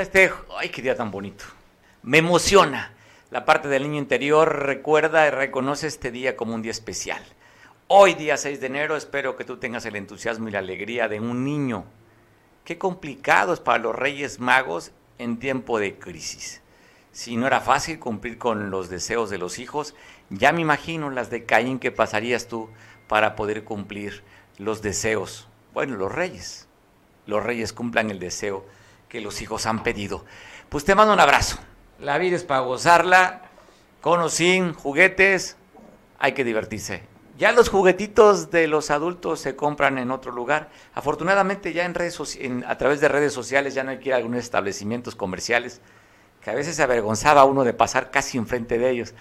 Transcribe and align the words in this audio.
este, 0.00 0.32
ay, 0.56 0.68
qué 0.68 0.82
día 0.82 0.96
tan 0.96 1.10
bonito. 1.10 1.44
Me 2.02 2.18
emociona. 2.18 2.92
La 3.30 3.44
parte 3.44 3.68
del 3.68 3.82
niño 3.82 3.98
interior 3.98 4.64
recuerda 4.66 5.26
y 5.26 5.30
reconoce 5.30 5.86
este 5.86 6.10
día 6.10 6.36
como 6.36 6.54
un 6.54 6.62
día 6.62 6.70
especial. 6.70 7.22
Hoy, 7.88 8.14
día 8.14 8.36
6 8.36 8.60
de 8.60 8.66
enero, 8.66 8.96
espero 8.96 9.36
que 9.36 9.44
tú 9.44 9.58
tengas 9.58 9.84
el 9.86 9.96
entusiasmo 9.96 10.48
y 10.48 10.52
la 10.52 10.60
alegría 10.60 11.08
de 11.08 11.20
un 11.20 11.44
niño. 11.44 11.84
Qué 12.64 12.78
complicado 12.78 13.52
es 13.52 13.60
para 13.60 13.78
los 13.78 13.94
Reyes 13.94 14.40
Magos 14.40 14.92
en 15.18 15.38
tiempo 15.38 15.78
de 15.78 15.98
crisis. 15.98 16.62
Si 17.12 17.36
no 17.36 17.46
era 17.46 17.60
fácil 17.60 17.98
cumplir 17.98 18.38
con 18.38 18.70
los 18.70 18.88
deseos 18.90 19.30
de 19.30 19.38
los 19.38 19.58
hijos, 19.58 19.94
ya 20.30 20.52
me 20.52 20.60
imagino 20.60 21.10
las 21.10 21.30
de 21.30 21.44
Caín 21.44 21.78
que 21.78 21.92
pasarías 21.92 22.48
tú 22.48 22.68
para 23.08 23.36
poder 23.36 23.64
cumplir 23.64 24.22
los 24.58 24.82
deseos. 24.82 25.48
Bueno, 25.72 25.96
los 25.96 26.12
reyes. 26.12 26.68
Los 27.26 27.42
reyes 27.42 27.72
cumplan 27.72 28.10
el 28.10 28.18
deseo 28.18 28.66
que 29.08 29.20
los 29.20 29.40
hijos 29.42 29.66
han 29.66 29.82
pedido. 29.82 30.24
Pues 30.68 30.84
te 30.84 30.94
mando 30.94 31.12
un 31.14 31.20
abrazo. 31.20 31.58
La 31.98 32.18
vida 32.18 32.36
es 32.36 32.44
para 32.44 32.60
gozarla, 32.60 33.42
con 34.00 34.20
o 34.20 34.28
sin 34.28 34.74
juguetes, 34.74 35.56
hay 36.18 36.32
que 36.32 36.44
divertirse. 36.44 37.02
Ya 37.38 37.52
los 37.52 37.68
juguetitos 37.68 38.50
de 38.50 38.66
los 38.66 38.90
adultos 38.90 39.40
se 39.40 39.56
compran 39.56 39.98
en 39.98 40.10
otro 40.10 40.32
lugar. 40.32 40.70
Afortunadamente 40.94 41.72
ya 41.72 41.84
en 41.84 41.94
redes 41.94 42.18
a 42.66 42.78
través 42.78 43.00
de 43.00 43.08
redes 43.08 43.32
sociales 43.32 43.74
ya 43.74 43.84
no 43.84 43.90
hay 43.90 43.98
que 43.98 44.08
ir 44.08 44.14
a 44.14 44.16
algunos 44.16 44.40
establecimientos 44.40 45.14
comerciales 45.14 45.82
que 46.42 46.50
a 46.50 46.54
veces 46.54 46.76
se 46.76 46.82
avergonzaba 46.82 47.44
uno 47.44 47.64
de 47.64 47.74
pasar 47.74 48.10
casi 48.10 48.38
enfrente 48.38 48.78
de 48.78 48.88
ellos. 48.88 49.14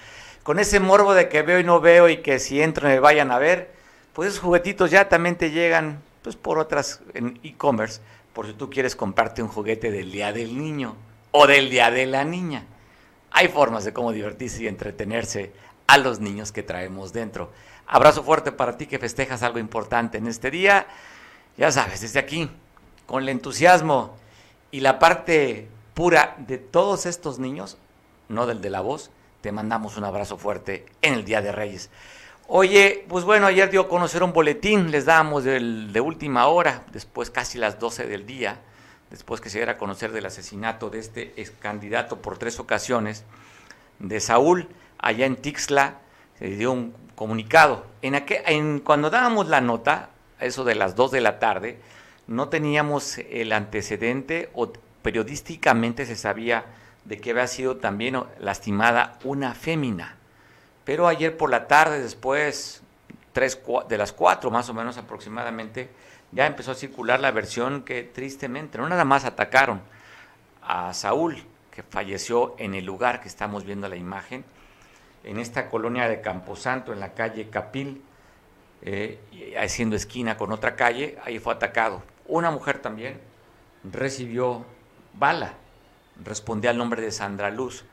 Con 0.44 0.60
ese 0.60 0.80
morbo 0.80 1.14
de 1.14 1.28
que 1.28 1.42
veo 1.42 1.60
y 1.60 1.64
no 1.64 1.82
veo 1.82 2.08
y 2.08 2.18
que 2.18 2.40
si 2.40 2.62
entro 2.62 2.88
me 2.88 3.00
vayan 3.00 3.32
a 3.32 3.40
ver, 3.40 3.74
pues 4.14 4.30
esos 4.30 4.42
juguetitos 4.42 4.92
ya 4.92 5.10
también 5.10 5.36
te 5.36 5.52
llegan 5.52 6.02
pues 6.22 6.36
por 6.36 6.58
otras 6.58 7.02
en 7.16 7.40
e-commerce 7.44 8.00
por 8.36 8.46
si 8.46 8.54
tú 8.54 8.70
quieres 8.70 8.98
comprarte 8.98 9.42
un 9.42 9.48
juguete 9.48 9.90
del 9.92 10.12
Día 10.12 10.34
del 10.34 10.58
Niño 10.58 10.98
o 11.32 11.48
del 11.48 11.70
Día 11.70 11.90
de 11.90 12.06
la 12.06 12.26
Niña. 12.26 12.66
Hay 13.32 13.48
formas 13.48 13.86
de 13.86 13.94
cómo 13.94 14.12
divertirse 14.12 14.64
y 14.64 14.68
entretenerse 14.68 15.54
a 15.88 15.98
los 15.98 16.20
niños 16.20 16.52
que 16.52 16.62
traemos 16.62 17.14
dentro. 17.14 17.52
Abrazo 17.88 18.24
fuerte 18.24 18.52
para 18.52 18.78
ti 18.78 18.88
que 18.88 19.00
festejas 19.00 19.42
algo 19.42 19.58
importante 19.58 20.18
en 20.18 20.28
este 20.28 20.52
día. 20.52 20.86
Ya 21.58 21.72
sabes, 21.72 22.02
desde 22.02 22.20
aquí, 22.20 22.50
con 23.06 23.24
el 23.24 23.30
entusiasmo 23.30 24.18
y 24.70 24.82
la 24.82 25.00
parte 25.00 25.70
pura 25.94 26.36
de 26.38 26.58
todos 26.58 27.06
estos 27.06 27.40
niños, 27.40 27.78
no 28.28 28.48
del 28.48 28.60
de 28.60 28.70
la 28.70 28.82
voz, 28.82 29.12
te 29.40 29.54
mandamos 29.54 29.96
un 29.96 30.04
abrazo 30.04 30.38
fuerte 30.38 30.86
en 31.02 31.14
el 31.14 31.24
Día 31.24 31.42
de 31.42 31.54
Reyes. 31.54 31.90
Oye, 32.48 33.04
pues 33.10 33.26
bueno, 33.26 33.48
ayer 33.48 33.72
dio 33.72 33.82
a 33.82 33.90
conocer 33.90 34.22
un 34.22 34.32
boletín, 34.32 34.92
les 34.92 35.06
damos 35.06 35.44
de 35.46 36.00
última 36.00 36.46
hora, 36.46 36.84
después 36.92 37.32
casi 37.32 37.58
las 37.58 37.80
12 37.80 38.06
del 38.06 38.28
día, 38.28 38.60
después 39.10 39.42
que 39.42 39.50
se 39.50 39.58
diera 39.58 39.74
a 39.74 39.78
conocer 39.80 40.12
del 40.12 40.28
asesinato 40.28 40.92
de 40.92 41.00
este 41.00 41.34
ex 41.38 41.50
candidato 41.50 42.22
por 42.22 42.38
tres 42.38 42.60
ocasiones, 42.60 43.24
de 43.98 44.20
Saúl, 44.20 44.70
allá 45.00 45.26
en 45.26 45.38
Tixla, 45.38 46.02
se 46.38 46.50
dio 46.50 46.72
un 46.72 46.94
comunicado. 47.16 47.88
En, 48.04 48.14
en 48.28 48.80
cuando 48.80 49.10
dábamos 49.10 49.48
la 49.48 49.62
nota, 49.62 50.12
eso 50.40 50.64
de 50.64 50.76
las 50.76 50.96
2 50.96 51.14
de 51.14 51.22
la 51.22 51.40
tarde, 51.40 51.80
no 52.28 52.50
teníamos 52.50 53.18
el 53.18 53.54
antecedente 53.54 54.52
o 54.54 54.72
periodísticamente 55.02 56.06
se 56.06 56.16
sabía 56.16 56.66
de 57.06 57.20
que 57.20 57.32
había 57.32 57.48
sido 57.48 57.78
también 57.78 58.22
lastimada 58.38 59.18
una 59.24 59.56
fémina 59.56 60.18
pero 60.86 61.08
ayer 61.08 61.36
por 61.36 61.50
la 61.50 61.68
tarde, 61.68 62.02
después 62.02 62.82
tres, 63.34 63.60
de 63.90 63.98
las 63.98 64.14
cuatro 64.14 64.50
más 64.52 64.70
o 64.70 64.74
menos 64.74 64.98
aproximadamente, 64.98 65.90
ya 66.32 66.46
empezó 66.46 66.72
a 66.72 66.76
circular 66.76 67.20
la 67.20 67.32
versión 67.32 67.84
que 67.84 68.04
tristemente 68.04 68.78
no 68.78 68.88
nada 68.88 69.04
más 69.04 69.26
atacaron 69.26 69.82
a 70.62 70.94
Saúl, 70.94 71.44
que 71.72 71.84
falleció 71.84 72.56
en 72.58 72.76
el 72.76 72.86
lugar 72.86 73.22
que 73.22 73.28
estamos 73.28 73.66
viendo 73.66 73.90
la 73.90 73.96
imagen, 73.96 74.46
en 75.24 75.40
esta 75.40 75.70
colonia 75.70 76.08
de 76.08 76.22
Camposanto, 76.22 76.94
en 76.94 77.00
la 77.00 77.14
calle 77.14 77.50
Capil, 77.50 78.02
eh, 78.84 79.56
haciendo 79.60 79.96
esquina 79.96 80.38
con 80.38 80.52
otra 80.52 80.76
calle, 80.76 81.18
ahí 81.26 81.40
fue 81.40 81.54
atacado. 81.54 82.04
Una 82.28 82.52
mujer 82.52 82.80
también 82.80 83.20
recibió 83.84 84.66
bala, 85.14 85.54
respondía 86.24 86.70
al 86.70 86.78
nombre 86.78 87.02
de 87.02 87.12
Sandra 87.12 87.50
Luz 87.50 87.86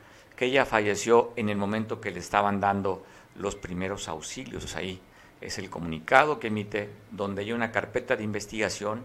ella 0.47 0.65
falleció 0.65 1.33
en 1.37 1.49
el 1.49 1.57
momento 1.57 2.01
que 2.01 2.11
le 2.11 2.19
estaban 2.19 2.61
dando 2.61 3.05
los 3.37 3.57
primeros 3.57 4.09
auxilios. 4.09 4.77
Ahí 4.77 5.01
es 5.41 5.59
el 5.59 5.71
comunicado 5.71 6.39
que 6.39 6.49
emite, 6.49 6.91
donde 7.11 7.43
hay 7.43 7.53
una 7.53 7.73
carpeta 7.73 8.17
de 8.17 8.25
investigación 8.25 9.05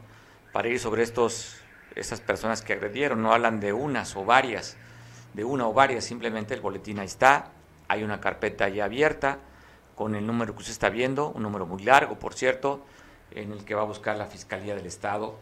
para 0.54 0.68
ir 0.68 0.80
sobre 0.80 1.04
estos, 1.04 1.58
estas 1.96 2.22
personas 2.22 2.62
que 2.62 2.74
agredieron. 2.74 3.22
No 3.22 3.34
hablan 3.34 3.60
de 3.60 3.74
unas 3.74 4.16
o 4.16 4.26
varias, 4.26 4.78
de 5.34 5.44
una 5.44 5.68
o 5.68 5.74
varias, 5.74 6.06
simplemente 6.06 6.54
el 6.54 6.62
boletín 6.62 7.00
ahí 7.00 7.06
está. 7.06 7.52
Hay 7.88 8.04
una 8.04 8.20
carpeta 8.20 8.70
ya 8.70 8.86
abierta 8.86 9.40
con 9.96 10.16
el 10.16 10.28
número 10.28 10.54
que 10.54 10.60
usted 10.60 10.74
está 10.74 10.90
viendo, 10.90 11.30
un 11.30 11.44
número 11.44 11.66
muy 11.66 11.84
largo, 11.84 12.20
por 12.20 12.34
cierto, 12.34 12.86
en 13.32 13.52
el 13.52 13.66
que 13.66 13.74
va 13.74 13.82
a 13.82 13.86
buscar 13.86 14.16
la 14.18 14.28
Fiscalía 14.28 14.76
del 14.76 14.86
Estado. 14.86 15.36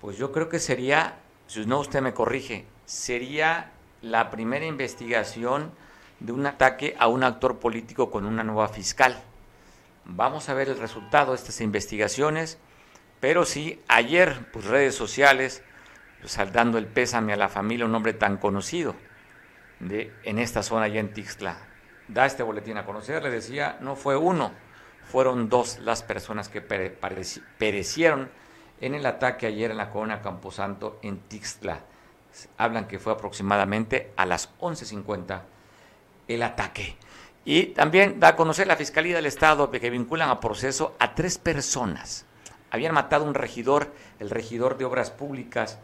Pues 0.00 0.16
yo 0.16 0.30
creo 0.30 0.48
que 0.48 0.60
sería, 0.60 1.18
si 1.48 1.66
no 1.66 1.80
usted 1.80 2.00
me 2.00 2.14
corrige, 2.14 2.66
sería 2.84 3.72
la 4.02 4.30
primera 4.30 4.66
investigación 4.66 5.72
de 6.20 6.32
un 6.32 6.46
ataque 6.46 6.96
a 6.98 7.08
un 7.08 7.24
actor 7.24 7.58
político 7.58 8.10
con 8.10 8.24
una 8.24 8.44
nueva 8.44 8.68
fiscal. 8.68 9.20
Vamos 10.04 10.48
a 10.48 10.54
ver 10.54 10.68
el 10.68 10.78
resultado 10.78 11.32
de 11.32 11.36
estas 11.36 11.60
investigaciones, 11.60 12.58
pero 13.20 13.44
sí, 13.44 13.82
ayer, 13.88 14.48
pues 14.52 14.64
redes 14.64 14.94
sociales, 14.94 15.62
pues, 16.20 16.38
dando 16.52 16.78
el 16.78 16.86
pésame 16.86 17.32
a 17.32 17.36
la 17.36 17.48
familia, 17.48 17.86
un 17.86 17.94
hombre 17.94 18.14
tan 18.14 18.36
conocido 18.36 18.94
de, 19.80 20.12
en 20.24 20.38
esta 20.38 20.62
zona 20.62 20.86
allá 20.86 21.00
en 21.00 21.12
Tixla. 21.12 21.58
Da 22.08 22.24
este 22.26 22.42
boletín 22.42 22.78
a 22.78 22.86
conocer, 22.86 23.22
le 23.22 23.30
decía, 23.30 23.76
no 23.80 23.96
fue 23.96 24.16
uno, 24.16 24.52
fueron 25.04 25.48
dos 25.48 25.78
las 25.80 26.02
personas 26.02 26.48
que 26.48 26.62
perecieron 26.62 28.30
en 28.80 28.94
el 28.94 29.04
ataque 29.04 29.46
ayer 29.46 29.70
en 29.70 29.76
la 29.76 29.90
Corona 29.90 30.22
Camposanto 30.22 30.98
en 31.02 31.18
Tixla 31.18 31.80
hablan 32.56 32.86
que 32.86 32.98
fue 32.98 33.12
aproximadamente 33.12 34.12
a 34.16 34.26
las 34.26 34.56
11.50 34.60 35.42
el 36.28 36.42
ataque. 36.42 36.96
Y 37.44 37.66
también 37.66 38.20
da 38.20 38.28
a 38.28 38.36
conocer 38.36 38.66
la 38.66 38.76
Fiscalía 38.76 39.16
del 39.16 39.26
Estado 39.26 39.70
que 39.70 39.90
vinculan 39.90 40.30
a 40.30 40.40
proceso 40.40 40.94
a 40.98 41.14
tres 41.14 41.38
personas. 41.38 42.26
Habían 42.70 42.92
matado 42.92 43.24
a 43.24 43.28
un 43.28 43.34
regidor, 43.34 43.92
el 44.18 44.28
regidor 44.28 44.76
de 44.76 44.84
Obras 44.84 45.10
Públicas 45.10 45.78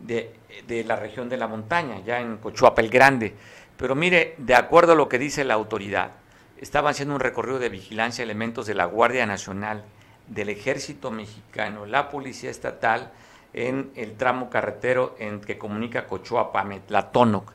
de, 0.00 0.34
de 0.66 0.82
la 0.82 0.96
región 0.96 1.28
de 1.28 1.36
la 1.36 1.46
montaña, 1.46 2.00
ya 2.04 2.20
en 2.20 2.38
Cochuapa 2.38 2.82
el 2.82 2.90
Grande. 2.90 3.34
Pero 3.76 3.94
mire, 3.94 4.34
de 4.38 4.54
acuerdo 4.54 4.92
a 4.92 4.96
lo 4.96 5.08
que 5.08 5.18
dice 5.18 5.44
la 5.44 5.54
autoridad, 5.54 6.12
estaban 6.58 6.90
haciendo 6.90 7.14
un 7.14 7.20
recorrido 7.20 7.58
de 7.58 7.68
vigilancia 7.68 8.22
elementos 8.22 8.66
de 8.66 8.74
la 8.74 8.84
Guardia 8.86 9.26
Nacional, 9.26 9.84
del 10.28 10.48
Ejército 10.48 11.10
Mexicano, 11.10 11.86
la 11.86 12.08
Policía 12.08 12.50
Estatal, 12.50 13.10
en 13.54 13.90
el 13.96 14.16
tramo 14.16 14.50
carretero 14.50 15.14
en 15.18 15.40
que 15.40 15.58
comunica 15.58 16.06
Cochoapa 16.06 16.60
a 16.60 16.64
Metlatónoc. 16.64 17.52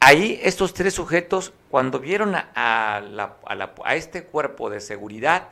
Ahí 0.00 0.40
estos 0.42 0.74
tres 0.74 0.94
sujetos, 0.94 1.52
cuando 1.70 2.00
vieron 2.00 2.34
a, 2.34 2.48
a, 2.54 3.94
este 3.94 4.24
cuerpo 4.24 4.68
de 4.68 4.80
seguridad, 4.80 5.48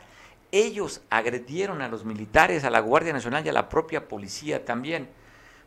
ellos 0.51 1.03
agredieron 1.09 1.83
a 1.83 1.89
los 1.89 2.05
militares, 2.05 2.65
a 2.65 2.71
la 2.71 2.81
Guardia 2.81 3.13
Nacional 3.13 3.47
y 3.47 3.49
a 3.49 3.53
la 3.53 3.69
propia 3.69 4.09
policía 4.09 4.65
también. 4.65 5.09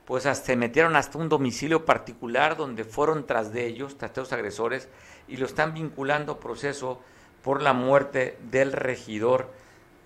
Pues 0.04 0.24
se 0.24 0.56
metieron 0.58 0.98
hasta 0.98 1.18
un 1.18 1.30
domicilio 1.30 1.86
particular 1.86 2.58
donde 2.58 2.84
fueron 2.84 3.26
tras 3.26 3.54
de 3.54 3.66
ellos, 3.66 3.98
tras 3.98 4.14
de 4.14 4.22
los 4.22 4.34
agresores, 4.34 4.90
y 5.30 5.38
lo 5.38 5.46
están 5.46 5.74
vinculando 5.74 6.34
a 6.34 6.40
proceso 6.42 7.02
por 7.42 7.62
la 7.62 7.72
muerte 7.72 8.38
del 8.52 8.74
regidor 8.74 9.50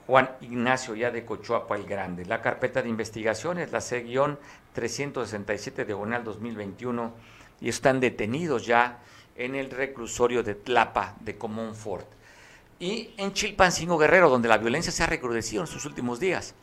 Juan 0.07 0.31
Ignacio 0.39 0.95
ya 0.95 1.11
de 1.11 1.25
Cochuapa 1.25 1.75
el 1.75 1.85
Grande. 1.85 2.25
La 2.25 2.41
carpeta 2.41 2.81
de 2.81 2.87
investigación 2.87 3.59
es 3.59 3.73
la 3.73 3.81
C-367 3.81 5.85
diagonal 5.85 6.23
2021 6.23 7.11
y 7.59 7.67
están 7.67 7.99
detenidos 7.99 8.65
ya 8.65 8.99
en 9.35 9.55
el 9.55 9.69
reclusorio 9.69 10.43
de 10.43 10.55
Tlapa 10.55 11.15
de 11.19 11.37
Comonfort. 11.37 12.07
Y 12.79 13.09
en 13.17 13.33
Chilpancingo 13.33 13.97
Guerrero, 13.97 14.29
donde 14.29 14.47
la 14.47 14.57
violencia 14.57 14.93
se 14.93 15.03
ha 15.03 15.07
recrudecido 15.07 15.61
en 15.61 15.67
sus 15.67 15.85
últimos 15.85 16.21
días. 16.21 16.55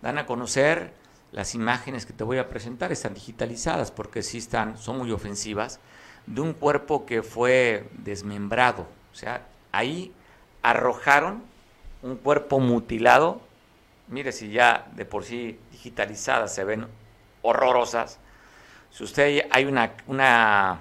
Dan 0.00 0.18
a 0.18 0.26
conocer 0.26 0.92
las 1.32 1.56
imágenes 1.56 2.06
que 2.06 2.12
te 2.12 2.22
voy 2.22 2.38
a 2.38 2.48
presentar, 2.48 2.92
están 2.92 3.14
digitalizadas 3.14 3.90
porque 3.90 4.22
sí 4.22 4.38
están, 4.38 4.78
son 4.78 4.98
muy 4.98 5.10
ofensivas, 5.10 5.80
de 6.26 6.40
un 6.40 6.52
cuerpo 6.52 7.04
que 7.04 7.24
fue 7.24 7.88
desmembrado. 7.94 8.86
O 9.12 9.16
sea, 9.16 9.44
ahí 9.72 10.12
arrojaron 10.62 11.50
un 12.02 12.16
cuerpo 12.16 12.60
mutilado, 12.60 13.40
mire 14.08 14.32
si 14.32 14.50
ya 14.50 14.86
de 14.94 15.04
por 15.04 15.24
sí 15.24 15.58
digitalizadas 15.70 16.54
se 16.54 16.64
ven 16.64 16.86
horrorosas. 17.42 18.18
Si 18.90 19.04
usted 19.04 19.46
hay 19.50 19.64
una, 19.64 19.92
una 20.06 20.78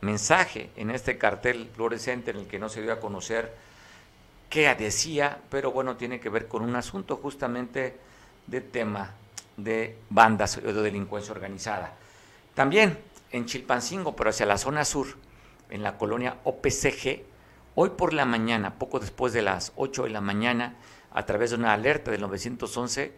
mensaje 0.00 0.70
en 0.76 0.90
este 0.90 1.18
cartel 1.18 1.70
fluorescente 1.74 2.32
en 2.32 2.38
el 2.38 2.46
que 2.46 2.58
no 2.58 2.68
se 2.68 2.82
dio 2.82 2.92
a 2.92 3.00
conocer 3.00 3.54
qué 4.50 4.74
decía, 4.74 5.38
pero 5.48 5.72
bueno, 5.72 5.96
tiene 5.96 6.20
que 6.20 6.28
ver 6.28 6.48
con 6.48 6.62
un 6.62 6.76
asunto 6.76 7.16
justamente 7.16 7.96
de 8.46 8.60
tema 8.60 9.14
de 9.56 9.96
bandas 10.10 10.58
o 10.58 10.60
de 10.60 10.82
delincuencia 10.82 11.32
organizada. 11.32 11.94
También 12.54 12.98
en 13.30 13.46
Chilpancingo, 13.46 14.14
pero 14.14 14.30
hacia 14.30 14.46
la 14.46 14.58
zona 14.58 14.84
sur, 14.84 15.06
en 15.70 15.82
la 15.82 15.96
colonia 15.96 16.36
OPCG, 16.44 17.22
hoy 17.74 17.90
por 17.90 18.12
la 18.12 18.24
mañana, 18.24 18.74
poco 18.74 18.98
después 18.98 19.32
de 19.32 19.42
las 19.42 19.72
8 19.76 20.04
de 20.04 20.10
la 20.10 20.20
mañana, 20.20 20.76
a 21.12 21.24
través 21.24 21.50
de 21.50 21.56
una 21.56 21.72
alerta 21.72 22.10
del 22.10 22.20
911, 22.20 23.12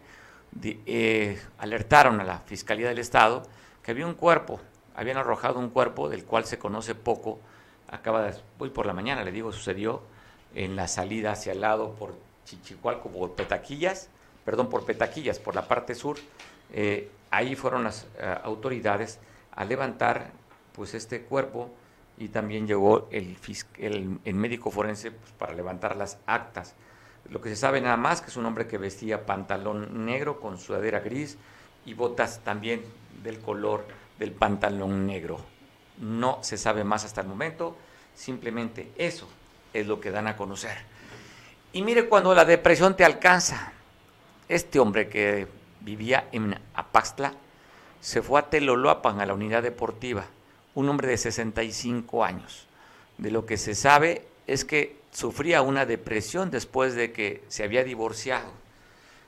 eh, 0.63 1.41
alertaron 1.57 2.21
a 2.21 2.23
la 2.23 2.39
Fiscalía 2.39 2.87
del 2.87 2.99
Estado 2.99 3.43
que 3.83 3.91
había 3.91 4.05
un 4.05 4.13
cuerpo, 4.13 4.59
habían 4.95 5.17
arrojado 5.17 5.59
un 5.59 5.69
cuerpo 5.69 6.09
del 6.09 6.25
cual 6.25 6.45
se 6.45 6.57
conoce 6.57 6.95
poco, 6.95 7.39
acaba 7.89 8.23
de, 8.23 8.35
hoy 8.57 8.69
por 8.69 8.85
la 8.85 8.93
mañana, 8.93 9.23
le 9.23 9.31
digo, 9.31 9.51
sucedió 9.51 10.01
en 10.55 10.75
la 10.75 10.87
salida 10.87 11.33
hacia 11.33 11.51
el 11.51 11.61
lado 11.61 11.93
por 11.95 12.15
Chichicualco, 12.45 13.09
por 13.09 13.35
Petaquillas, 13.35 14.09
perdón, 14.43 14.69
por 14.69 14.85
Petaquillas, 14.85 15.39
por 15.39 15.55
la 15.55 15.67
parte 15.67 15.95
sur, 15.95 16.17
eh, 16.73 17.09
ahí 17.31 17.55
fueron 17.55 17.83
las 17.83 18.07
eh, 18.17 18.37
autoridades 18.43 19.19
a 19.51 19.65
levantar 19.65 20.31
pues 20.73 20.93
este 20.93 21.21
cuerpo 21.21 21.69
y 22.17 22.29
también 22.29 22.67
llegó 22.67 23.07
el, 23.11 23.37
el, 23.77 24.35
médico 24.35 24.71
forense 24.71 25.11
pues, 25.11 25.31
para 25.33 25.53
levantar 25.53 25.95
las 25.95 26.17
actas. 26.25 26.75
Lo 27.29 27.41
que 27.41 27.49
se 27.49 27.55
sabe 27.55 27.81
nada 27.81 27.97
más 27.97 28.21
que 28.21 28.29
es 28.29 28.37
un 28.37 28.45
hombre 28.45 28.67
que 28.67 28.77
vestía 28.77 29.25
pantalón 29.25 30.05
negro 30.05 30.39
con 30.39 30.57
sudadera 30.57 30.99
gris 30.99 31.37
y 31.85 31.93
botas 31.93 32.41
también 32.43 32.83
del 33.23 33.39
color 33.39 33.85
del 34.19 34.31
pantalón 34.31 35.05
negro. 35.05 35.39
No 35.99 36.39
se 36.41 36.57
sabe 36.57 36.83
más 36.83 37.03
hasta 37.03 37.21
el 37.21 37.27
momento, 37.27 37.75
simplemente 38.13 38.91
eso 38.97 39.27
es 39.73 39.87
lo 39.87 39.99
que 39.99 40.11
dan 40.11 40.27
a 40.27 40.37
conocer. 40.37 40.77
Y 41.73 41.81
mire 41.81 42.07
cuando 42.07 42.33
la 42.33 42.45
depresión 42.45 42.95
te 42.95 43.03
alcanza. 43.03 43.73
Este 44.47 44.79
hombre 44.79 45.09
que 45.09 45.47
vivía 45.81 46.29
en 46.31 46.57
Apaxtla 46.75 47.33
se 47.99 48.21
fue 48.21 48.39
a 48.39 48.49
Teloloapan, 48.49 49.19
a 49.19 49.25
la 49.25 49.33
unidad 49.33 49.63
deportiva, 49.63 50.25
un 50.75 50.89
hombre 50.89 51.07
de 51.07 51.17
65 51.17 52.23
años. 52.23 52.67
De 53.17 53.31
lo 53.31 53.45
que 53.45 53.57
se 53.57 53.75
sabe 53.75 54.27
es 54.45 54.65
que 54.65 54.99
sufría 55.11 55.61
una 55.61 55.85
depresión 55.85 56.51
después 56.51 56.93
de 56.93 57.11
que 57.13 57.43
se 57.47 57.63
había 57.63 57.83
divorciado. 57.83 58.51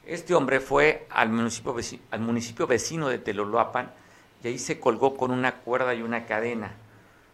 Este 0.05 0.35
hombre 0.35 0.59
fue 0.59 1.07
al 1.09 1.29
municipio, 1.29 2.67
vecino, 2.67 3.09
de 3.09 3.17
Teloloapan 3.17 3.91
y 4.43 4.49
ahí 4.49 4.59
se 4.59 4.79
colgó 4.79 5.17
con 5.17 5.31
una 5.31 5.55
cuerda 5.55 5.95
y 5.95 6.01
una 6.01 6.25
cadena. 6.25 6.75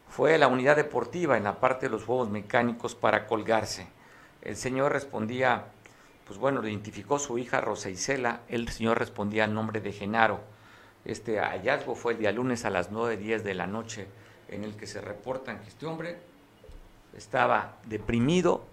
Fue 0.09 0.35
a 0.35 0.37
la 0.37 0.47
unidad 0.47 0.75
deportiva 0.75 1.37
en 1.37 1.43
la 1.43 1.59
parte 1.59 1.87
de 1.87 1.91
los 1.91 2.03
juegos 2.03 2.29
mecánicos 2.29 2.93
para 2.93 3.25
colgarse. 3.25 3.87
El 4.43 4.55
señor 4.55 4.91
respondía, 4.91 5.65
pues 6.27 6.37
bueno, 6.37 6.65
identificó 6.65 7.17
su 7.17 7.39
hija 7.39 7.61
Rosa 7.61 7.89
Isela, 7.89 8.41
el 8.47 8.69
señor 8.69 8.99
respondía 8.99 9.45
al 9.45 9.53
nombre 9.53 9.81
de 9.81 9.91
Genaro 9.91 10.52
este 11.05 11.39
hallazgo 11.39 11.95
fue 11.95 12.13
el 12.13 12.19
día 12.19 12.31
lunes 12.31 12.65
a 12.65 12.69
las 12.69 12.91
9.10 12.91 13.41
de 13.41 13.53
la 13.53 13.67
noche 13.67 14.07
en 14.47 14.63
el 14.63 14.75
que 14.75 14.87
se 14.87 15.01
reportan 15.01 15.59
que 15.59 15.69
este 15.69 15.85
hombre 15.85 16.17
estaba 17.15 17.77
deprimido, 17.85 18.65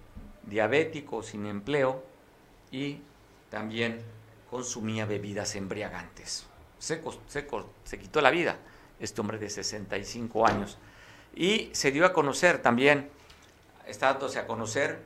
diabético, 0.44 1.23
sin 1.23 1.47
empleo 1.47 2.05
y 2.71 3.00
también 3.50 4.00
consumía 4.50 5.06
bebidas 5.06 5.56
embriagantes. 5.56 6.47
Se, 6.79 7.03
se 7.85 7.99
quitó 7.99 8.21
la 8.21 8.31
vida 8.31 8.56
este 9.00 9.21
hombre 9.21 9.38
de 9.38 9.50
65 9.50 10.47
años. 10.47 10.79
Y 11.35 11.71
se 11.73 11.91
dio 11.91 12.05
a 12.06 12.12
conocer 12.12 12.61
también, 12.62 13.09
está 13.87 14.12
dándose 14.12 14.38
a 14.38 14.47
conocer 14.47 15.00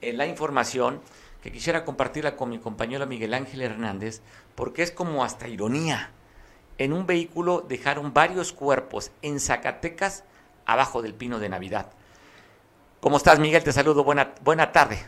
eh, 0.00 0.12
la 0.12 0.26
información 0.26 1.00
que 1.42 1.52
quisiera 1.52 1.84
compartirla 1.84 2.36
con 2.36 2.50
mi 2.50 2.58
compañero 2.58 3.06
Miguel 3.06 3.34
Ángel 3.34 3.62
Hernández, 3.62 4.20
porque 4.54 4.82
es 4.82 4.90
como 4.90 5.24
hasta 5.24 5.48
ironía 5.48 6.10
en 6.78 6.92
un 6.92 7.06
vehículo 7.06 7.64
dejaron 7.66 8.12
varios 8.12 8.52
cuerpos 8.52 9.10
en 9.22 9.40
Zacatecas 9.40 10.24
abajo 10.64 11.02
del 11.02 11.14
pino 11.14 11.38
de 11.38 11.48
Navidad. 11.48 11.86
¿Cómo 13.00 13.16
estás, 13.16 13.38
Miguel? 13.38 13.62
Te 13.62 13.72
saludo. 13.72 14.04
Buena, 14.04 14.34
buena 14.42 14.72
tarde. 14.72 14.98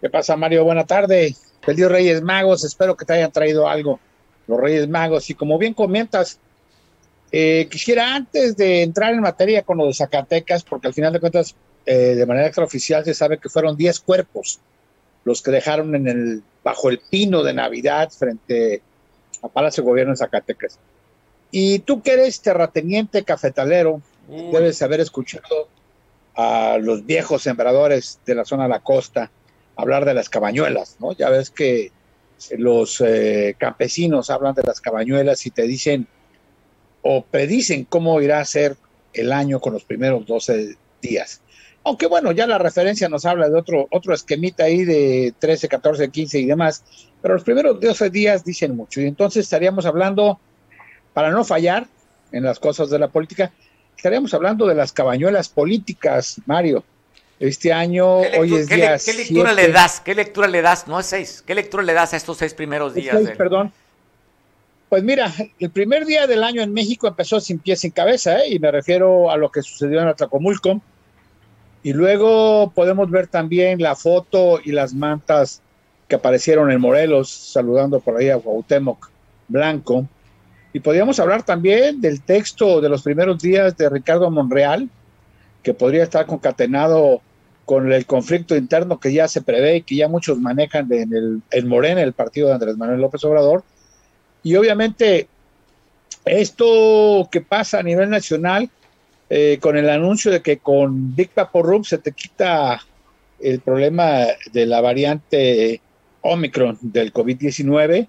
¿Qué 0.00 0.08
pasa, 0.08 0.36
Mario? 0.36 0.64
Buena 0.64 0.86
tarde. 0.86 1.34
Feliz 1.60 1.88
Reyes 1.88 2.22
Magos. 2.22 2.64
Espero 2.64 2.96
que 2.96 3.04
te 3.04 3.12
hayan 3.14 3.32
traído 3.32 3.68
algo 3.68 4.00
los 4.46 4.58
Reyes 4.58 4.88
Magos. 4.88 5.28
Y 5.30 5.34
como 5.34 5.58
bien 5.58 5.74
comentas, 5.74 6.38
eh, 7.32 7.68
quisiera 7.70 8.14
antes 8.14 8.56
de 8.56 8.82
entrar 8.82 9.12
en 9.12 9.20
materia 9.20 9.62
con 9.62 9.78
lo 9.78 9.86
de 9.86 9.94
Zacatecas, 9.94 10.64
porque 10.64 10.88
al 10.88 10.94
final 10.94 11.12
de 11.12 11.20
cuentas, 11.20 11.54
eh, 11.86 12.14
de 12.14 12.26
manera 12.26 12.46
extraoficial, 12.46 13.04
se 13.04 13.14
sabe 13.14 13.38
que 13.38 13.48
fueron 13.48 13.76
10 13.76 14.00
cuerpos 14.00 14.58
los 15.24 15.42
que 15.42 15.50
dejaron 15.50 15.94
en 15.94 16.08
el, 16.08 16.42
bajo 16.64 16.88
el 16.88 17.00
pino 17.10 17.42
de 17.42 17.52
Navidad 17.52 18.10
frente 18.10 18.82
a 19.42 19.48
Palacio 19.48 19.84
Gobierno 19.84 20.12
en 20.12 20.16
Zacatecas. 20.16 20.78
Y 21.50 21.80
tú 21.80 22.02
que 22.02 22.12
eres 22.12 22.40
terrateniente 22.40 23.24
cafetalero, 23.24 24.00
debes 24.28 24.80
haber 24.82 25.00
escuchado 25.00 25.68
a 26.36 26.78
los 26.78 27.04
viejos 27.04 27.42
sembradores 27.42 28.20
de 28.24 28.34
la 28.34 28.44
zona 28.44 28.64
de 28.64 28.68
la 28.70 28.80
costa 28.80 29.30
hablar 29.76 30.04
de 30.04 30.14
las 30.14 30.28
cabañuelas, 30.28 30.96
¿no? 31.00 31.12
Ya 31.12 31.30
ves 31.30 31.50
que 31.50 31.90
los 32.56 33.00
eh, 33.00 33.54
campesinos 33.58 34.30
hablan 34.30 34.54
de 34.54 34.62
las 34.62 34.80
cabañuelas 34.80 35.44
y 35.46 35.50
te 35.50 35.62
dicen 35.62 36.06
o 37.02 37.24
predicen 37.24 37.84
cómo 37.84 38.20
irá 38.20 38.40
a 38.40 38.44
ser 38.44 38.76
el 39.12 39.32
año 39.32 39.60
con 39.60 39.72
los 39.72 39.84
primeros 39.84 40.26
12 40.26 40.76
días. 41.02 41.40
Aunque 41.82 42.06
bueno, 42.06 42.32
ya 42.32 42.46
la 42.46 42.58
referencia 42.58 43.08
nos 43.08 43.24
habla 43.24 43.48
de 43.48 43.58
otro, 43.58 43.88
otro 43.90 44.12
esquemita 44.12 44.64
ahí 44.64 44.84
de 44.84 45.32
13, 45.38 45.68
14, 45.68 46.10
15 46.10 46.38
y 46.38 46.46
demás, 46.46 46.84
pero 47.22 47.34
los 47.34 47.42
primeros 47.42 47.80
12 47.80 48.10
días 48.10 48.44
dicen 48.44 48.76
mucho. 48.76 49.00
Y 49.00 49.06
entonces 49.06 49.44
estaríamos 49.44 49.86
hablando, 49.86 50.38
para 51.14 51.30
no 51.30 51.44
fallar 51.44 51.86
en 52.32 52.44
las 52.44 52.58
cosas 52.58 52.90
de 52.90 52.98
la 52.98 53.08
política, 53.08 53.50
estaríamos 53.96 54.34
hablando 54.34 54.66
de 54.66 54.74
las 54.74 54.92
cabañuelas 54.92 55.48
políticas, 55.48 56.40
Mario. 56.46 56.84
Este 57.38 57.72
año, 57.72 58.18
hoy 58.18 58.54
es 58.54 58.68
día 58.68 58.98
¿Qué 59.02 59.14
lectura 59.14 59.54
le 59.54 59.68
das? 59.72 60.00
¿Qué 60.00 60.14
lectura 60.14 60.46
le 60.46 60.60
das? 60.60 60.86
No 60.86 61.00
es 61.00 61.06
seis. 61.06 61.42
¿Qué 61.46 61.54
lectura 61.54 61.82
le 61.82 61.94
das 61.94 62.12
a 62.12 62.18
estos 62.18 62.36
seis 62.36 62.52
primeros 62.52 62.92
días? 62.92 63.16
Perdón. 63.38 63.72
Pues 64.90 65.02
mira, 65.02 65.32
el 65.58 65.70
primer 65.70 66.04
día 66.04 66.26
del 66.26 66.44
año 66.44 66.60
en 66.60 66.74
México 66.74 67.08
empezó 67.08 67.40
sin 67.40 67.58
pies 67.58 67.80
sin 67.80 67.92
cabeza, 67.92 68.40
¿eh? 68.40 68.50
y 68.50 68.58
me 68.58 68.70
refiero 68.70 69.30
a 69.30 69.38
lo 69.38 69.50
que 69.50 69.62
sucedió 69.62 70.02
en 70.02 70.08
Atlacomulco 70.08 70.82
y 71.82 71.92
luego 71.92 72.72
podemos 72.74 73.10
ver 73.10 73.26
también 73.26 73.80
la 73.80 73.96
foto 73.96 74.60
y 74.62 74.72
las 74.72 74.94
mantas 74.94 75.62
que 76.08 76.16
aparecieron 76.16 76.70
en 76.70 76.80
Morelos, 76.80 77.30
saludando 77.30 78.00
por 78.00 78.16
ahí 78.16 78.28
a 78.28 78.38
Cuauhtémoc 78.38 79.10
Blanco. 79.48 80.06
Y 80.72 80.80
podríamos 80.80 81.18
hablar 81.20 81.42
también 81.42 82.00
del 82.00 82.20
texto 82.20 82.80
de 82.80 82.88
los 82.88 83.02
primeros 83.02 83.40
días 83.40 83.76
de 83.76 83.88
Ricardo 83.88 84.30
Monreal, 84.30 84.88
que 85.62 85.72
podría 85.72 86.02
estar 86.02 86.26
concatenado 86.26 87.22
con 87.64 87.90
el 87.92 88.04
conflicto 88.04 88.56
interno 88.56 88.98
que 88.98 89.12
ya 89.12 89.28
se 89.28 89.42
prevé 89.42 89.76
y 89.76 89.82
que 89.82 89.96
ya 89.96 90.08
muchos 90.08 90.38
manejan 90.38 90.92
en, 90.92 91.14
el, 91.14 91.42
en 91.50 91.68
Morena, 91.68 92.02
el 92.02 92.12
partido 92.12 92.48
de 92.48 92.54
Andrés 92.54 92.76
Manuel 92.76 93.00
López 93.00 93.24
Obrador. 93.24 93.62
Y 94.42 94.56
obviamente 94.56 95.28
esto 96.24 97.28
que 97.30 97.40
pasa 97.40 97.78
a 97.78 97.82
nivel 97.82 98.10
nacional 98.10 98.68
eh, 99.32 99.58
con 99.60 99.76
el 99.76 99.88
anuncio 99.88 100.32
de 100.32 100.42
que 100.42 100.58
con 100.58 101.14
Big 101.14 101.30
Rub 101.54 101.86
se 101.86 101.98
te 101.98 102.10
quita 102.10 102.80
el 103.38 103.60
problema 103.60 104.26
de 104.52 104.66
la 104.66 104.80
variante 104.80 105.80
Omicron 106.20 106.76
del 106.80 107.12
COVID-19, 107.12 108.08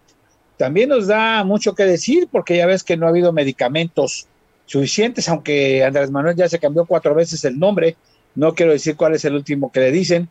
también 0.58 0.90
nos 0.90 1.06
da 1.06 1.44
mucho 1.44 1.76
que 1.76 1.84
decir 1.84 2.28
porque 2.32 2.58
ya 2.58 2.66
ves 2.66 2.84
que 2.84 2.98
no 2.98 3.06
ha 3.06 3.10
habido 3.10 3.32
medicamentos 3.32 4.28
suficientes, 4.66 5.30
aunque 5.30 5.84
Andrés 5.84 6.10
Manuel 6.10 6.36
ya 6.36 6.50
se 6.50 6.58
cambió 6.58 6.86
cuatro 6.86 7.14
veces 7.14 7.46
el 7.46 7.60
nombre, 7.60 7.96
no 8.34 8.56
quiero 8.56 8.72
decir 8.72 8.96
cuál 8.96 9.14
es 9.14 9.24
el 9.24 9.36
último 9.36 9.72
que 9.72 9.80
le 9.80 9.92
dicen, 9.92 10.28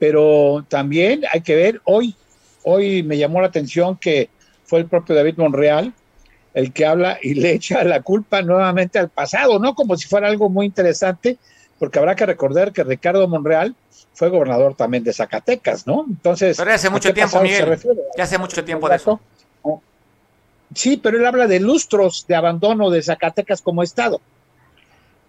pero 0.00 0.66
también 0.68 1.22
hay 1.32 1.42
que 1.42 1.54
ver, 1.54 1.80
hoy, 1.84 2.16
hoy 2.64 3.04
me 3.04 3.16
llamó 3.16 3.40
la 3.40 3.46
atención 3.46 3.96
que 3.96 4.28
fue 4.64 4.80
el 4.80 4.86
propio 4.86 5.14
David 5.14 5.34
Monreal 5.36 5.92
el 6.54 6.72
que 6.72 6.86
habla 6.86 7.18
y 7.22 7.34
le 7.34 7.52
echa 7.52 7.82
la 7.84 8.02
culpa 8.02 8.42
nuevamente 8.42 8.98
al 8.98 9.08
pasado, 9.08 9.58
¿no? 9.58 9.74
Como 9.74 9.96
si 9.96 10.06
fuera 10.06 10.28
algo 10.28 10.48
muy 10.48 10.66
interesante, 10.66 11.38
porque 11.78 11.98
habrá 11.98 12.14
que 12.14 12.26
recordar 12.26 12.72
que 12.72 12.84
Ricardo 12.84 13.26
Monreal 13.26 13.74
fue 14.14 14.28
gobernador 14.28 14.74
también 14.74 15.04
de 15.04 15.12
Zacatecas, 15.12 15.86
¿no? 15.86 16.04
Entonces. 16.08 16.56
Pero 16.56 16.72
hace 16.72 16.90
mucho 16.90 17.12
tiempo, 17.14 17.40
Miguel. 17.40 17.78
Ya 18.16 18.24
hace 18.24 18.38
mucho 18.38 18.64
tiempo 18.64 18.88
de 18.88 18.96
eso. 18.96 19.20
Sí, 20.74 20.96
pero 20.96 21.18
él 21.18 21.26
habla 21.26 21.46
de 21.46 21.60
lustros 21.60 22.26
de 22.26 22.34
abandono 22.34 22.90
de 22.90 23.02
Zacatecas 23.02 23.60
como 23.60 23.82
Estado. 23.82 24.20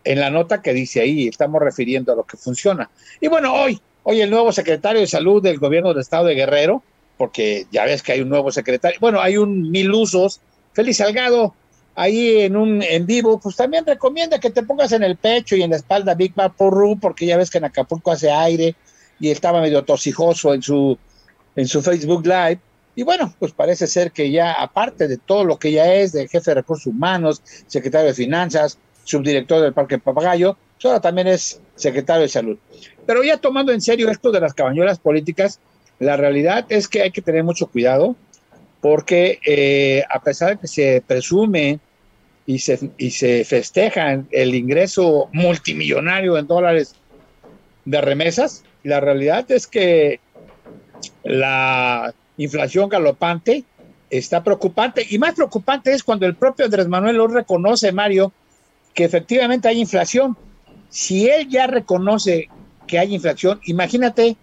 En 0.05 0.19
la 0.19 0.29
nota 0.29 0.61
que 0.61 0.73
dice 0.73 1.01
ahí, 1.01 1.27
estamos 1.27 1.61
refiriendo 1.61 2.13
a 2.13 2.15
lo 2.15 2.23
que 2.23 2.37
funciona. 2.37 2.89
Y 3.19 3.27
bueno, 3.27 3.53
hoy, 3.53 3.79
hoy 4.03 4.21
el 4.21 4.29
nuevo 4.29 4.51
secretario 4.51 5.01
de 5.01 5.07
salud 5.07 5.41
del 5.41 5.59
gobierno 5.59 5.89
del 5.89 6.01
Estado 6.01 6.25
de 6.25 6.35
Guerrero, 6.35 6.83
porque 7.17 7.67
ya 7.71 7.85
ves 7.85 8.03
que 8.03 8.13
hay 8.13 8.21
un 8.21 8.29
nuevo 8.29 8.51
secretario, 8.51 8.97
bueno, 8.99 9.21
hay 9.21 9.37
un 9.37 9.69
mil 9.71 9.91
usos 9.93 10.41
Félix 10.73 10.97
Salgado, 10.97 11.53
ahí 11.95 12.41
en 12.41 12.55
un 12.55 12.81
en 12.81 13.05
vivo, 13.05 13.39
pues 13.39 13.55
también 13.55 13.85
recomienda 13.85 14.39
que 14.39 14.49
te 14.49 14.63
pongas 14.63 14.91
en 14.91 15.03
el 15.03 15.17
pecho 15.17 15.55
y 15.55 15.61
en 15.61 15.71
la 15.71 15.77
espalda 15.77 16.15
Big 16.15 16.33
Ru, 16.59 16.99
porque 16.99 17.25
ya 17.25 17.37
ves 17.37 17.49
que 17.49 17.59
en 17.59 17.65
Acapulco 17.65 18.11
hace 18.11 18.31
aire 18.31 18.75
y 19.19 19.29
estaba 19.29 19.61
medio 19.61 19.83
tosijoso 19.83 20.53
en 20.53 20.61
su, 20.61 20.97
en 21.55 21.67
su 21.67 21.81
Facebook 21.81 22.25
Live. 22.25 22.59
Y 22.95 23.03
bueno, 23.03 23.33
pues 23.39 23.51
parece 23.53 23.87
ser 23.87 24.11
que 24.11 24.31
ya, 24.31 24.53
aparte 24.53 25.07
de 25.07 25.17
todo 25.17 25.43
lo 25.43 25.57
que 25.57 25.71
ya 25.71 25.93
es 25.93 26.11
de 26.11 26.27
jefe 26.27 26.51
de 26.51 26.55
recursos 26.55 26.87
humanos, 26.87 27.41
secretario 27.67 28.07
de 28.07 28.13
finanzas, 28.13 28.77
subdirector 29.03 29.61
del 29.61 29.73
Parque 29.73 29.97
Papagayo, 29.97 30.57
pues 30.75 30.85
ahora 30.85 31.01
también 31.01 31.27
es 31.27 31.59
secretario 31.75 32.23
de 32.23 32.29
salud. 32.29 32.57
Pero 33.05 33.23
ya 33.23 33.37
tomando 33.37 33.71
en 33.71 33.81
serio 33.81 34.09
esto 34.09 34.31
de 34.31 34.39
las 34.39 34.53
cabañuelas 34.53 34.99
políticas, 34.99 35.59
la 35.99 36.17
realidad 36.17 36.65
es 36.69 36.87
que 36.87 37.01
hay 37.01 37.11
que 37.11 37.21
tener 37.21 37.43
mucho 37.43 37.67
cuidado 37.67 38.15
porque 38.83 39.39
eh, 39.45 40.03
a 40.09 40.21
pesar 40.21 40.49
de 40.49 40.57
que 40.57 40.67
se 40.67 41.01
presume 41.07 41.79
y 42.45 42.59
se, 42.59 42.91
y 42.97 43.11
se 43.11 43.45
festeja 43.45 44.21
el 44.29 44.53
ingreso 44.53 45.29
multimillonario 45.31 46.37
en 46.37 46.47
dólares 46.47 46.93
de 47.85 48.01
remesas, 48.01 48.65
la 48.83 48.99
realidad 48.99 49.49
es 49.49 49.67
que 49.67 50.19
la 51.23 52.13
inflación 52.35 52.89
galopante 52.89 53.63
está 54.09 54.43
preocupante 54.43 55.07
y 55.09 55.17
más 55.17 55.33
preocupante 55.33 55.93
es 55.93 56.03
cuando 56.03 56.25
el 56.25 56.35
propio 56.35 56.65
Andrés 56.65 56.89
Manuel 56.89 57.15
lo 57.15 57.27
reconoce, 57.27 57.93
Mario, 57.93 58.33
que 58.93 59.05
efectivamente 59.05 59.69
hay 59.69 59.79
inflación. 59.79 60.35
Si 60.89 61.29
él 61.29 61.47
ya 61.47 61.67
reconoce 61.67 62.49
que 62.85 62.99
hay 62.99 63.15
inflación, 63.15 63.61
imagínate 63.63 64.35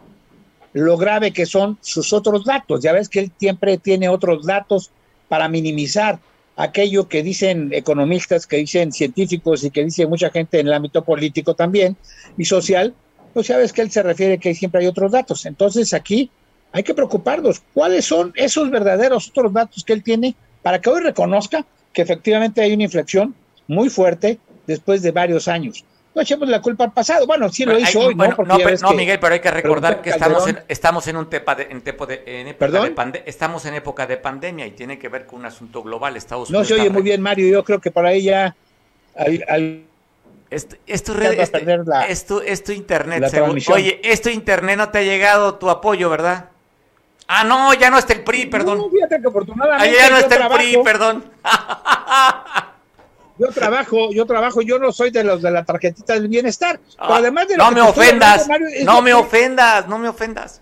lo 0.72 0.96
grave 0.96 1.32
que 1.32 1.46
son 1.46 1.78
sus 1.80 2.12
otros 2.12 2.44
datos. 2.44 2.82
Ya 2.82 2.92
ves 2.92 3.08
que 3.08 3.20
él 3.20 3.32
siempre 3.38 3.78
tiene 3.78 4.08
otros 4.08 4.46
datos 4.46 4.90
para 5.28 5.48
minimizar 5.48 6.18
aquello 6.56 7.08
que 7.08 7.22
dicen 7.22 7.70
economistas, 7.72 8.46
que 8.46 8.58
dicen 8.58 8.92
científicos 8.92 9.64
y 9.64 9.70
que 9.70 9.84
dice 9.84 10.06
mucha 10.06 10.30
gente 10.30 10.60
en 10.60 10.66
el 10.66 10.74
ámbito 10.74 11.02
político 11.02 11.54
también 11.54 11.96
y 12.36 12.44
social, 12.44 12.94
pues 13.32 13.46
sabes 13.46 13.72
que 13.72 13.82
él 13.82 13.90
se 13.90 14.02
refiere 14.02 14.38
que 14.38 14.54
siempre 14.54 14.82
hay 14.82 14.86
otros 14.86 15.12
datos. 15.12 15.46
Entonces 15.46 15.94
aquí 15.94 16.30
hay 16.72 16.82
que 16.82 16.94
preocuparnos. 16.94 17.62
¿Cuáles 17.72 18.04
son 18.04 18.32
esos 18.36 18.70
verdaderos 18.70 19.28
otros 19.28 19.52
datos 19.52 19.84
que 19.84 19.92
él 19.92 20.02
tiene 20.02 20.34
para 20.62 20.80
que 20.80 20.90
hoy 20.90 21.00
reconozca 21.00 21.64
que 21.92 22.02
efectivamente 22.02 22.60
hay 22.60 22.72
una 22.72 22.84
inflexión 22.84 23.34
muy 23.66 23.88
fuerte 23.88 24.38
después 24.66 25.02
de 25.02 25.10
varios 25.10 25.48
años? 25.48 25.84
No 26.14 26.22
echemos 26.22 26.48
la 26.48 26.60
culpa 26.60 26.84
al 26.84 26.92
pasado. 26.92 27.26
Bueno, 27.26 27.48
sí 27.48 27.64
lo 27.64 27.78
hizo 27.78 28.00
hoy, 28.00 28.14
¿no? 28.14 28.26
no, 28.26 28.92
Miguel, 28.92 29.18
pero 29.20 29.34
hay 29.34 29.40
que 29.40 29.50
recordar 29.50 30.02
que 30.02 30.10
estamos 30.10 30.48
en, 30.48 30.60
estamos 30.68 31.06
en 31.06 31.16
un 31.16 31.30
tepa 31.30 31.54
de, 31.54 31.68
en, 31.70 31.80
tepo 31.82 32.06
de, 32.06 32.22
en 32.26 32.48
época 32.48 32.82
de 32.82 32.90
pandemia, 32.90 33.24
estamos 33.26 33.64
en 33.66 33.74
época 33.74 34.06
de 34.06 34.16
pandemia 34.16 34.66
y 34.66 34.72
tiene 34.72 34.98
que 34.98 35.08
ver 35.08 35.26
con 35.26 35.40
un 35.40 35.46
asunto 35.46 35.82
global. 35.82 36.16
Estados 36.16 36.50
no 36.50 36.64
se 36.64 36.74
oye 36.74 36.90
muy 36.90 37.02
bien, 37.02 37.20
Mario. 37.20 37.48
Yo 37.48 37.64
creo 37.64 37.80
que 37.80 37.90
por 37.90 38.06
ahí 38.06 38.22
ya 38.24 38.54
al, 39.16 39.84
esto, 40.50 40.76
esto, 40.86 41.12
esto, 42.08 42.42
esto, 42.42 42.72
internet, 42.72 43.32
oye, 43.68 44.00
esto 44.02 44.30
internet 44.30 44.76
no 44.76 44.88
te 44.88 44.98
ha 44.98 45.02
llegado 45.02 45.54
tu 45.54 45.70
apoyo, 45.70 46.10
¿verdad? 46.10 46.46
Ah, 47.28 47.44
no, 47.44 47.72
ya 47.74 47.90
no 47.90 47.98
está 47.98 48.14
el 48.14 48.24
PRI, 48.24 48.46
perdón. 48.46 48.78
No, 48.78 48.90
fíjate 48.90 49.20
que 49.20 49.28
afortunadamente. 49.28 49.96
ya 49.96 50.10
no 50.10 50.16
está 50.16 50.34
el 50.34 50.48
PRI, 50.48 50.78
perdón. 50.82 51.24
Yo 53.40 53.46
trabajo, 53.46 54.12
yo 54.12 54.26
trabajo, 54.26 54.60
yo 54.60 54.78
no 54.78 54.92
soy 54.92 55.10
de 55.10 55.24
los 55.24 55.40
de 55.40 55.50
la 55.50 55.64
tarjetita 55.64 56.12
del 56.12 56.28
bienestar. 56.28 56.78
Ah, 56.98 57.16
además 57.16 57.48
de 57.48 57.56
no 57.56 57.70
me 57.70 57.80
ofendas, 57.80 58.46
no 58.84 59.00
me 59.00 59.14
ofendas, 59.14 59.88
no 59.88 59.98
me 59.98 60.08
ofendas. 60.08 60.60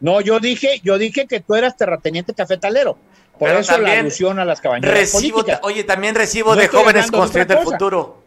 No, 0.00 0.22
yo 0.22 0.40
dije, 0.40 0.80
yo 0.82 0.96
dije 0.96 1.26
que 1.26 1.40
tú 1.40 1.54
eras 1.54 1.76
terrateniente 1.76 2.32
cafetalero. 2.32 2.96
Por 3.38 3.50
eso 3.50 3.76
la 3.76 3.92
alusión 3.92 4.38
a 4.38 4.46
las 4.46 4.62
cabañas 4.62 4.90
recibo, 4.90 5.44
Oye, 5.60 5.84
también 5.84 6.14
recibo 6.14 6.56
de 6.56 6.68
jóvenes 6.68 7.10
construyendo 7.10 7.58
el 7.58 7.64
futuro. 7.64 8.22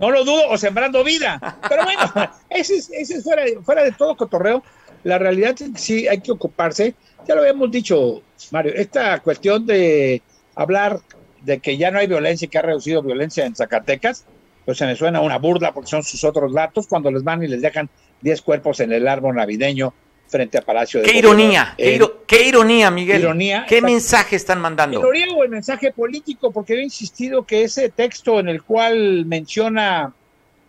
No 0.00 0.10
lo 0.10 0.24
dudo, 0.24 0.48
o 0.48 0.56
sembrando 0.56 1.04
vida. 1.04 1.58
Pero 1.68 1.84
bueno, 1.84 2.00
ese 2.48 2.78
es, 2.78 3.22
fuera, 3.22 3.42
fuera 3.62 3.84
de 3.84 3.92
todo 3.92 4.16
cotorreo. 4.16 4.62
La 5.04 5.18
realidad 5.18 5.54
es 5.60 5.70
que 5.70 5.78
sí 5.78 6.08
hay 6.08 6.22
que 6.22 6.32
ocuparse. 6.32 6.94
Ya 7.26 7.34
lo 7.34 7.42
habíamos 7.42 7.70
dicho, 7.70 8.22
Mario, 8.52 8.72
esta 8.74 9.20
cuestión 9.20 9.66
de 9.66 10.22
hablar 10.58 11.00
de 11.42 11.60
que 11.60 11.76
ya 11.76 11.90
no 11.90 12.00
hay 12.00 12.08
violencia 12.08 12.46
y 12.46 12.48
que 12.48 12.58
ha 12.58 12.62
reducido 12.62 13.00
violencia 13.00 13.46
en 13.46 13.54
Zacatecas, 13.54 14.24
pues 14.64 14.76
se 14.76 14.86
me 14.86 14.96
suena 14.96 15.20
una 15.20 15.38
burla 15.38 15.72
porque 15.72 15.88
son 15.88 16.02
sus 16.02 16.24
otros 16.24 16.52
datos 16.52 16.88
cuando 16.88 17.10
les 17.10 17.22
van 17.22 17.42
y 17.42 17.46
les 17.46 17.62
dejan 17.62 17.88
10 18.22 18.42
cuerpos 18.42 18.80
en 18.80 18.92
el 18.92 19.06
árbol 19.06 19.36
navideño 19.36 19.94
frente 20.26 20.58
a 20.58 20.62
Palacio 20.62 21.00
de 21.00 21.06
Qué 21.06 21.16
ironía, 21.16 21.74
qué, 21.76 22.44
ironía, 22.46 22.90
Miguel. 22.90 23.22
Ironía, 23.22 23.64
¿Qué 23.68 23.80
mensaje 23.80 24.36
están 24.36 24.60
mandando? 24.60 24.98
Ironía 24.98 25.26
o 25.34 25.44
el 25.44 25.48
mensaje 25.48 25.92
político, 25.92 26.50
porque 26.50 26.74
he 26.74 26.82
insistido 26.82 27.46
que 27.46 27.62
ese 27.62 27.88
texto 27.88 28.40
en 28.40 28.48
el 28.48 28.62
cual 28.62 29.24
menciona 29.26 30.12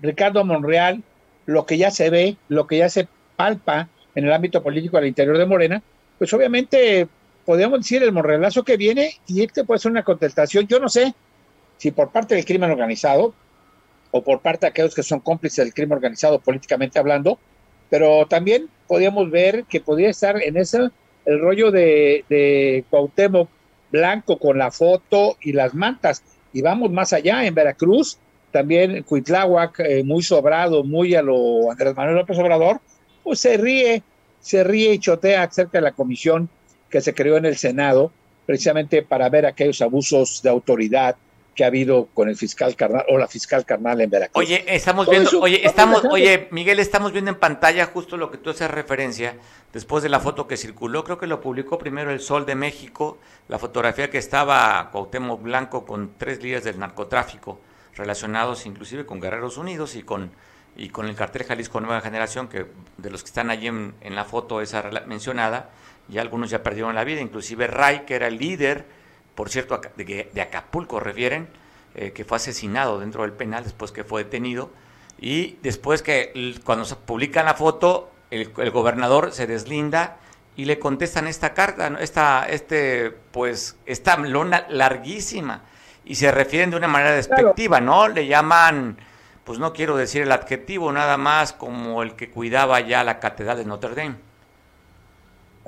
Ricardo 0.02 0.46
Monreal 0.46 1.04
lo 1.48 1.66
que 1.66 1.80
ya 1.80 1.90
se 1.90 2.12
ve, 2.12 2.38
lo 2.48 2.68
que 2.68 2.78
ya 2.78 2.90
se 2.90 3.08
palpa 3.36 3.90
en 4.14 4.26
el 4.26 4.32
ámbito 4.32 4.62
político 4.62 4.98
al 4.98 5.08
interior 5.08 5.38
de 5.38 5.48
Morena, 5.48 5.82
pues 6.20 6.32
obviamente 6.32 7.08
podríamos 7.50 7.80
decir 7.80 8.04
el 8.04 8.12
morrelazo 8.12 8.64
que 8.64 8.78
viene 8.78 9.20
y 9.26 9.42
este 9.42 9.64
puede 9.64 9.80
ser 9.80 9.90
una 9.90 10.04
contestación, 10.04 10.68
yo 10.68 10.80
no 10.80 10.88
sé 10.88 11.16
si 11.78 11.90
por 11.90 12.12
parte 12.12 12.36
del 12.36 12.46
crimen 12.46 12.70
organizado 12.70 13.34
o 14.12 14.24
por 14.24 14.42
parte 14.42 14.68
de 14.68 14.70
aquellos 14.70 14.94
que 14.94 15.02
son 15.02 15.20
cómplices 15.20 15.66
del 15.66 15.74
crimen 15.74 15.94
organizado 15.94 16.40
políticamente 16.40 17.00
hablando, 17.00 17.40
pero 17.90 18.28
también 18.28 18.70
podríamos 18.88 19.32
ver 19.32 19.64
que 19.64 19.82
podría 19.82 20.12
estar 20.12 20.40
en 20.40 20.58
ese 20.58 20.92
el 21.26 21.40
rollo 21.40 21.72
de, 21.72 22.24
de 22.30 22.86
Cuauhtémoc 22.92 23.50
Blanco 23.92 24.38
con 24.38 24.60
la 24.60 24.70
foto 24.70 25.36
y 25.42 25.52
las 25.52 25.74
mantas. 25.74 26.22
Y 26.54 26.62
vamos 26.62 26.92
más 26.92 27.14
allá, 27.14 27.44
en 27.48 27.56
Veracruz, 27.56 28.20
también 28.52 29.02
Cuitláhuac, 29.02 29.80
eh, 29.80 30.04
muy 30.04 30.22
sobrado, 30.22 30.84
muy 30.84 31.16
a 31.16 31.24
lo 31.24 31.72
Andrés 31.72 31.96
Manuel 31.96 32.18
López 32.18 32.38
Obrador, 32.38 32.80
pues 33.24 33.40
se 33.40 33.58
ríe, 33.58 34.04
se 34.40 34.64
ríe 34.64 34.94
y 34.94 35.00
chotea 35.00 35.42
acerca 35.42 35.80
de 35.80 35.86
la 35.86 35.94
comisión 35.94 36.48
que 36.90 37.02
se 37.02 37.14
creó 37.14 37.38
en 37.38 37.46
el 37.46 37.58
Senado 37.58 38.12
precisamente 38.46 39.04
para 39.04 39.30
ver 39.30 39.46
aquellos 39.46 39.82
abusos 39.82 40.42
de 40.42 40.50
autoridad 40.50 41.16
que 41.60 41.64
ha 41.64 41.68
habido 41.68 42.08
con 42.14 42.30
el 42.30 42.38
fiscal 42.38 42.76
carnal 42.76 43.04
o 43.10 43.18
la 43.18 43.28
fiscal 43.28 43.66
carnal 43.66 44.00
en 44.00 44.10
Veracruz. 44.10 44.44
Oye, 44.44 44.64
estamos 44.66 45.10
viendo, 45.10 45.42
oye, 45.42 45.66
estamos, 45.68 46.04
oye, 46.10 46.48
Miguel, 46.52 46.80
estamos 46.80 47.12
viendo 47.12 47.32
en 47.32 47.38
pantalla 47.38 47.86
justo 47.88 48.16
lo 48.18 48.32
que 48.32 48.38
tú 48.38 48.50
haces 48.50 48.72
referencia 48.72 49.36
después 49.74 50.02
de 50.02 50.10
la 50.10 50.20
foto 50.20 50.48
que 50.48 50.58
circuló, 50.58 51.04
creo 51.04 51.18
que 51.18 51.28
lo 51.28 51.42
publicó 51.42 51.78
primero 51.78 52.12
el 52.12 52.22
Sol 52.22 52.46
de 52.46 52.56
México, 52.56 53.18
la 53.50 53.60
fotografía 53.60 54.10
que 54.10 54.18
estaba 54.18 54.90
Cuauhtémoc 54.92 55.42
Blanco 55.42 55.86
con 55.86 56.14
tres 56.18 56.42
líderes 56.42 56.64
del 56.64 56.80
narcotráfico 56.80 57.60
relacionados 57.96 58.66
inclusive 58.66 59.06
con 59.06 59.20
Guerreros 59.20 59.58
Unidos 59.58 59.96
y 59.96 60.04
con 60.04 60.32
y 60.76 60.90
con 60.90 61.08
el 61.08 61.16
cartel 61.16 61.44
Jalisco 61.44 61.82
Nueva 61.82 62.00
Generación, 62.00 62.48
que 62.48 62.68
de 62.98 63.10
los 63.10 63.22
que 63.22 63.28
están 63.28 63.50
allí 63.50 63.68
en, 63.68 63.94
en 64.00 64.16
la 64.16 64.24
foto 64.24 64.62
esa 64.62 64.90
mencionada, 65.08 65.72
y 66.10 66.18
algunos 66.18 66.50
ya 66.50 66.64
perdieron 66.64 66.96
la 66.96 67.04
vida, 67.04 67.22
inclusive 67.22 67.68
Ray, 67.68 68.02
que 68.06 68.16
era 68.16 68.28
el 68.28 68.38
líder, 68.38 68.86
por 69.36 69.50
cierto, 69.50 69.80
de, 69.96 70.30
de 70.34 70.42
Acapulco 70.42 71.00
refieren, 71.00 71.48
eh, 71.96 72.12
que 72.12 72.24
fue 72.24 72.38
asesinado 72.38 73.00
dentro 73.00 73.24
del 73.24 73.34
penal 73.34 73.64
después 73.64 73.92
que 73.92 74.04
fue 74.04 74.24
detenido, 74.24 74.72
y 75.20 75.58
después 75.64 76.02
que 76.02 76.56
cuando 76.64 76.86
se 76.86 76.96
publica 76.96 77.44
la 77.44 77.56
foto, 77.56 78.12
el, 78.32 78.52
gobernador 78.72 79.32
se 79.32 79.48
deslinda 79.48 80.18
y 80.56 80.66
le 80.66 80.80
contestan 80.80 81.28
esta 81.28 81.54
carta, 81.54 81.98
esta, 82.00 82.48
este, 82.48 83.10
pues, 83.10 83.76
esta 83.86 84.18
lona 84.18 84.66
larguísima, 84.70 85.64
y 86.06 86.16
se 86.16 86.32
refieren 86.32 86.70
de 86.70 86.78
una 86.78 86.88
manera 86.88 87.12
despectiva, 87.12 87.82
¿no? 87.82 88.08
Le 88.08 88.28
llaman, 88.28 88.98
pues 89.44 89.60
no 89.60 89.74
quiero 89.74 89.98
decir 89.98 90.22
el 90.22 90.32
adjetivo, 90.32 90.92
nada 90.92 91.18
más 91.18 91.54
como 91.54 92.04
el 92.04 92.16
que 92.16 92.30
cuidaba 92.30 92.80
ya 92.82 93.04
la 93.04 93.20
catedral 93.20 93.58
de 93.58 93.66
Notre 93.66 93.96
Dame. 93.96 94.29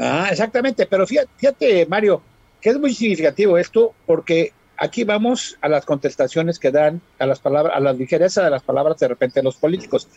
Ah, 0.03 0.29
exactamente, 0.31 0.87
pero 0.87 1.05
fíjate, 1.05 1.85
Mario, 1.85 2.23
que 2.59 2.71
es 2.71 2.79
muy 2.79 2.91
significativo 2.91 3.55
esto 3.59 3.93
porque 4.07 4.51
aquí 4.75 5.03
vamos 5.03 5.59
a 5.61 5.69
las 5.69 5.85
contestaciones 5.85 6.57
que 6.57 6.71
dan 6.71 6.99
a 7.19 7.27
las 7.27 7.37
palabras, 7.37 7.75
a 7.77 7.79
la 7.79 7.93
ligereza 7.93 8.43
de 8.43 8.49
las 8.49 8.63
palabras 8.63 8.97
de 8.97 9.09
repente 9.09 9.43
los 9.43 9.57
políticos. 9.57 10.07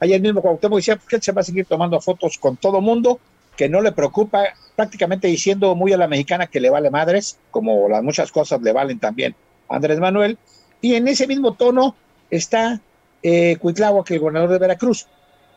Ayer 0.00 0.18
mismo 0.18 0.40
Cuauhtémoc 0.40 0.78
decía 0.78 0.98
que 1.06 1.20
se 1.20 1.32
va 1.32 1.42
a 1.42 1.44
seguir 1.44 1.66
tomando 1.66 2.00
fotos 2.00 2.38
con 2.38 2.56
todo 2.56 2.80
mundo, 2.80 3.20
que 3.54 3.68
no 3.68 3.82
le 3.82 3.92
preocupa, 3.92 4.44
prácticamente 4.76 5.28
diciendo 5.28 5.74
muy 5.74 5.92
a 5.92 5.98
la 5.98 6.08
mexicana 6.08 6.46
que 6.46 6.58
le 6.58 6.70
vale 6.70 6.88
madres, 6.88 7.38
como 7.50 7.86
las 7.86 8.02
muchas 8.02 8.32
cosas 8.32 8.62
le 8.62 8.72
valen 8.72 8.98
también 8.98 9.34
a 9.68 9.76
Andrés 9.76 10.00
Manuel, 10.00 10.38
y 10.80 10.94
en 10.94 11.06
ese 11.06 11.26
mismo 11.26 11.52
tono 11.52 11.94
está 12.30 12.80
eh, 13.22 13.58
Cuitlagua, 13.58 14.06
que 14.06 14.14
el 14.14 14.20
gobernador 14.20 14.48
de 14.48 14.58
Veracruz. 14.58 15.06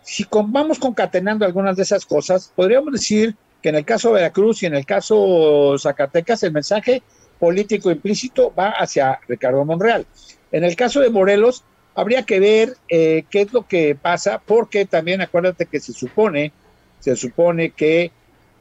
Si 0.03 0.25
vamos 0.29 0.77
concatenando 0.77 1.45
algunas 1.45 1.77
de 1.77 1.83
esas 1.83 2.05
cosas, 2.05 2.51
podríamos 2.53 2.91
decir 2.91 3.33
que 3.61 3.69
en 3.69 3.75
el 3.75 3.85
caso 3.85 4.09
de 4.09 4.15
Veracruz 4.15 4.63
y 4.63 4.67
en 4.67 4.75
el 4.75 4.85
caso 4.85 5.75
Zacatecas 5.77 6.43
el 6.43 6.51
mensaje 6.51 7.01
político 7.39 7.91
implícito 7.91 8.53
va 8.57 8.69
hacia 8.69 9.19
Ricardo 9.27 9.63
Monreal. 9.65 10.05
En 10.51 10.63
el 10.63 10.75
caso 10.75 10.99
de 10.99 11.09
Morelos 11.09 11.63
habría 11.95 12.23
que 12.23 12.39
ver 12.39 12.77
eh, 12.89 13.25
qué 13.29 13.41
es 13.41 13.53
lo 13.53 13.67
que 13.67 13.95
pasa, 13.99 14.41
porque 14.43 14.85
también 14.85 15.21
acuérdate 15.21 15.65
que 15.65 15.79
se 15.79 15.93
supone, 15.93 16.51
se 16.99 17.15
supone 17.15 17.71
que 17.71 18.11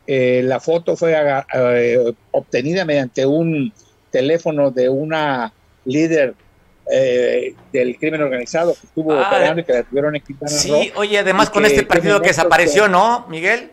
eh, 0.06 0.40
la 0.44 0.60
foto 0.60 0.96
fue 0.96 1.14
eh, 1.54 2.12
obtenida 2.30 2.84
mediante 2.84 3.26
un 3.26 3.72
teléfono 4.10 4.70
de 4.70 4.88
una 4.88 5.52
líder 5.84 6.34
del 7.72 7.98
crimen 7.98 8.22
organizado 8.22 8.72
que 8.72 8.86
estuvo 8.86 9.12
ah, 9.12 9.26
operando 9.26 9.60
y 9.60 9.64
que 9.64 9.72
la 9.72 9.82
tuvieron 9.82 10.14
en 10.14 10.22
Sí, 10.46 10.92
oye, 10.94 11.18
además 11.18 11.50
con 11.50 11.66
este 11.66 11.82
partido 11.82 12.20
que 12.22 12.28
desapareció, 12.28 12.86
¿no, 12.86 13.26
Miguel? 13.28 13.72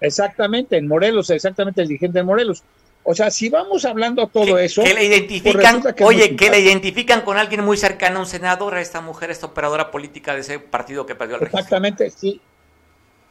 Exactamente, 0.00 0.76
en 0.76 0.88
Morelos, 0.88 1.30
exactamente 1.30 1.82
el 1.82 1.88
dirigente 1.88 2.18
de 2.18 2.24
Morelos. 2.24 2.62
O 3.02 3.14
sea, 3.14 3.30
si 3.30 3.48
vamos 3.48 3.84
hablando 3.84 4.26
todo 4.26 4.58
eso. 4.58 4.82
Que 4.82 4.94
le 4.94 5.04
identifican, 5.04 5.80
pues 5.80 5.94
oye, 6.02 6.36
que 6.36 6.50
le 6.50 6.60
identifican 6.60 7.22
con 7.22 7.38
alguien 7.38 7.64
muy 7.64 7.76
cercano 7.76 8.18
a 8.18 8.20
un 8.20 8.26
senador, 8.26 8.74
a 8.74 8.80
esta 8.80 9.00
mujer, 9.00 9.30
esta 9.30 9.46
operadora 9.46 9.90
política 9.90 10.34
de 10.34 10.40
ese 10.40 10.58
partido 10.58 11.06
que 11.06 11.14
perdió 11.14 11.36
el 11.36 11.42
Exactamente, 11.44 12.10
sí. 12.10 12.40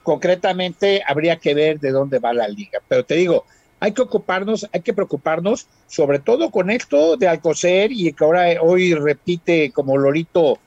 Concretamente 0.01 1.03
habría 1.05 1.35
que 1.35 1.53
ver 1.53 1.79
de 1.79 1.91
dónde 1.91 2.19
va 2.19 2.33
la 2.33 2.47
liga. 2.47 2.79
Pero 2.87 3.05
te 3.05 3.15
digo, 3.15 3.45
hay 3.79 3.93
que 3.93 4.01
ocuparnos, 4.01 4.67
hay 4.73 4.81
que 4.81 4.93
preocuparnos, 4.93 5.67
sobre 5.87 6.19
todo 6.19 6.49
con 6.49 6.71
esto 6.71 7.15
de 7.15 7.27
Alcocer 7.27 7.91
y 7.91 8.11
que 8.13 8.23
ahora 8.23 8.61
hoy 8.61 8.95
repite 8.95 9.71
como 9.71 9.97
Lorito, 9.97 10.57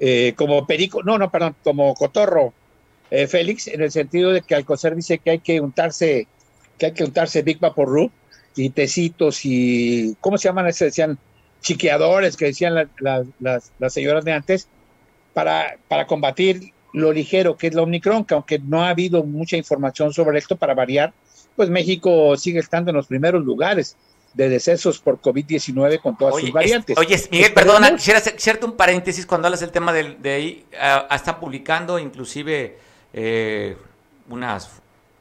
eh, 0.00 0.32
como 0.36 0.66
Perico, 0.66 1.02
no, 1.02 1.18
no, 1.18 1.30
perdón, 1.30 1.56
como 1.62 1.94
Cotorro, 1.94 2.54
eh, 3.10 3.26
Félix, 3.26 3.68
en 3.68 3.82
el 3.82 3.90
sentido 3.90 4.32
de 4.32 4.42
que 4.42 4.54
Alcocer 4.54 4.94
dice 4.94 5.18
que 5.18 5.30
hay 5.30 5.38
que 5.38 5.60
untarse, 5.60 6.26
que 6.78 6.86
hay 6.86 6.92
que 6.92 7.04
untarse 7.04 7.42
Big 7.42 7.58
Vaporru 7.58 8.10
y 8.56 8.70
tecitos 8.70 9.44
y, 9.44 10.16
¿cómo 10.20 10.38
se 10.38 10.48
llaman? 10.48 10.72
Se 10.72 10.86
decían 10.86 11.18
chiqueadores 11.60 12.36
que 12.36 12.46
decían 12.46 12.90
las, 12.98 13.72
señoras 13.88 14.24
de 14.24 14.32
antes, 14.32 14.68
para, 15.34 15.76
para 15.88 16.06
combatir 16.06 16.72
lo 16.92 17.12
ligero 17.12 17.56
que 17.56 17.66
es 17.66 17.74
la 17.74 17.82
Omicron, 17.82 18.24
que 18.24 18.34
aunque 18.34 18.58
no 18.58 18.82
ha 18.82 18.88
habido 18.88 19.22
mucha 19.22 19.56
información 19.56 20.12
sobre 20.12 20.38
esto 20.38 20.56
para 20.56 20.74
variar, 20.74 21.12
pues 21.54 21.70
México 21.70 22.36
sigue 22.36 22.60
estando 22.60 22.90
en 22.90 22.96
los 22.96 23.06
primeros 23.06 23.44
lugares 23.44 23.96
de 24.34 24.50
decesos 24.50 24.98
por 24.98 25.20
COVID-19 25.20 26.00
con 26.00 26.16
todas 26.16 26.36
sus 26.40 26.52
variantes. 26.52 26.96
oye, 26.98 27.20
Miguel, 27.30 27.54
perdona, 27.54 27.96
quisiera 27.96 28.18
hacerte 28.18 28.66
un 28.66 28.76
paréntesis 28.76 29.24
cuando 29.24 29.48
hablas 29.48 29.60
del 29.60 29.70
tema 29.70 29.92
de, 29.94 30.16
de 30.20 30.30
ahí. 30.30 30.66
Uh, 30.72 31.14
están 31.14 31.40
publicando 31.40 31.98
inclusive 31.98 32.76
eh, 33.16 33.76
unas 34.28 34.70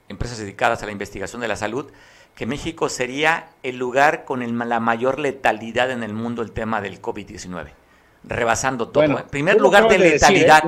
empresas 0.10 0.38
dedicadas 0.38 0.84
a 0.84 0.86
la 0.86 0.92
investigación 0.92 1.42
de 1.42 1.48
la 1.48 1.56
salud 1.56 1.88
que 2.36 2.46
México 2.46 2.90
sería 2.90 3.48
el 3.64 3.78
lugar 3.78 4.26
con 4.26 4.60
la 4.70 4.80
mayor 4.82 5.20
letalidad 5.20 5.90
en 5.90 6.04
el 6.04 6.14
mundo 6.14 6.42
el 6.42 6.52
tema 6.52 6.82
del 6.82 7.02
COVID-19, 7.02 7.70
rebasando 8.26 8.90
todo. 8.90 9.06
En 9.06 9.14
¿eh? 9.14 9.24
primer 9.30 9.60
lugar 9.60 9.88
de 9.88 9.98
letalidad. 9.98 10.64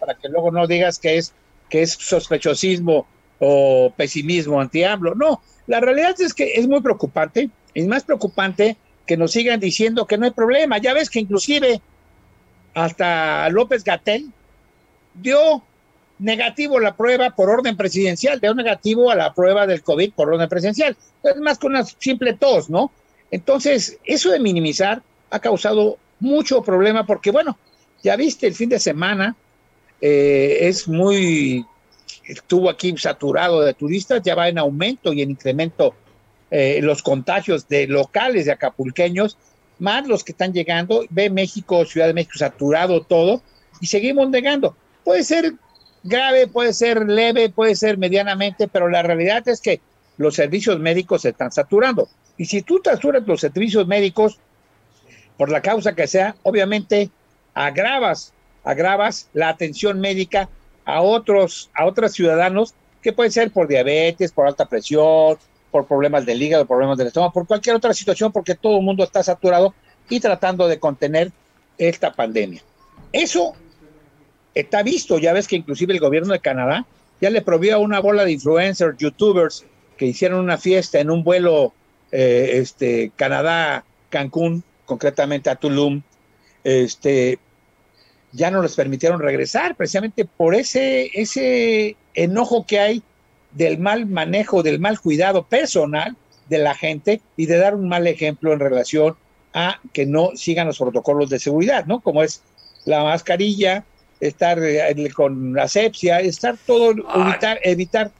para 0.00 0.14
que 0.14 0.30
luego 0.30 0.50
no 0.50 0.66
digas 0.66 0.98
que 0.98 1.18
es, 1.18 1.34
que 1.68 1.82
es 1.82 1.92
sospechosismo 1.92 3.06
o 3.38 3.92
pesimismo 3.94 4.58
anti-AMLO. 4.58 5.14
No, 5.14 5.42
la 5.66 5.80
realidad 5.80 6.18
es 6.18 6.32
que 6.32 6.54
es 6.54 6.66
muy 6.66 6.80
preocupante. 6.80 7.50
Es 7.74 7.86
más 7.86 8.04
preocupante 8.04 8.78
que 9.06 9.18
nos 9.18 9.32
sigan 9.32 9.60
diciendo 9.60 10.06
que 10.06 10.16
no 10.16 10.24
hay 10.24 10.30
problema. 10.30 10.78
Ya 10.78 10.94
ves 10.94 11.10
que 11.10 11.20
inclusive 11.20 11.82
hasta 12.72 13.50
López 13.50 13.84
Gatel 13.84 14.30
dio 15.12 15.62
negativo 16.18 16.80
la 16.80 16.96
prueba 16.96 17.30
por 17.30 17.50
orden 17.50 17.76
presidencial, 17.76 18.40
dio 18.40 18.54
negativo 18.54 19.10
a 19.10 19.14
la 19.14 19.34
prueba 19.34 19.66
del 19.66 19.82
COVID 19.82 20.12
por 20.12 20.32
orden 20.32 20.48
presidencial. 20.48 20.96
Es 21.22 21.36
más 21.36 21.58
que 21.58 21.66
una 21.66 21.84
simple 21.84 22.34
tos, 22.34 22.70
¿no? 22.70 22.90
Entonces, 23.30 23.98
eso 24.04 24.30
de 24.30 24.40
minimizar 24.40 25.02
ha 25.30 25.38
causado 25.38 25.98
mucho 26.20 26.62
problema 26.62 27.04
porque, 27.04 27.30
bueno, 27.30 27.58
ya 28.02 28.16
viste, 28.16 28.46
el 28.46 28.54
fin 28.54 28.68
de 28.68 28.78
semana 28.78 29.36
eh, 30.00 30.58
es 30.62 30.88
muy 30.88 31.66
estuvo 32.26 32.68
aquí 32.70 32.94
saturado 32.96 33.62
de 33.62 33.74
turistas, 33.74 34.22
ya 34.22 34.34
va 34.34 34.48
en 34.48 34.58
aumento 34.58 35.12
y 35.12 35.22
en 35.22 35.30
incremento 35.30 35.94
eh, 36.50 36.80
los 36.82 37.02
contagios 37.02 37.68
de 37.68 37.86
locales 37.86 38.46
de 38.46 38.52
acapulqueños, 38.52 39.36
más 39.78 40.06
los 40.06 40.24
que 40.24 40.32
están 40.32 40.52
llegando, 40.52 41.04
ve 41.10 41.30
México, 41.30 41.84
Ciudad 41.84 42.06
de 42.06 42.14
México 42.14 42.38
saturado 42.38 43.02
todo, 43.02 43.42
y 43.80 43.86
seguimos 43.86 44.30
negando. 44.30 44.76
Puede 45.04 45.22
ser 45.22 45.54
grave, 46.06 46.46
puede 46.46 46.72
ser 46.72 47.06
leve, 47.06 47.48
puede 47.48 47.74
ser 47.74 47.98
medianamente, 47.98 48.68
pero 48.68 48.88
la 48.88 49.02
realidad 49.02 49.46
es 49.48 49.60
que 49.60 49.80
los 50.16 50.34
servicios 50.34 50.78
médicos 50.78 51.22
se 51.22 51.30
están 51.30 51.52
saturando. 51.52 52.08
Y 52.36 52.46
si 52.46 52.62
tú 52.62 52.80
saturas 52.84 53.26
los 53.26 53.40
servicios 53.40 53.86
médicos, 53.86 54.38
por 55.36 55.50
la 55.50 55.60
causa 55.60 55.94
que 55.94 56.06
sea, 56.06 56.34
obviamente 56.42 57.10
agravas, 57.54 58.32
agravas 58.64 59.28
la 59.32 59.48
atención 59.48 60.00
médica 60.00 60.48
a 60.84 61.02
otros, 61.02 61.70
a 61.74 61.84
otros 61.84 62.12
ciudadanos 62.12 62.74
que 63.02 63.12
pueden 63.12 63.32
ser 63.32 63.50
por 63.50 63.68
diabetes, 63.68 64.32
por 64.32 64.46
alta 64.46 64.66
presión, 64.66 65.36
por 65.70 65.86
problemas 65.86 66.24
del 66.24 66.42
hígado, 66.42 66.66
problemas 66.66 66.96
del 66.96 67.08
estómago, 67.08 67.32
por 67.32 67.46
cualquier 67.46 67.76
otra 67.76 67.92
situación, 67.92 68.32
porque 68.32 68.54
todo 68.54 68.78
el 68.78 68.84
mundo 68.84 69.04
está 69.04 69.22
saturado 69.22 69.74
y 70.08 70.20
tratando 70.20 70.68
de 70.68 70.78
contener 70.78 71.32
esta 71.78 72.12
pandemia. 72.12 72.62
Eso 73.12 73.54
está 74.56 74.82
visto, 74.82 75.18
ya 75.18 75.34
ves 75.34 75.46
que 75.46 75.56
inclusive 75.56 75.92
el 75.92 76.00
gobierno 76.00 76.32
de 76.32 76.40
Canadá 76.40 76.86
ya 77.20 77.30
le 77.30 77.42
prohibió 77.42 77.76
a 77.76 77.78
una 77.78 78.00
bola 78.00 78.24
de 78.24 78.32
influencers, 78.32 78.96
youtubers, 78.98 79.64
que 79.96 80.06
hicieron 80.06 80.40
una 80.40 80.58
fiesta 80.58 80.98
en 80.98 81.10
un 81.10 81.22
vuelo 81.22 81.74
eh, 82.10 82.52
este, 82.54 83.12
Canadá-Cancún, 83.16 84.64
concretamente 84.86 85.50
a 85.50 85.56
Tulum, 85.56 86.02
este, 86.64 87.38
ya 88.32 88.50
no 88.50 88.62
les 88.62 88.74
permitieron 88.74 89.20
regresar, 89.20 89.76
precisamente 89.76 90.24
por 90.24 90.54
ese, 90.54 91.10
ese 91.14 91.96
enojo 92.14 92.66
que 92.66 92.80
hay 92.80 93.02
del 93.52 93.78
mal 93.78 94.06
manejo, 94.06 94.62
del 94.62 94.80
mal 94.80 95.00
cuidado 95.00 95.44
personal 95.44 96.16
de 96.48 96.58
la 96.58 96.74
gente 96.74 97.20
y 97.36 97.46
de 97.46 97.58
dar 97.58 97.74
un 97.74 97.88
mal 97.88 98.06
ejemplo 98.06 98.52
en 98.52 98.60
relación 98.60 99.16
a 99.52 99.80
que 99.92 100.06
no 100.06 100.30
sigan 100.34 100.66
los 100.66 100.78
protocolos 100.78 101.28
de 101.30 101.38
seguridad, 101.38 101.86
¿no? 101.86 102.00
Como 102.00 102.22
es 102.22 102.42
la 102.84 103.04
mascarilla, 103.04 103.84
estar 104.20 104.58
eh, 104.62 105.10
con 105.14 105.58
asepsia, 105.58 106.20
estar 106.20 106.56
todo, 106.66 106.90
evitar, 106.90 107.60
evitar 107.62 108.10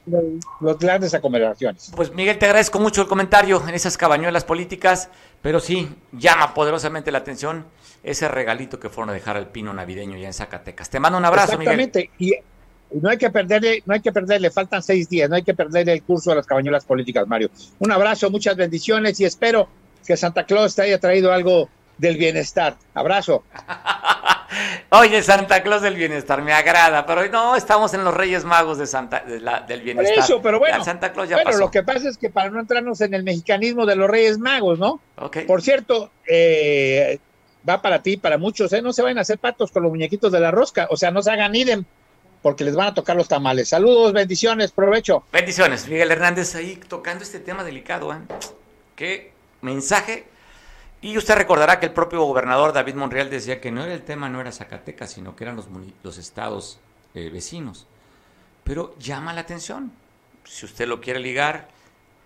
los 0.61 0.79
grandes 0.79 1.15
aglomeraciones. 1.15 1.93
Pues 1.95 2.13
Miguel, 2.13 2.39
te 2.39 2.47
agradezco 2.47 2.79
mucho 2.79 3.03
el 3.03 3.09
comentario 3.09 3.63
en 3.67 3.75
esas 3.75 3.97
cabañuelas 3.97 4.45
políticas, 4.45 5.09
pero 5.43 5.61
sí, 5.61 5.89
llama 6.13 6.55
poderosamente 6.55 7.11
la 7.11 7.19
atención 7.19 7.67
ese 8.03 8.29
regalito 8.29 8.79
que 8.79 8.89
fueron 8.89 9.11
a 9.11 9.13
dejar 9.13 9.37
al 9.37 9.49
pino 9.49 9.73
navideño 9.73 10.17
ya 10.17 10.29
en 10.29 10.35
Zacatecas. 10.35 10.91
Te 10.91 11.01
mando 11.01 11.19
un 11.19 11.25
abrazo, 11.25 11.53
Exactamente. 11.53 12.11
Y 12.19 12.35
no 12.93 13.11
hay 13.11 13.19
que 13.19 13.31
perderle, 13.31 13.83
no 13.85 13.95
hay 13.95 14.01
que 14.01 14.13
perderle, 14.13 14.51
faltan 14.51 14.83
seis 14.83 15.09
días, 15.09 15.29
no 15.29 15.37
hay 15.37 15.43
que 15.43 15.55
perderle 15.55 15.93
el 15.93 16.03
curso 16.03 16.31
de 16.31 16.37
las 16.37 16.47
cabañuelas 16.47 16.85
políticas, 16.85 17.27
Mario. 17.27 17.51
Un 17.79 17.91
abrazo, 17.91 18.31
muchas 18.31 18.57
bendiciones 18.57 19.19
y 19.21 19.25
espero 19.25 19.69
que 20.07 20.17
Santa 20.17 20.45
Claus 20.45 20.75
te 20.77 20.83
haya 20.83 21.01
traído 21.01 21.33
algo 21.33 21.69
del 21.99 22.17
bienestar. 22.17 22.77
Abrazo. 22.95 23.45
Oye, 24.91 25.23
Santa 25.23 25.63
Claus 25.63 25.83
del 25.83 25.95
bienestar, 25.95 26.43
me 26.43 26.53
agrada, 26.53 27.05
pero 27.07 27.27
no, 27.29 27.57
estamos 27.57 27.93
en 27.95 28.05
los 28.05 28.15
Reyes 28.15 28.45
Magos 28.45 28.79
de 28.79 28.87
Santa, 28.87 29.21
del 29.21 29.81
bienestar. 29.83 30.15
Por 30.15 30.25
eso, 30.25 30.43
pero 30.43 30.59
bueno, 30.59 30.85
Santa 30.85 31.13
Claus 31.13 31.29
ya 31.29 31.43
lo 31.43 31.71
que 31.71 31.83
pasa 31.83 32.09
es 32.09 32.19
que 32.19 32.31
para 32.31 32.51
no 32.51 32.61
entrarnos 32.61 33.01
en 33.01 33.15
el 33.15 33.23
mexicanismo 33.23 33.87
de 33.87 33.97
los 33.97 34.09
Reyes 34.09 34.39
Magos, 34.39 34.79
¿no? 34.79 35.01
Por 35.47 35.63
cierto, 35.63 36.11
eh, 36.29 37.19
va 37.69 37.83
para 37.83 38.03
ti, 38.03 38.17
para 38.17 38.39
muchos, 38.39 38.73
¿eh? 38.73 38.83
No 38.83 38.93
se 38.93 39.03
vayan 39.03 39.19
a 39.19 39.23
hacer 39.23 39.39
patos 39.39 39.71
con 39.71 39.83
los 39.83 39.91
muñequitos 39.91 40.33
de 40.33 40.41
la 40.41 40.51
rosca, 40.51 40.87
o 40.91 40.97
sea, 40.97 41.11
no 41.11 41.23
se 41.23 41.31
hagan 41.31 41.55
idem, 41.55 41.85
porque 42.43 42.65
les 42.65 42.77
van 42.77 42.89
a 42.89 42.95
tocar 42.95 43.17
los 43.17 43.29
tamales. 43.29 43.69
Saludos, 43.69 44.13
bendiciones, 44.13 44.73
provecho. 44.73 45.25
Bendiciones, 45.33 45.89
Miguel 45.89 46.11
Hernández 46.11 46.55
ahí 46.55 46.77
tocando 46.89 47.25
este 47.25 47.41
tema 47.41 47.65
delicado, 47.65 48.13
¿eh? 48.13 48.19
Qué 48.95 49.33
mensaje. 49.63 50.36
Y 51.07 51.17
usted 51.17 51.37
recordará 51.37 51.79
que 51.79 51.87
el 51.87 51.93
propio 51.93 52.21
gobernador 52.25 52.73
David 52.73 52.97
Monreal 52.97 53.31
decía 53.31 53.61
que 53.61 53.71
no 53.71 53.85
era 53.85 53.95
el 53.95 54.03
tema, 54.03 54.29
no 54.29 54.41
era 54.41 54.51
Zacatecas, 54.51 55.09
sino 55.13 55.37
que 55.37 55.45
eran 55.45 55.55
los, 55.55 55.69
los 56.03 56.19
estados 56.19 56.81
eh, 57.15 57.31
vecinos. 57.31 57.87
Pero 58.65 58.93
llama 58.99 59.33
la 59.33 59.43
atención, 59.43 59.93
si 60.43 60.67
usted 60.67 60.89
lo 60.89 61.01
quiere 61.01 61.21
ligar 61.21 61.69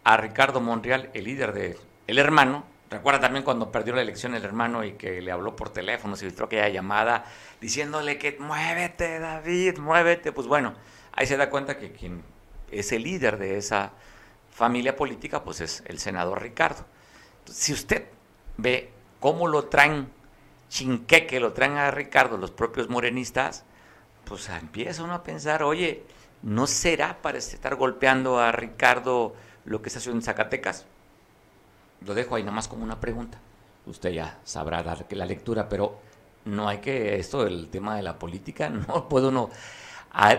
a 0.02 0.16
Ricardo 0.16 0.62
Monreal, 0.62 1.10
el 1.12 1.24
líder 1.24 1.52
de 1.52 1.78
el 2.06 2.18
hermano, 2.18 2.64
Recuerda 2.88 3.20
también 3.20 3.44
cuando 3.44 3.70
perdió 3.70 3.94
la 3.94 4.00
elección 4.00 4.34
el 4.34 4.44
hermano 4.44 4.82
y 4.82 4.94
que 4.94 5.20
le 5.20 5.30
habló 5.30 5.54
por 5.54 5.70
teléfono, 5.70 6.16
se 6.16 6.26
filtró 6.26 6.46
aquella 6.46 6.68
llamada 6.70 7.24
diciéndole 7.60 8.18
que 8.18 8.36
muévete, 8.40 9.20
David, 9.20 9.78
muévete. 9.78 10.32
Pues 10.32 10.48
bueno, 10.48 10.74
ahí 11.12 11.26
se 11.26 11.36
da 11.36 11.50
cuenta 11.50 11.78
que 11.78 11.92
quien 11.92 12.24
es 12.72 12.90
el 12.90 13.04
líder 13.04 13.38
de 13.38 13.58
esa 13.58 13.92
familia 14.50 14.96
política, 14.96 15.44
pues 15.44 15.60
es 15.60 15.84
el 15.86 15.98
senador 16.00 16.42
Ricardo. 16.42 16.84
si 17.44 17.74
usted 17.74 18.06
ve 18.62 18.90
cómo 19.20 19.48
lo 19.48 19.64
traen 19.64 20.08
chinqueque, 20.68 21.40
lo 21.40 21.52
traen 21.52 21.76
a 21.76 21.90
Ricardo 21.90 22.36
los 22.36 22.50
propios 22.50 22.88
morenistas, 22.88 23.64
pues 24.24 24.48
empieza 24.48 25.02
uno 25.02 25.14
a 25.14 25.22
pensar, 25.22 25.62
oye, 25.62 26.04
¿no 26.42 26.66
será 26.66 27.20
para 27.20 27.38
estar 27.38 27.74
golpeando 27.74 28.38
a 28.38 28.52
Ricardo 28.52 29.34
lo 29.64 29.82
que 29.82 29.90
se 29.90 29.98
hace 29.98 30.10
en 30.10 30.22
Zacatecas? 30.22 30.86
Lo 32.06 32.14
dejo 32.14 32.36
ahí 32.36 32.42
nomás 32.42 32.68
como 32.68 32.84
una 32.84 33.00
pregunta. 33.00 33.38
Usted 33.86 34.10
ya 34.10 34.38
sabrá 34.44 34.82
dar 34.82 35.06
la 35.10 35.26
lectura, 35.26 35.68
pero 35.68 35.98
no 36.44 36.68
hay 36.68 36.78
que, 36.78 37.18
esto 37.18 37.44
del 37.44 37.68
tema 37.68 37.96
de 37.96 38.02
la 38.02 38.18
política, 38.18 38.68
no 38.88 39.08
puedo 39.08 39.28
uno 39.28 39.50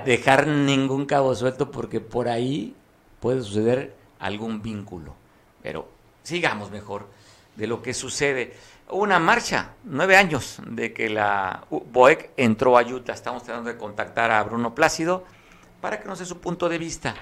dejar 0.05 0.47
ningún 0.47 1.05
cabo 1.05 1.35
suelto 1.35 1.71
porque 1.71 1.99
por 1.99 2.27
ahí 2.29 2.75
puede 3.19 3.41
suceder 3.41 3.95
algún 4.19 4.61
vínculo. 4.61 5.15
Pero 5.61 5.87
sigamos 6.23 6.71
mejor 6.71 7.07
de 7.55 7.67
lo 7.67 7.81
que 7.81 7.93
sucede. 7.93 8.53
Una 8.89 9.19
marcha, 9.19 9.75
nueve 9.83 10.17
años 10.17 10.57
de 10.65 10.93
que 10.93 11.09
la 11.09 11.65
BOEC 11.69 12.31
entró 12.37 12.77
a 12.77 12.83
Utah. 12.83 13.13
Estamos 13.13 13.43
tratando 13.43 13.69
de 13.69 13.77
contactar 13.77 14.31
a 14.31 14.43
Bruno 14.43 14.75
Plácido 14.75 15.23
para 15.79 15.99
que 15.99 16.07
nos 16.07 16.19
dé 16.19 16.25
su 16.25 16.39
punto 16.39 16.67
de 16.67 16.77
vista. 16.77 17.15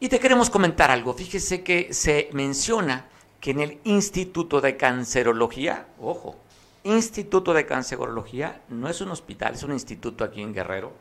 Y 0.00 0.08
te 0.08 0.18
queremos 0.18 0.50
comentar 0.50 0.90
algo. 0.90 1.14
Fíjese 1.14 1.62
que 1.62 1.94
se 1.94 2.28
menciona 2.32 3.06
que 3.40 3.52
en 3.52 3.60
el 3.60 3.78
Instituto 3.84 4.60
de 4.60 4.76
Cancerología, 4.76 5.86
ojo, 6.00 6.36
Instituto 6.82 7.54
de 7.54 7.64
Cancerología 7.64 8.60
no 8.68 8.88
es 8.88 9.00
un 9.00 9.10
hospital, 9.10 9.54
es 9.54 9.62
un 9.62 9.72
instituto 9.72 10.24
aquí 10.24 10.42
en 10.42 10.52
Guerrero, 10.52 10.92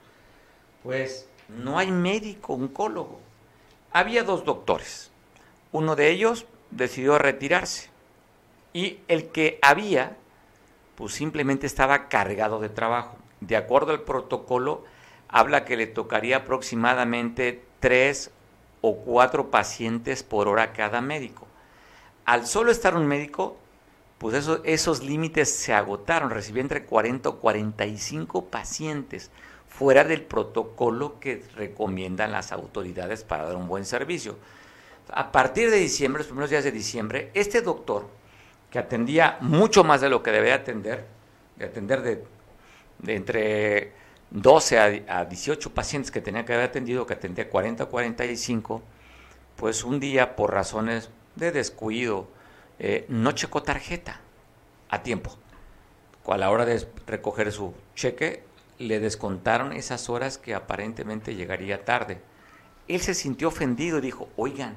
pues 0.81 1.27
no 1.49 1.77
hay 1.77 1.91
médico 1.91 2.53
oncólogo. 2.53 3.19
Había 3.91 4.23
dos 4.23 4.45
doctores. 4.45 5.11
Uno 5.71 5.95
de 5.95 6.09
ellos 6.09 6.45
decidió 6.71 7.17
retirarse 7.17 7.92
y 8.73 8.99
el 9.07 9.29
que 9.29 9.59
había, 9.61 10.17
pues 10.95 11.13
simplemente 11.13 11.67
estaba 11.67 12.09
cargado 12.09 12.59
de 12.59 12.69
trabajo. 12.69 13.17
De 13.39 13.55
acuerdo 13.55 13.91
al 13.91 14.01
protocolo, 14.01 14.83
habla 15.27 15.65
que 15.65 15.77
le 15.77 15.87
tocaría 15.87 16.37
aproximadamente 16.37 17.63
tres 17.79 18.31
o 18.81 18.97
cuatro 18.97 19.49
pacientes 19.49 20.23
por 20.23 20.47
hora 20.47 20.73
cada 20.73 21.01
médico. 21.01 21.47
Al 22.25 22.47
solo 22.47 22.71
estar 22.71 22.95
un 22.95 23.07
médico, 23.07 23.57
pues 24.17 24.35
eso, 24.35 24.61
esos 24.63 25.03
límites 25.03 25.53
se 25.53 25.73
agotaron. 25.73 26.29
Recibí 26.29 26.59
entre 26.59 26.85
40 26.85 27.29
o 27.29 27.39
45 27.39 28.45
pacientes 28.45 29.31
fuera 29.67 30.03
del 30.03 30.21
protocolo 30.21 31.19
que 31.19 31.43
recomiendan 31.55 32.31
las 32.31 32.51
autoridades 32.51 33.23
para 33.23 33.43
dar 33.43 33.55
un 33.55 33.67
buen 33.67 33.85
servicio. 33.85 34.37
A 35.11 35.31
partir 35.31 35.69
de 35.69 35.77
diciembre, 35.77 36.19
los 36.21 36.27
primeros 36.27 36.49
días 36.49 36.63
de 36.63 36.71
diciembre, 36.71 37.31
este 37.33 37.61
doctor, 37.61 38.07
que 38.73 38.79
atendía 38.79 39.37
mucho 39.39 39.83
más 39.83 40.01
de 40.01 40.09
lo 40.09 40.23
que 40.23 40.31
debía 40.31 40.55
atender, 40.55 41.05
de 41.57 41.65
atender 41.65 42.01
de, 42.01 42.23
entre 43.13 43.91
12 44.31 45.05
a, 45.07 45.19
a, 45.19 45.25
18 45.25 45.75
pacientes 45.75 46.09
que 46.09 46.21
tenía 46.21 46.43
que 46.43 46.53
haber 46.55 46.69
atendido, 46.69 47.05
que 47.05 47.13
atendía 47.13 47.51
40 47.51 47.83
o 47.83 47.89
45, 47.89 48.81
pues 49.57 49.83
un 49.83 49.99
día 49.99 50.35
por 50.35 50.51
razones 50.51 51.11
de 51.35 51.51
descuido, 51.51 52.27
eh, 52.79 53.05
no 53.09 53.33
checó 53.33 53.61
tarjeta 53.61 54.21
a 54.89 55.03
tiempo. 55.03 55.37
A 56.25 56.35
la 56.37 56.49
hora 56.49 56.65
de 56.65 56.83
recoger 57.05 57.51
su 57.51 57.75
cheque, 57.93 58.41
le 58.79 58.99
descontaron 58.99 59.73
esas 59.73 60.09
horas 60.09 60.39
que 60.39 60.55
aparentemente 60.55 61.35
llegaría 61.35 61.85
tarde. 61.85 62.21
Él 62.87 63.01
se 63.01 63.13
sintió 63.13 63.49
ofendido 63.49 63.99
y 63.99 64.01
dijo, 64.01 64.29
oigan, 64.35 64.73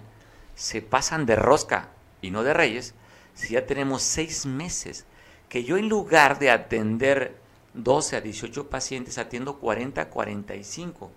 se 0.54 0.82
pasan 0.82 1.24
de 1.24 1.36
rosca 1.36 1.88
y 2.20 2.30
no 2.30 2.42
de 2.42 2.52
reyes, 2.52 2.92
si 3.36 3.52
ya 3.54 3.66
tenemos 3.66 4.02
seis 4.02 4.46
meses, 4.46 5.04
que 5.48 5.62
yo 5.62 5.76
en 5.76 5.88
lugar 5.88 6.40
de 6.40 6.50
atender 6.50 7.36
12 7.74 8.16
a 8.16 8.20
18 8.20 8.68
pacientes, 8.68 9.18
atiendo 9.18 9.58
40 9.58 10.00
a 10.00 10.08
45. 10.08 11.10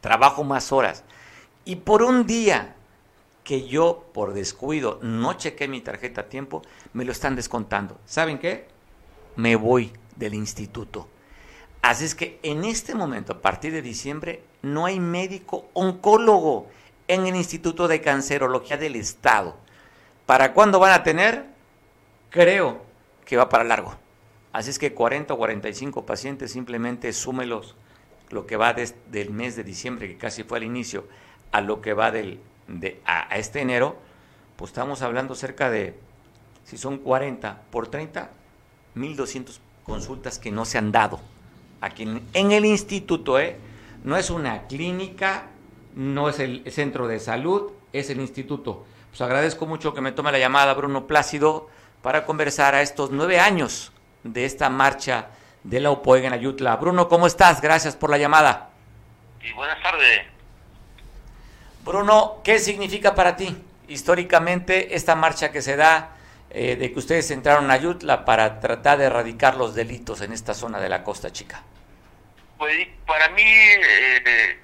Trabajo 0.00 0.42
más 0.42 0.72
horas. 0.72 1.04
Y 1.64 1.76
por 1.76 2.02
un 2.02 2.26
día 2.26 2.74
que 3.44 3.68
yo 3.68 4.06
por 4.12 4.32
descuido 4.32 4.98
no 5.02 5.34
chequé 5.34 5.68
mi 5.68 5.82
tarjeta 5.82 6.22
a 6.22 6.28
tiempo, 6.28 6.62
me 6.94 7.04
lo 7.04 7.12
están 7.12 7.36
descontando. 7.36 8.00
¿Saben 8.06 8.38
qué? 8.38 8.66
Me 9.36 9.54
voy 9.54 9.92
del 10.16 10.34
instituto. 10.34 11.08
Así 11.82 12.06
es 12.06 12.14
que 12.14 12.40
en 12.42 12.64
este 12.64 12.94
momento, 12.94 13.34
a 13.34 13.42
partir 13.42 13.72
de 13.72 13.82
diciembre, 13.82 14.42
no 14.62 14.86
hay 14.86 14.98
médico 14.98 15.68
oncólogo 15.74 16.68
en 17.08 17.26
el 17.26 17.36
Instituto 17.36 17.88
de 17.88 18.00
Cancerología 18.00 18.76
del 18.76 18.96
Estado. 18.96 19.56
¿Para 20.32 20.54
cuándo 20.54 20.78
van 20.78 20.94
a 20.94 21.02
tener? 21.02 21.44
Creo 22.30 22.86
que 23.26 23.36
va 23.36 23.50
para 23.50 23.64
largo. 23.64 23.94
Así 24.50 24.70
es 24.70 24.78
que 24.78 24.94
40 24.94 25.34
o 25.34 25.36
45 25.36 26.06
pacientes, 26.06 26.50
simplemente 26.50 27.12
súmelos 27.12 27.76
lo 28.30 28.46
que 28.46 28.56
va 28.56 28.72
del 28.72 29.30
mes 29.30 29.56
de 29.56 29.62
diciembre, 29.62 30.08
que 30.08 30.16
casi 30.16 30.42
fue 30.42 30.56
al 30.56 30.64
inicio, 30.64 31.06
a 31.50 31.60
lo 31.60 31.82
que 31.82 31.92
va 31.92 32.10
del 32.10 32.40
de, 32.66 32.98
a, 33.04 33.36
este 33.36 33.60
enero, 33.60 33.96
pues 34.56 34.70
estamos 34.70 35.02
hablando 35.02 35.34
cerca 35.34 35.68
de, 35.68 35.98
si 36.64 36.78
son 36.78 36.96
40 36.96 37.64
por 37.70 37.88
30, 37.88 38.30
1.200 38.96 39.58
consultas 39.84 40.38
que 40.38 40.50
no 40.50 40.64
se 40.64 40.78
han 40.78 40.92
dado 40.92 41.20
aquí 41.82 42.04
en, 42.32 42.52
el 42.52 42.64
instituto, 42.64 43.38
¿eh? 43.38 43.58
No 44.02 44.16
es 44.16 44.30
una 44.30 44.66
clínica, 44.66 45.48
no 45.94 46.30
es 46.30 46.38
el 46.38 46.64
centro 46.72 47.06
de 47.06 47.20
salud, 47.20 47.72
es 47.92 48.08
el 48.08 48.18
instituto. 48.18 48.86
Pues 49.12 49.20
agradezco 49.20 49.66
mucho 49.66 49.92
que 49.92 50.00
me 50.00 50.10
tome 50.12 50.32
la 50.32 50.38
llamada 50.38 50.72
Bruno 50.72 51.06
Plácido 51.06 51.68
para 52.00 52.24
conversar 52.24 52.74
a 52.74 52.80
estos 52.80 53.10
nueve 53.10 53.38
años 53.38 53.92
de 54.24 54.46
esta 54.46 54.70
marcha 54.70 55.26
de 55.64 55.80
la 55.80 55.90
OPOEG 55.90 56.24
en 56.24 56.32
Ayutla. 56.32 56.76
Bruno, 56.76 57.10
¿cómo 57.10 57.26
estás? 57.26 57.60
Gracias 57.60 57.94
por 57.94 58.08
la 58.08 58.16
llamada. 58.16 58.70
Y 59.42 59.52
buenas 59.52 59.82
tardes. 59.82 60.22
Bruno, 61.84 62.40
¿qué 62.42 62.58
significa 62.58 63.14
para 63.14 63.36
ti 63.36 63.54
históricamente 63.86 64.96
esta 64.96 65.14
marcha 65.14 65.52
que 65.52 65.60
se 65.60 65.76
da 65.76 66.16
eh, 66.48 66.76
de 66.76 66.90
que 66.90 66.98
ustedes 66.98 67.30
entraron 67.32 67.70
a 67.70 67.74
Ayutla 67.74 68.24
para 68.24 68.60
tratar 68.60 68.96
de 68.96 69.04
erradicar 69.04 69.58
los 69.58 69.74
delitos 69.74 70.22
en 70.22 70.32
esta 70.32 70.54
zona 70.54 70.80
de 70.80 70.88
la 70.88 71.04
Costa 71.04 71.30
Chica? 71.30 71.62
Pues 72.56 72.88
para 73.06 73.28
mí, 73.28 73.42
eh, 73.44 74.58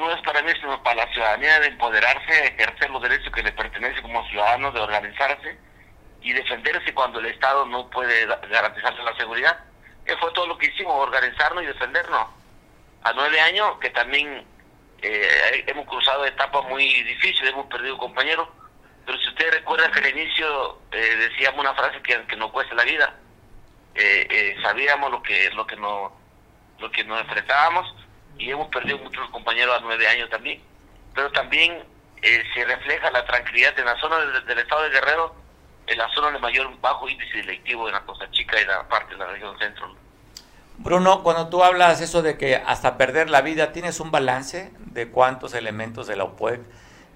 no 0.00 0.10
es 0.12 0.20
para 0.22 0.42
mí, 0.42 0.50
sino 0.60 0.82
para 0.82 1.04
la 1.04 1.12
ciudadanía 1.12 1.60
de 1.60 1.68
empoderarse, 1.68 2.46
ejercer 2.46 2.90
los 2.90 3.02
derechos 3.02 3.32
que 3.32 3.42
le 3.42 3.52
pertenecen 3.52 4.02
como 4.02 4.26
ciudadanos, 4.28 4.74
de 4.74 4.80
organizarse 4.80 5.58
y 6.22 6.32
defenderse 6.32 6.92
cuando 6.94 7.20
el 7.20 7.26
Estado 7.26 7.66
no 7.66 7.88
puede 7.90 8.26
garantizarle 8.26 9.04
la 9.04 9.16
seguridad. 9.16 9.58
Que 10.04 10.16
fue 10.16 10.32
todo 10.32 10.46
lo 10.46 10.58
que 10.58 10.66
hicimos, 10.66 10.94
organizarnos 10.94 11.62
y 11.62 11.66
defendernos. 11.66 12.28
A 13.02 13.12
nueve 13.12 13.40
años, 13.40 13.78
que 13.80 13.90
también 13.90 14.44
eh, 15.02 15.64
hemos 15.66 15.86
cruzado 15.86 16.24
etapas 16.24 16.64
muy 16.68 16.84
difíciles, 17.02 17.52
hemos 17.52 17.66
perdido 17.66 17.96
compañeros, 17.98 18.48
pero 19.06 19.18
si 19.18 19.28
ustedes 19.28 19.54
recuerdan 19.54 19.92
que 19.92 20.00
al 20.00 20.18
inicio 20.18 20.78
eh, 20.92 21.16
decíamos 21.16 21.60
una 21.60 21.74
frase 21.74 22.00
que, 22.02 22.26
que 22.26 22.36
nos 22.36 22.50
cuesta 22.50 22.74
la 22.74 22.84
vida, 22.84 23.14
eh, 23.94 24.56
sabíamos 24.62 25.10
lo 25.10 25.22
que 25.22 25.50
lo 25.50 25.66
que 25.66 25.76
nos 25.76 26.12
lo 26.78 26.90
que 26.90 27.04
nos 27.04 27.20
enfrentábamos 27.20 27.94
y 28.38 28.50
hemos 28.50 28.68
perdido 28.68 28.98
muchos 28.98 29.28
compañeros 29.30 29.78
a 29.78 29.80
nueve 29.80 30.06
años 30.08 30.30
también, 30.30 30.60
pero 31.14 31.30
también 31.32 31.84
se 32.22 32.64
refleja 32.64 33.10
la 33.10 33.24
tranquilidad 33.24 33.78
en 33.78 33.84
la 33.86 33.98
zona 33.98 34.18
del, 34.18 34.58
estado 34.58 34.82
de 34.82 34.90
Guerrero, 34.90 35.34
en 35.86 35.98
la 35.98 36.08
zona 36.14 36.30
de 36.30 36.38
mayor 36.38 36.70
bajo 36.80 37.08
índice 37.08 37.38
delictivo 37.38 37.88
en 37.88 37.94
la 37.94 38.00
Costa 38.00 38.30
Chica 38.30 38.60
y 38.60 38.66
la 38.66 38.86
parte 38.88 39.14
de 39.14 39.18
la 39.18 39.26
región 39.26 39.58
centro. 39.58 39.94
Bruno, 40.78 41.22
cuando 41.22 41.48
tú 41.48 41.62
hablas 41.62 42.00
eso 42.00 42.22
de 42.22 42.38
que 42.38 42.56
hasta 42.56 42.96
perder 42.96 43.28
la 43.28 43.42
vida, 43.42 43.72
¿tienes 43.72 44.00
un 44.00 44.10
balance 44.10 44.70
de 44.78 45.10
cuántos 45.10 45.54
elementos 45.54 46.06
de 46.06 46.16
la 46.16 46.24
OPUEC 46.24 46.60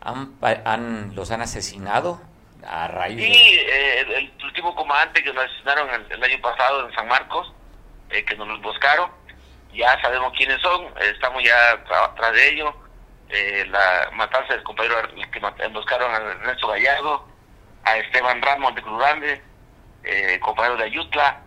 han, 0.02 1.14
los 1.14 1.30
han 1.30 1.40
asesinado 1.40 2.20
a 2.66 2.88
raíz 2.88 3.18
sí, 3.18 3.58
eh, 3.58 4.00
el, 4.00 4.32
último 4.44 4.74
comandante 4.74 5.22
que 5.22 5.32
nos 5.32 5.44
asesinaron 5.44 5.88
el, 6.10 6.22
año 6.22 6.40
pasado 6.40 6.86
en 6.86 6.94
San 6.94 7.08
Marcos, 7.08 7.52
eh, 8.10 8.24
que 8.24 8.36
nos 8.36 8.48
los 8.48 8.60
buscaron, 8.62 9.10
ya 9.74 10.00
sabemos 10.00 10.32
quiénes 10.36 10.60
son, 10.60 10.86
estamos 11.00 11.42
ya 11.42 11.72
atrás 12.04 12.32
de 12.32 12.48
ellos. 12.48 12.74
Eh, 13.30 13.66
la 13.70 14.10
matanza 14.12 14.54
del 14.54 14.62
compañero 14.62 14.96
que 15.32 15.68
buscaron 15.68 16.14
a 16.14 16.18
Ernesto 16.18 16.68
Gallardo, 16.68 17.26
a 17.84 17.96
Esteban 17.98 18.40
Ramos 18.42 18.74
de 18.74 18.82
Cruz 18.82 18.98
Grande, 18.98 19.42
compañero 20.40 20.76
de 20.76 20.84
Ayutla, 20.84 21.40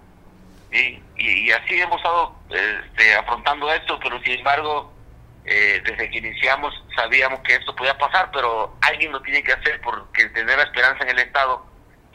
y, 0.71 1.01
y, 1.17 1.51
así 1.51 1.79
hemos 1.79 1.97
estado 1.97 2.35
este, 2.49 3.15
afrontando 3.15 3.71
esto, 3.71 3.97
pero 3.99 4.19
sin 4.21 4.33
embargo, 4.39 4.93
eh, 5.45 5.81
desde 5.85 6.09
que 6.09 6.17
iniciamos 6.17 6.73
sabíamos 6.95 7.39
que 7.41 7.55
esto 7.55 7.73
podía 7.75 7.97
pasar, 7.97 8.29
pero 8.33 8.75
alguien 8.81 9.11
lo 9.11 9.21
tiene 9.21 9.41
que 9.43 9.53
hacer 9.53 9.79
porque 9.81 10.25
tener 10.29 10.57
la 10.57 10.63
esperanza 10.63 11.03
en 11.03 11.11
el 11.11 11.19
Estado 11.19 11.65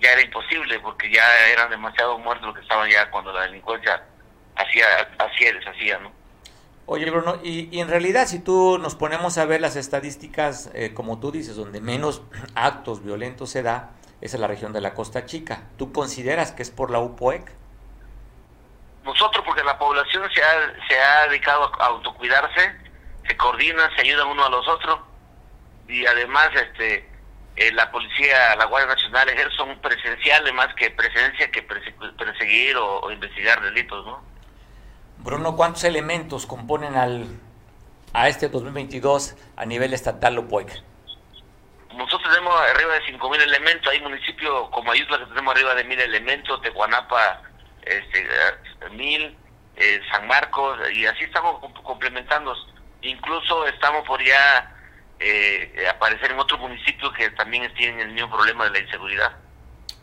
ya 0.00 0.12
era 0.12 0.22
imposible, 0.22 0.78
porque 0.80 1.10
ya 1.10 1.24
eran 1.48 1.70
demasiados 1.70 2.20
muertos 2.20 2.48
los 2.48 2.56
que 2.56 2.62
estaban 2.62 2.90
ya 2.90 3.08
cuando 3.10 3.32
la 3.32 3.42
delincuencia 3.42 4.02
hacía, 4.56 4.86
hacía 5.18 5.52
deshacía, 5.52 5.98
¿no? 5.98 6.12
Oye, 6.86 7.10
Bruno, 7.10 7.38
y, 7.42 7.78
en 7.78 7.88
realidad 7.88 8.26
si 8.26 8.40
tú 8.40 8.78
nos 8.78 8.94
ponemos 8.96 9.38
a 9.38 9.44
ver 9.44 9.60
las 9.60 9.76
estadísticas, 9.76 10.70
eh, 10.74 10.92
como 10.94 11.20
tú 11.20 11.30
dices, 11.30 11.56
donde 11.56 11.80
menos 11.80 12.22
actos 12.54 13.04
violentos 13.04 13.50
se 13.50 13.62
da, 13.62 13.90
es 14.20 14.34
en 14.34 14.40
la 14.40 14.46
región 14.46 14.72
de 14.72 14.80
la 14.80 14.94
Costa 14.94 15.26
Chica. 15.26 15.64
¿Tú 15.78 15.92
consideras 15.92 16.52
que 16.52 16.62
es 16.62 16.70
por 16.70 16.90
la 16.90 17.00
UPOEC? 17.00 17.62
nosotros 19.04 19.44
porque 19.44 19.64
la 19.64 19.78
población 19.78 20.28
se 20.32 20.42
ha, 20.42 20.86
se 20.88 21.00
ha 21.00 21.26
dedicado 21.28 21.70
a 21.80 21.86
autocuidarse, 21.86 22.72
se 23.26 23.36
coordinan, 23.36 23.90
se 23.96 24.02
ayudan 24.02 24.28
uno 24.28 24.44
a 24.44 24.50
los 24.50 24.66
otros 24.68 25.00
y 25.88 26.06
además 26.06 26.50
este 26.54 27.08
eh, 27.56 27.70
la 27.72 27.90
policía, 27.90 28.56
la 28.56 28.64
Guardia 28.64 28.94
Nacional, 28.94 29.28
son 29.56 29.78
presenciales 29.80 30.54
más 30.54 30.74
que 30.74 30.90
presencia 30.90 31.50
que 31.50 31.62
perseguir 31.62 32.76
o, 32.76 33.10
investigar 33.10 33.60
delitos, 33.60 34.06
¿no? 34.06 34.22
Bruno, 35.22 35.54
¿cuántos 35.56 35.84
elementos 35.84 36.46
componen 36.46 36.96
al 36.96 37.26
a 38.12 38.28
este 38.28 38.48
2022 38.48 39.36
a 39.56 39.64
nivel 39.64 39.94
estatal 39.94 40.38
o 40.38 40.42
Nosotros 40.42 42.22
tenemos 42.22 42.60
arriba 42.74 42.94
de 42.94 43.18
5.000 43.18 43.42
elementos, 43.42 43.92
hay 43.92 44.00
municipios 44.00 44.68
como 44.70 44.92
Ayutla 44.92 45.18
que 45.18 45.26
tenemos 45.26 45.54
arriba 45.54 45.74
de 45.74 45.86
1.000 45.86 46.00
elementos, 46.00 46.60
Tehuanapa 46.60 47.40
este, 47.82 48.28
Mil, 48.90 49.36
eh, 49.76 50.00
San 50.10 50.26
Marcos, 50.26 50.78
y 50.92 51.06
así 51.06 51.24
estamos 51.24 51.60
complementando. 51.82 52.54
Incluso 53.02 53.66
estamos 53.66 54.06
por 54.06 54.22
ya 54.22 54.76
eh, 55.18 55.86
aparecer 55.88 56.32
en 56.32 56.38
otros 56.38 56.60
municipios 56.60 57.12
que 57.14 57.30
también 57.30 57.72
tienen 57.74 58.00
el 58.00 58.12
mismo 58.12 58.30
problema 58.30 58.64
de 58.64 58.70
la 58.70 58.78
inseguridad. 58.80 59.32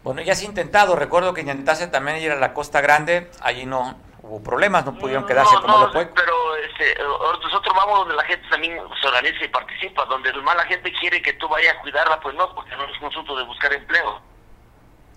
Bueno, 0.03 0.21
ya 0.21 0.32
has 0.32 0.43
intentado, 0.43 0.95
recuerdo 0.95 1.34
que 1.34 1.41
intentaste 1.41 1.88
también 1.88 2.17
ir 2.17 2.32
a 2.32 2.38
la 2.38 2.53
Costa 2.53 2.82
Grande, 2.82 3.29
allí 3.41 3.65
no 3.65 4.09
hubo 4.30 4.44
problemas, 4.44 4.86
no 4.86 4.94
pudieron 4.96 5.26
quedarse 5.26 5.56
como 5.62 5.80
lo 5.80 5.92
fue. 5.92 6.06
Pero 6.06 6.56
este, 6.58 6.96
nosotros 7.44 7.76
vamos 7.76 8.00
donde 8.00 8.15
la 8.15 8.24
gente 8.24 8.48
también 8.50 8.78
se 9.02 9.08
organiza 9.08 9.44
y 9.44 9.48
participa, 9.48 10.06
donde 10.06 10.32
más 10.34 10.56
la 10.56 10.65
gente 10.65 10.92
quiere 10.94 11.22
que 11.22 11.34
tú 11.34 11.48
vayas 11.48 11.76
a 11.76 11.82
cuidarla, 11.82 12.20
pues 12.20 12.36
no, 12.36 12.54
porque 12.54 12.76
no 12.76 12.86
es 12.86 13.02
un 13.02 13.08
asunto 13.08 13.36
de 13.36 13.44
buscar 13.44 13.74
empleo. 13.74 14.22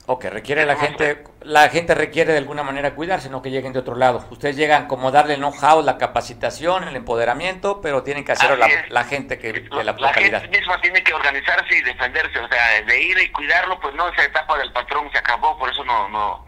Ok, 0.07 0.25
requiere 0.25 0.67
la 0.67 0.75
gente, 0.75 1.23
la 1.43 1.69
gente 1.69 1.95
requiere 1.95 2.33
de 2.33 2.39
alguna 2.39 2.65
manera 2.65 2.93
cuidarse, 2.97 3.31
no 3.31 3.41
que 3.41 3.53
lleguen 3.53 3.73
de 3.73 3.79
otro 3.79 3.95
lado. 3.95 4.25
Ustedes 4.31 4.57
llegan 4.57 4.89
como 4.89 5.13
darle 5.13 5.35
el 5.35 5.41
know-how, 5.41 5.81
la 5.81 5.97
capacitación, 5.97 6.89
el 6.89 6.97
empoderamiento, 6.97 7.81
pero 7.81 8.03
tienen 8.03 8.25
que 8.25 8.33
hacerlo 8.33 8.57
la, 8.57 9.05
gente 9.05 9.39
que 9.39 9.53
de 9.53 9.85
la, 9.85 9.93
la 9.93 10.13
gente 10.13 10.49
misma 10.49 10.81
tiene 10.81 11.05
que 11.05 11.15
organizarse 11.15 11.77
y 11.77 11.83
defenderse, 11.83 12.37
o 12.41 12.49
sea, 12.49 12.83
de 12.83 13.01
ir 13.01 13.17
y 13.17 13.31
cuidarlo, 13.31 13.79
pues 13.79 13.95
no, 13.95 14.09
esa 14.09 14.25
etapa 14.25 14.59
del 14.59 14.73
patrón 14.73 15.09
se 15.13 15.19
acabó, 15.19 15.57
por 15.57 15.71
eso 15.71 15.85
no, 15.85 16.09
no, 16.09 16.45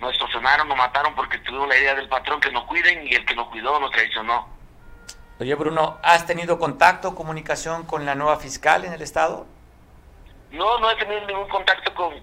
no 0.00 0.08
extorsionaron, 0.08 0.68
no 0.68 0.76
mataron, 0.76 1.14
porque 1.14 1.38
tuvieron 1.38 1.68
la 1.68 1.78
idea 1.78 1.94
del 1.94 2.08
patrón 2.08 2.40
que 2.40 2.50
nos 2.50 2.64
cuiden 2.64 3.06
y 3.06 3.14
el 3.14 3.24
que 3.24 3.34
nos 3.34 3.48
cuidó 3.48 3.78
nos 3.80 3.90
traicionó. 3.90 4.48
Oye, 5.38 5.54
Bruno, 5.54 5.98
¿has 6.02 6.26
tenido 6.26 6.58
contacto, 6.58 7.14
comunicación 7.14 7.84
con 7.84 8.06
la 8.06 8.14
nueva 8.14 8.38
fiscal 8.38 8.84
en 8.84 8.92
el 8.92 9.02
estado? 9.02 9.46
No, 10.50 10.78
no 10.78 10.90
he 10.90 10.96
tenido 10.96 11.26
ningún 11.26 11.48
contacto 11.48 11.92
con, 11.92 12.18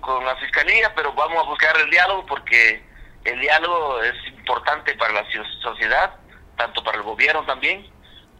con, 0.00 0.24
la 0.24 0.36
fiscalía, 0.36 0.94
pero 0.94 1.12
vamos 1.12 1.44
a 1.44 1.48
buscar 1.48 1.76
el 1.76 1.90
diálogo 1.90 2.24
porque 2.24 2.82
el 3.24 3.40
diálogo 3.40 4.00
es 4.02 4.14
importante 4.28 4.94
para 4.94 5.12
la 5.12 5.24
sociedad, 5.62 6.14
tanto 6.56 6.82
para 6.82 6.98
el 6.98 7.02
gobierno 7.02 7.44
también, 7.44 7.86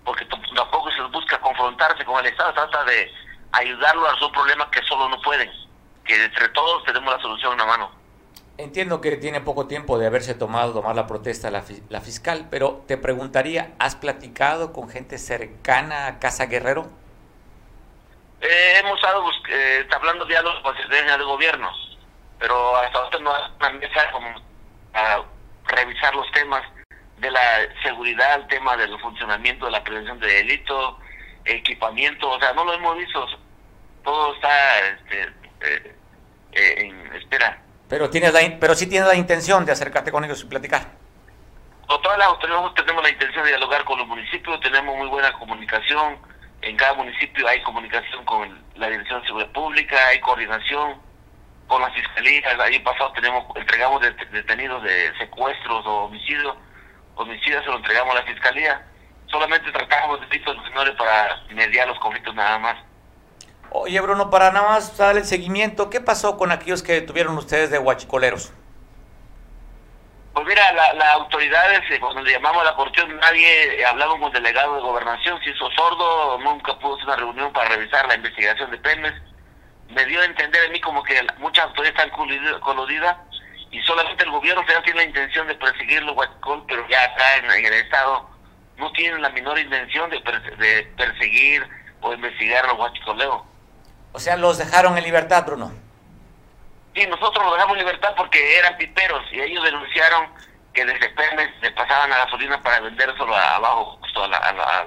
porque 0.05 0.25
tampoco 0.25 0.91
se 0.93 1.03
busca 1.03 1.39
confrontarse 1.41 2.05
con 2.05 2.21
el 2.21 2.27
Estado, 2.33 2.55
trata 2.55 2.85
de 2.85 3.13
ayudarlo 3.53 4.09
a 4.09 4.19
su 4.19 4.31
problema 4.33 4.71
que 4.71 4.83
solo 4.83 5.09
no 5.09 5.21
pueden, 5.21 5.51
que 6.05 6.25
entre 6.25 6.49
todos 6.51 6.85
tenemos 6.85 7.13
la 7.13 7.21
solución 7.21 7.53
en 7.53 7.59
la 7.59 7.67
mano. 7.67 8.04
Entiendo 8.57 9.01
que 9.01 9.17
tiene 9.17 9.41
poco 9.41 9.67
tiempo 9.67 9.99
de 9.99 10.07
haberse 10.07 10.35
tomado, 10.35 10.73
tomar 10.73 10.95
la 10.95 11.07
protesta 11.07 11.51
la, 11.51 11.65
la 11.89 12.01
fiscal, 12.01 12.47
pero 12.51 12.85
te 12.87 12.97
preguntaría, 12.97 13.73
¿has 13.81 13.97
platicado 13.97 14.73
con 14.73 14.89
gente 14.89 15.19
cercana 15.19 16.07
a 16.07 16.19
Casa 16.21 16.47
Guerrero? 16.47 16.89
Eh, 18.41 18.79
hemos 18.79 18.97
estado 18.97 19.25
eh, 19.51 19.87
hablando 19.91 20.25
diálogos 20.27 20.61
con 20.63 20.75
la 20.77 21.17
de 21.17 21.25
gobierno, 21.25 21.69
pero 22.39 22.77
hasta 22.77 22.99
ahora 22.99 23.19
no 23.19 23.35
hay 23.35 23.77
una 23.77 24.13
como 24.13 24.29
para 24.93 25.25
revisar 25.67 26.15
los 26.15 26.31
temas 26.31 26.63
de 27.19 27.31
la 27.31 27.41
seguridad, 27.83 28.41
el 28.41 28.47
tema 28.49 28.77
del 28.77 28.99
funcionamiento 29.01 29.65
de 29.65 29.73
la 29.73 29.83
prevención 29.83 30.21
de 30.21 30.27
delito, 30.27 30.99
equipamiento, 31.45 32.31
o 32.31 32.39
sea, 32.39 32.53
no 32.53 32.65
lo 32.65 32.75
hemos 32.75 32.97
visto, 32.99 33.27
todo 34.05 34.35
está 34.35 34.89
este, 34.89 35.23
eh, 35.63 35.97
eh, 36.53 36.75
en 36.79 37.15
espera. 37.17 37.64
Pero 37.95 38.11
tienes 38.11 38.33
la, 38.33 38.41
pero 38.59 38.75
sí 38.75 38.89
tienes 38.89 39.07
la 39.07 39.15
intención 39.15 39.65
de 39.65 39.71
acercarte 39.71 40.11
con 40.11 40.25
ellos 40.25 40.43
y 40.43 40.47
platicar. 40.47 40.83
Con 41.87 42.03
todas 42.03 42.19
las 42.19 42.27
autoridades 42.27 42.75
tenemos 42.75 43.05
la 43.05 43.09
intención 43.09 43.45
de 43.45 43.51
dialogar 43.51 43.85
con 43.85 43.97
los 44.01 44.09
municipios, 44.09 44.59
tenemos 44.59 44.97
muy 44.97 45.07
buena 45.07 45.33
comunicación, 45.35 46.19
en 46.63 46.77
cada 46.77 46.95
municipio 46.95 47.47
hay 47.47 47.63
comunicación 47.63 48.25
con 48.25 48.61
la 48.75 48.89
Dirección 48.89 49.21
de 49.21 49.27
Seguridad 49.29 49.53
Pública, 49.53 49.97
hay 50.09 50.19
coordinación 50.19 51.01
con 51.69 51.83
las 51.83 51.95
fiscalías. 51.95 52.53
El 52.53 52.61
año 52.63 52.83
pasado 52.83 53.13
tenemos 53.13 53.45
entregamos 53.55 54.03
detenidos 54.33 54.83
de 54.83 55.17
secuestros 55.17 55.87
o 55.87 56.07
homicidios. 56.07 56.57
Homicidios 57.15 57.63
se 57.63 57.71
lo 57.71 57.77
entregamos 57.77 58.17
a 58.17 58.19
la 58.19 58.27
fiscalía. 58.27 58.85
Solamente 59.27 59.71
tratamos 59.71 60.21
de 60.21 60.27
delitos 60.27 60.57
menores 60.65 60.97
para 60.97 61.45
mediar 61.51 61.87
los 61.87 62.01
conflictos 62.01 62.35
nada 62.35 62.59
más. 62.59 62.77
Oye, 63.77 64.01
Bruno, 64.01 64.31
para 64.31 64.53
nada 64.53 64.69
más 64.69 64.97
dar 64.97 65.17
el 65.17 65.25
seguimiento, 65.25 65.91
¿qué 65.91 66.01
pasó 66.01 66.37
con 66.37 66.53
aquellos 66.53 66.85
que 66.85 67.01
tuvieron 67.01 67.37
ustedes 67.37 67.71
de 67.71 67.81
huachicoleros? 67.81 68.53
Pues 70.33 70.47
mira, 70.47 70.73
las 70.73 70.95
la 70.95 71.13
autoridades, 71.15 71.81
eh, 71.91 71.99
cuando 71.99 72.23
le 72.23 72.31
llamamos 72.31 72.63
a 72.63 72.67
la 72.67 72.77
corte, 72.77 73.05
nadie 73.05 73.81
eh, 73.81 73.85
hablaba 73.85 74.13
con 74.13 74.29
el 74.29 74.33
delegado 74.33 74.77
de 74.77 74.81
gobernación, 74.81 75.43
se 75.43 75.51
hizo 75.51 75.69
sordo, 75.73 76.39
nunca 76.39 76.79
pudo 76.79 76.95
hacer 76.95 77.07
una 77.07 77.17
reunión 77.17 77.53
para 77.53 77.71
revisar 77.71 78.07
la 78.07 78.15
investigación 78.15 78.71
de 78.71 78.79
Pemex. 78.79 79.21
Me 79.89 80.05
dio 80.07 80.21
a 80.21 80.25
entender 80.25 80.67
a 80.67 80.71
mí 80.71 80.81
como 80.81 81.03
que 81.03 81.21
muchas 81.39 81.65
autoridades 81.65 81.99
están 81.99 82.61
coludidas 82.61 83.17
y 83.73 83.83
solamente 83.83 84.23
el 84.23 84.31
gobierno 84.31 84.63
federal 84.63 84.85
tiene 84.85 85.01
la 85.01 85.07
intención 85.07 85.49
de 85.49 85.57
perseguir 85.57 86.01
los 86.05 86.17
huachicol, 86.17 86.65
pero 86.69 86.89
ya 86.89 87.03
acá 87.03 87.39
en, 87.39 87.51
el 87.51 87.73
Estado 87.73 88.31
no 88.77 88.93
tienen 88.93 89.21
la 89.21 89.31
menor 89.31 89.59
intención 89.59 90.11
de, 90.11 90.21
de 90.59 90.83
perseguir 90.97 91.69
o 92.03 92.13
investigar 92.15 92.67
a 92.67 92.69
los 92.69 92.79
huachicoleos. 92.79 93.54
O 94.15 94.21
sea, 94.21 94.37
los 94.37 94.59
dejaron 94.59 94.97
en 94.97 95.03
libertad, 95.03 95.45
Bruno. 95.45 95.73
Sí, 96.95 97.05
nosotros 97.09 97.45
lo 97.45 97.53
dejamos 97.55 97.77
en 97.77 97.85
libertad 97.85 98.15
porque 98.17 98.57
eran 98.57 98.77
piperos 98.77 99.25
y 99.33 99.41
ellos 99.41 99.65
denunciaron 99.65 100.29
que 100.73 100.85
desde 100.85 101.09
Pemex 101.11 101.53
le 101.61 101.73
pasaban 101.73 102.13
a 102.13 102.19
gasolina 102.19 102.63
para 102.63 102.79
vendérselo 102.79 103.35
abajo 103.35 103.99
justo 104.01 104.23
a 104.23 104.29
la, 104.29 104.39
a 104.39 104.85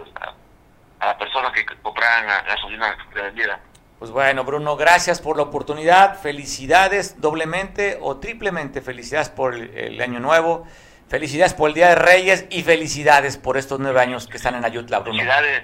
la, 1.05 1.17
persona 1.17 1.51
que 1.51 1.65
compraban 1.65 2.45
gasolina 2.47 2.97
vendida. 3.13 3.59
Pues 3.99 4.11
bueno, 4.11 4.45
Bruno, 4.45 4.77
gracias 4.77 5.19
por 5.19 5.35
la 5.35 5.43
oportunidad. 5.43 6.17
Felicidades 6.17 7.19
doblemente 7.19 7.97
o 8.01 8.17
triplemente. 8.17 8.81
Felicidades 8.81 9.27
por 9.27 9.55
el, 9.55 9.99
año 9.99 10.21
nuevo. 10.21 10.65
Felicidades 11.09 11.53
por 11.53 11.69
el 11.69 11.73
Día 11.75 11.89
de 11.89 11.95
Reyes 11.95 12.45
y 12.49 12.63
felicidades 12.63 13.35
por 13.37 13.57
estos 13.57 13.79
nueve 13.79 13.99
años 13.99 14.27
que 14.27 14.37
están 14.37 14.55
en 14.55 14.63
Ayutla, 14.63 14.99
Bruno. 14.99 15.17
Felicidades. 15.17 15.63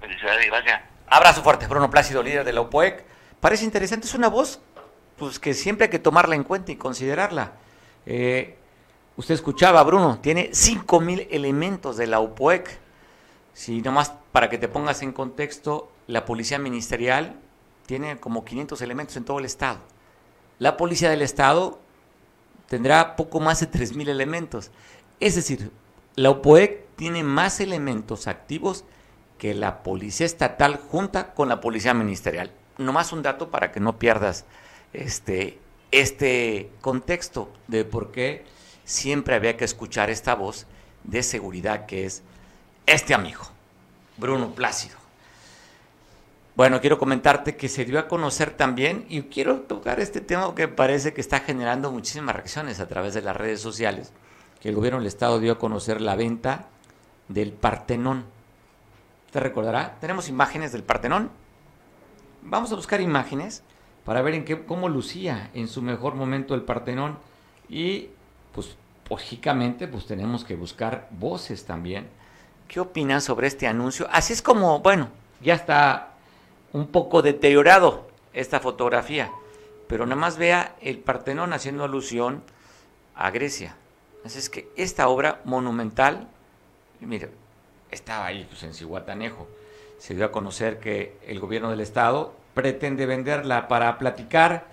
Felicidades, 0.00 0.46
gracias. 0.46 0.91
Abrazo 1.14 1.42
fuerte, 1.42 1.66
Bruno 1.66 1.90
Plácido, 1.90 2.22
líder 2.22 2.42
de 2.42 2.54
la 2.54 2.62
OPOEC. 2.62 3.04
Parece 3.38 3.66
interesante, 3.66 4.06
es 4.06 4.14
una 4.14 4.28
voz 4.28 4.62
pues 5.18 5.38
que 5.38 5.52
siempre 5.52 5.84
hay 5.84 5.90
que 5.90 5.98
tomarla 5.98 6.36
en 6.36 6.42
cuenta 6.42 6.72
y 6.72 6.76
considerarla. 6.76 7.52
Eh, 8.06 8.56
usted 9.18 9.34
escuchaba, 9.34 9.82
Bruno, 9.82 10.20
tiene 10.22 10.52
5.000 10.52 11.28
elementos 11.30 11.98
de 11.98 12.06
la 12.06 12.18
UPOEC. 12.18 12.78
Si 13.52 13.82
nomás 13.82 14.14
para 14.32 14.48
que 14.48 14.56
te 14.56 14.68
pongas 14.68 15.02
en 15.02 15.12
contexto, 15.12 15.92
la 16.06 16.24
Policía 16.24 16.58
Ministerial 16.58 17.36
tiene 17.84 18.18
como 18.18 18.42
500 18.46 18.80
elementos 18.80 19.14
en 19.18 19.26
todo 19.26 19.38
el 19.38 19.44
Estado. 19.44 19.80
La 20.58 20.78
Policía 20.78 21.10
del 21.10 21.20
Estado 21.20 21.78
tendrá 22.70 23.16
poco 23.16 23.38
más 23.38 23.60
de 23.60 23.70
3.000 23.70 24.08
elementos. 24.08 24.70
Es 25.20 25.34
decir, 25.34 25.72
la 26.14 26.30
UPOEC 26.30 26.86
tiene 26.96 27.22
más 27.22 27.60
elementos 27.60 28.28
activos 28.28 28.86
que 29.42 29.54
la 29.54 29.82
Policía 29.82 30.24
Estatal 30.24 30.76
junta 30.76 31.34
con 31.34 31.48
la 31.48 31.60
Policía 31.60 31.94
Ministerial. 31.94 32.52
Nomás 32.78 33.12
un 33.12 33.22
dato 33.22 33.50
para 33.50 33.72
que 33.72 33.80
no 33.80 33.98
pierdas 33.98 34.44
este, 34.92 35.58
este 35.90 36.70
contexto 36.80 37.52
de 37.66 37.84
por 37.84 38.12
qué 38.12 38.44
siempre 38.84 39.34
había 39.34 39.56
que 39.56 39.64
escuchar 39.64 40.10
esta 40.10 40.36
voz 40.36 40.68
de 41.02 41.24
seguridad 41.24 41.86
que 41.86 42.04
es 42.04 42.22
este 42.86 43.14
amigo, 43.14 43.42
Bruno 44.16 44.54
Plácido. 44.54 44.94
Bueno, 46.54 46.80
quiero 46.80 46.96
comentarte 46.96 47.56
que 47.56 47.68
se 47.68 47.84
dio 47.84 47.98
a 47.98 48.06
conocer 48.06 48.52
también, 48.52 49.06
y 49.08 49.22
quiero 49.22 49.62
tocar 49.62 49.98
este 49.98 50.20
tema 50.20 50.54
que 50.54 50.68
parece 50.68 51.14
que 51.14 51.20
está 51.20 51.40
generando 51.40 51.90
muchísimas 51.90 52.36
reacciones 52.36 52.78
a 52.78 52.86
través 52.86 53.12
de 53.12 53.22
las 53.22 53.36
redes 53.36 53.60
sociales, 53.60 54.12
que 54.60 54.68
el 54.68 54.76
gobierno 54.76 55.00
del 55.00 55.08
Estado 55.08 55.40
dio 55.40 55.54
a 55.54 55.58
conocer 55.58 56.00
la 56.00 56.14
venta 56.14 56.68
del 57.26 57.50
Partenón. 57.50 58.31
¿Te 59.32 59.40
recordará? 59.40 59.96
Tenemos 59.98 60.28
imágenes 60.28 60.72
del 60.72 60.82
Partenón. 60.82 61.30
Vamos 62.42 62.70
a 62.70 62.76
buscar 62.76 63.00
imágenes 63.00 63.62
para 64.04 64.20
ver 64.20 64.34
en 64.34 64.44
qué, 64.44 64.66
cómo 64.66 64.90
lucía 64.90 65.50
en 65.54 65.68
su 65.68 65.80
mejor 65.80 66.14
momento 66.14 66.54
el 66.54 66.62
Partenón. 66.62 67.16
Y 67.66 68.10
pues 68.54 68.76
lógicamente 69.08 69.88
pues 69.88 70.06
tenemos 70.06 70.44
que 70.44 70.54
buscar 70.54 71.08
voces 71.12 71.64
también. 71.64 72.08
¿Qué 72.68 72.78
opinas 72.78 73.24
sobre 73.24 73.46
este 73.46 73.66
anuncio? 73.66 74.06
Así 74.12 74.34
es 74.34 74.42
como, 74.42 74.80
bueno, 74.80 75.08
ya 75.40 75.54
está 75.54 76.10
un 76.74 76.88
poco 76.88 77.22
deteriorado 77.22 78.08
esta 78.34 78.60
fotografía, 78.60 79.30
pero 79.88 80.04
nada 80.04 80.20
más 80.20 80.36
vea 80.36 80.76
el 80.82 80.98
Partenón 80.98 81.54
haciendo 81.54 81.84
alusión 81.84 82.42
a 83.14 83.30
Grecia. 83.30 83.76
Así 84.26 84.38
es 84.38 84.50
que 84.50 84.70
esta 84.76 85.08
obra 85.08 85.40
monumental, 85.44 86.28
mire, 87.00 87.30
estaba 87.92 88.26
ahí 88.26 88.44
pues, 88.48 88.62
en 88.64 88.74
Cihuatanejo. 88.74 89.46
Se 89.98 90.14
dio 90.14 90.24
a 90.24 90.32
conocer 90.32 90.80
que 90.80 91.16
el 91.26 91.38
gobierno 91.38 91.70
del 91.70 91.80
estado 91.80 92.34
pretende 92.54 93.06
venderla 93.06 93.68
para 93.68 93.96
platicar 93.98 94.64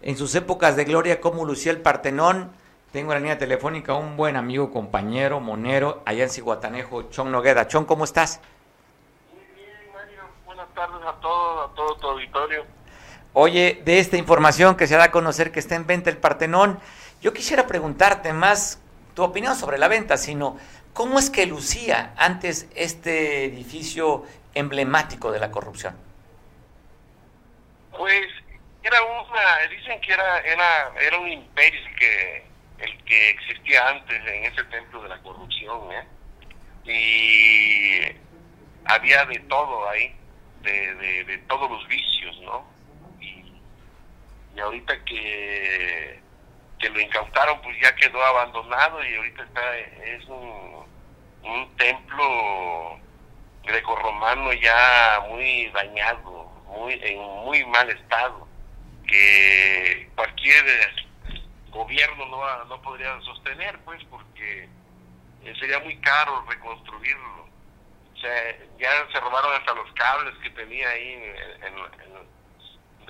en 0.00 0.16
sus 0.16 0.34
épocas 0.34 0.76
de 0.76 0.84
gloria 0.84 1.20
cómo 1.20 1.44
lucía 1.44 1.72
el 1.72 1.80
Partenón. 1.80 2.50
Tengo 2.92 3.12
en 3.12 3.16
la 3.16 3.20
línea 3.20 3.38
telefónica 3.38 3.94
un 3.94 4.16
buen 4.16 4.36
amigo, 4.36 4.70
compañero, 4.70 5.40
monero, 5.40 6.02
allá 6.06 6.24
en 6.24 6.30
Ciguatanejo, 6.30 7.02
Chon 7.10 7.30
Nogueda. 7.30 7.68
Chon, 7.68 7.84
¿cómo 7.84 8.04
estás? 8.04 8.40
Muy 9.30 9.42
bien, 9.54 9.68
Mario. 9.92 10.20
Buenas 10.46 10.72
tardes 10.74 11.06
a 11.06 11.12
todos, 11.20 11.70
a 11.70 11.74
todo 11.74 11.96
tu 11.96 12.06
auditorio. 12.06 12.64
Oye, 13.34 13.82
de 13.84 13.98
esta 13.98 14.16
información 14.16 14.74
que 14.74 14.86
se 14.86 14.96
da 14.96 15.04
a 15.04 15.10
conocer 15.10 15.52
que 15.52 15.60
está 15.60 15.74
en 15.74 15.86
venta 15.86 16.08
el 16.08 16.16
Partenón, 16.16 16.78
yo 17.20 17.34
quisiera 17.34 17.66
preguntarte 17.66 18.32
más 18.32 18.80
tu 19.14 19.22
opinión 19.22 19.54
sobre 19.54 19.78
la 19.78 19.88
venta, 19.88 20.16
sino 20.16 20.56
cómo 20.92 21.18
es 21.18 21.30
que 21.30 21.46
lucía 21.46 22.14
antes 22.16 22.68
este 22.74 23.44
edificio 23.44 24.24
emblemático 24.54 25.30
de 25.32 25.40
la 25.40 25.50
corrupción? 25.50 25.96
Pues 27.96 28.26
era 28.82 29.02
una, 29.02 29.68
dicen 29.70 30.00
que 30.00 30.12
era, 30.12 30.40
era, 30.40 30.92
era 31.00 31.18
un 31.18 31.28
imperio 31.28 31.80
que, 31.98 32.44
el 32.78 33.04
que 33.04 33.30
existía 33.30 33.88
antes 33.88 34.16
en 34.26 34.44
ese 34.44 34.64
templo 34.64 35.02
de 35.02 35.08
la 35.08 35.18
corrupción, 35.18 35.92
¿eh? 35.92 36.04
y 36.84 38.16
había 38.86 39.24
de 39.26 39.38
todo 39.40 39.88
ahí, 39.88 40.14
de, 40.62 41.24
de, 41.24 41.38
todos 41.48 41.70
los 41.70 41.86
vicios, 41.88 42.38
¿no? 42.40 42.66
Y 43.20 44.60
ahorita 44.60 45.04
que, 45.04 46.20
que 46.78 46.88
lo 46.90 47.00
incautaron, 47.00 47.60
pues 47.62 47.76
ya 47.80 47.94
quedó 47.96 48.22
abandonado 48.24 49.04
y 49.04 49.16
ahorita 49.16 49.42
está, 49.42 49.78
es 49.78 50.24
un, 50.26 50.86
un 51.42 51.76
templo 51.76 52.98
grecorromano 53.64 54.52
ya 54.54 55.24
muy 55.28 55.68
dañado, 55.70 56.44
muy 56.66 56.94
en 57.02 57.20
muy 57.44 57.64
mal 57.66 57.88
estado, 57.90 58.46
que 59.06 60.10
cualquier 60.14 60.64
gobierno 61.70 62.26
no, 62.26 62.64
no 62.64 62.82
podría 62.82 63.20
sostener, 63.20 63.78
pues, 63.84 64.02
porque 64.10 64.68
eh, 65.44 65.54
sería 65.58 65.78
muy 65.80 65.96
caro 66.00 66.44
reconstruirlo. 66.48 67.48
O 68.14 68.20
sea, 68.20 68.56
ya 68.78 68.90
se 69.12 69.20
robaron 69.20 69.54
hasta 69.54 69.74
los 69.74 69.90
cables 69.92 70.34
que 70.42 70.50
tenía 70.50 70.88
ahí 70.88 71.12
en, 71.12 71.64
en, 71.64 71.74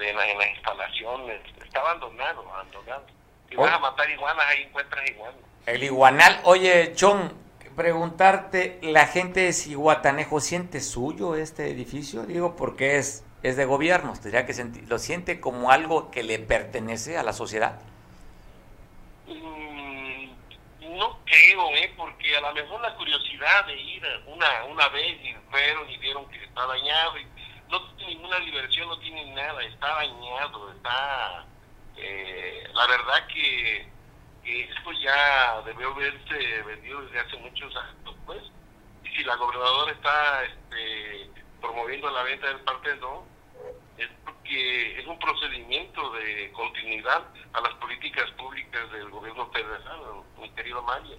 en, 0.05 0.17
las 0.17 0.49
instalaciones. 0.51 1.41
Está 1.65 1.81
abandonado, 1.81 2.41
abandonado. 2.53 3.07
Si 3.49 3.57
vas 3.57 3.73
a 3.73 3.79
matar 3.79 4.09
iguanas, 4.11 4.45
ahí 4.47 4.63
encuentras 4.63 5.09
iguanas. 5.11 5.41
El 5.67 5.83
iguanal. 5.83 6.41
Oye, 6.45 6.93
Chon, 6.95 7.33
preguntarte, 7.77 8.79
¿la 8.83 9.07
gente 9.07 9.41
de 9.41 9.53
Cihuatanejo 9.53 10.41
siente 10.41 10.81
suyo 10.81 11.37
este 11.37 11.71
edificio? 11.71 12.25
Digo, 12.25 12.57
porque 12.57 12.99
es, 12.99 13.25
es 13.43 13.57
de 13.57 13.65
gobierno. 13.65 14.13
Tendría 14.15 14.47
que 14.47 14.53
sentir, 14.53 14.89
¿Lo 14.89 14.99
siente 14.99 15.41
como 15.41 15.71
algo 15.71 16.11
que 16.11 16.23
le 16.23 16.39
pertenece 16.39 17.17
a 17.17 17.23
la 17.23 17.33
sociedad? 17.33 17.81
no 20.99 21.19
creo, 21.25 21.77
¿eh? 21.77 21.93
porque 21.97 22.37
a 22.37 22.41
lo 22.41 22.53
mejor 22.53 22.81
la 22.81 22.95
curiosidad 22.97 23.65
de 23.67 23.77
ir 23.81 24.03
una, 24.27 24.65
una 24.65 24.89
vez 24.89 25.17
y 25.23 25.33
fueron 25.49 25.89
y 25.89 25.97
vieron 25.99 26.29
que 26.29 26.43
está 26.43 26.67
dañado 26.67 27.19
y 27.19 27.27
no 27.71 27.81
tiene 27.95 28.15
ninguna 28.15 28.39
diversión, 28.41 28.89
no 28.89 28.99
tiene 28.99 29.33
nada, 29.33 29.63
está 29.63 29.95
dañado, 29.95 30.73
está... 30.73 31.47
Eh, 32.01 32.65
la 32.73 32.87
verdad 32.87 33.27
que, 33.27 33.89
esto 34.45 34.93
ya 34.93 35.61
debió 35.67 35.93
haberse 35.93 36.63
vendido 36.63 37.03
desde 37.03 37.21
hace 37.21 37.37
muchos 37.37 37.75
años, 37.77 38.17
pues. 38.25 38.43
Y 39.05 39.09
si 39.09 39.25
la 39.25 39.37
gobernadora 39.37 39.93
está 39.93 40.45
este, 40.45 41.31
promoviendo 41.61 42.11
la 42.11 42.23
venta 42.23 42.47
del 42.47 42.61
parte, 42.61 42.97
no, 42.97 43.27
es 43.99 44.09
porque 44.25 44.99
es 44.99 45.07
un 45.07 45.19
procedimiento 45.19 46.13
de 46.13 46.51
continuidad 46.53 47.25
a 47.53 47.61
las 47.61 47.75
políticas 47.75 48.31
públicas 48.33 48.91
del 48.93 49.11
gobierno 49.11 49.51
federal, 49.51 50.01
mi 50.41 50.51
querido 50.51 50.83
Mario. 50.83 51.17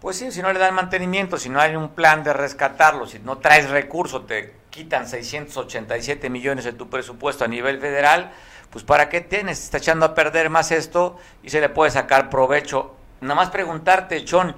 Pues 0.00 0.16
sí, 0.16 0.32
si 0.32 0.42
no 0.42 0.52
le 0.52 0.58
dan 0.58 0.74
mantenimiento, 0.74 1.36
si 1.36 1.48
no 1.48 1.60
hay 1.60 1.76
un 1.76 1.94
plan 1.94 2.24
de 2.24 2.32
rescatarlo, 2.32 3.06
si 3.06 3.20
no 3.20 3.38
traes 3.38 3.70
recursos, 3.70 4.26
te 4.26 4.56
quitan 4.70 5.06
687 5.06 6.28
millones 6.28 6.64
de 6.64 6.72
tu 6.72 6.90
presupuesto 6.90 7.44
a 7.44 7.46
nivel 7.48 7.80
federal, 7.80 8.32
pues 8.72 8.84
¿para 8.84 9.08
qué 9.08 9.20
tienes? 9.20 9.62
Está 9.62 9.78
echando 9.78 10.06
a 10.06 10.14
perder 10.14 10.50
más 10.50 10.72
esto 10.72 11.18
y 11.42 11.50
se 11.50 11.60
le 11.60 11.68
puede 11.68 11.90
sacar 11.90 12.30
provecho. 12.30 12.96
Nada 13.20 13.34
más 13.34 13.50
preguntarte, 13.50 14.24
Chon, 14.24 14.56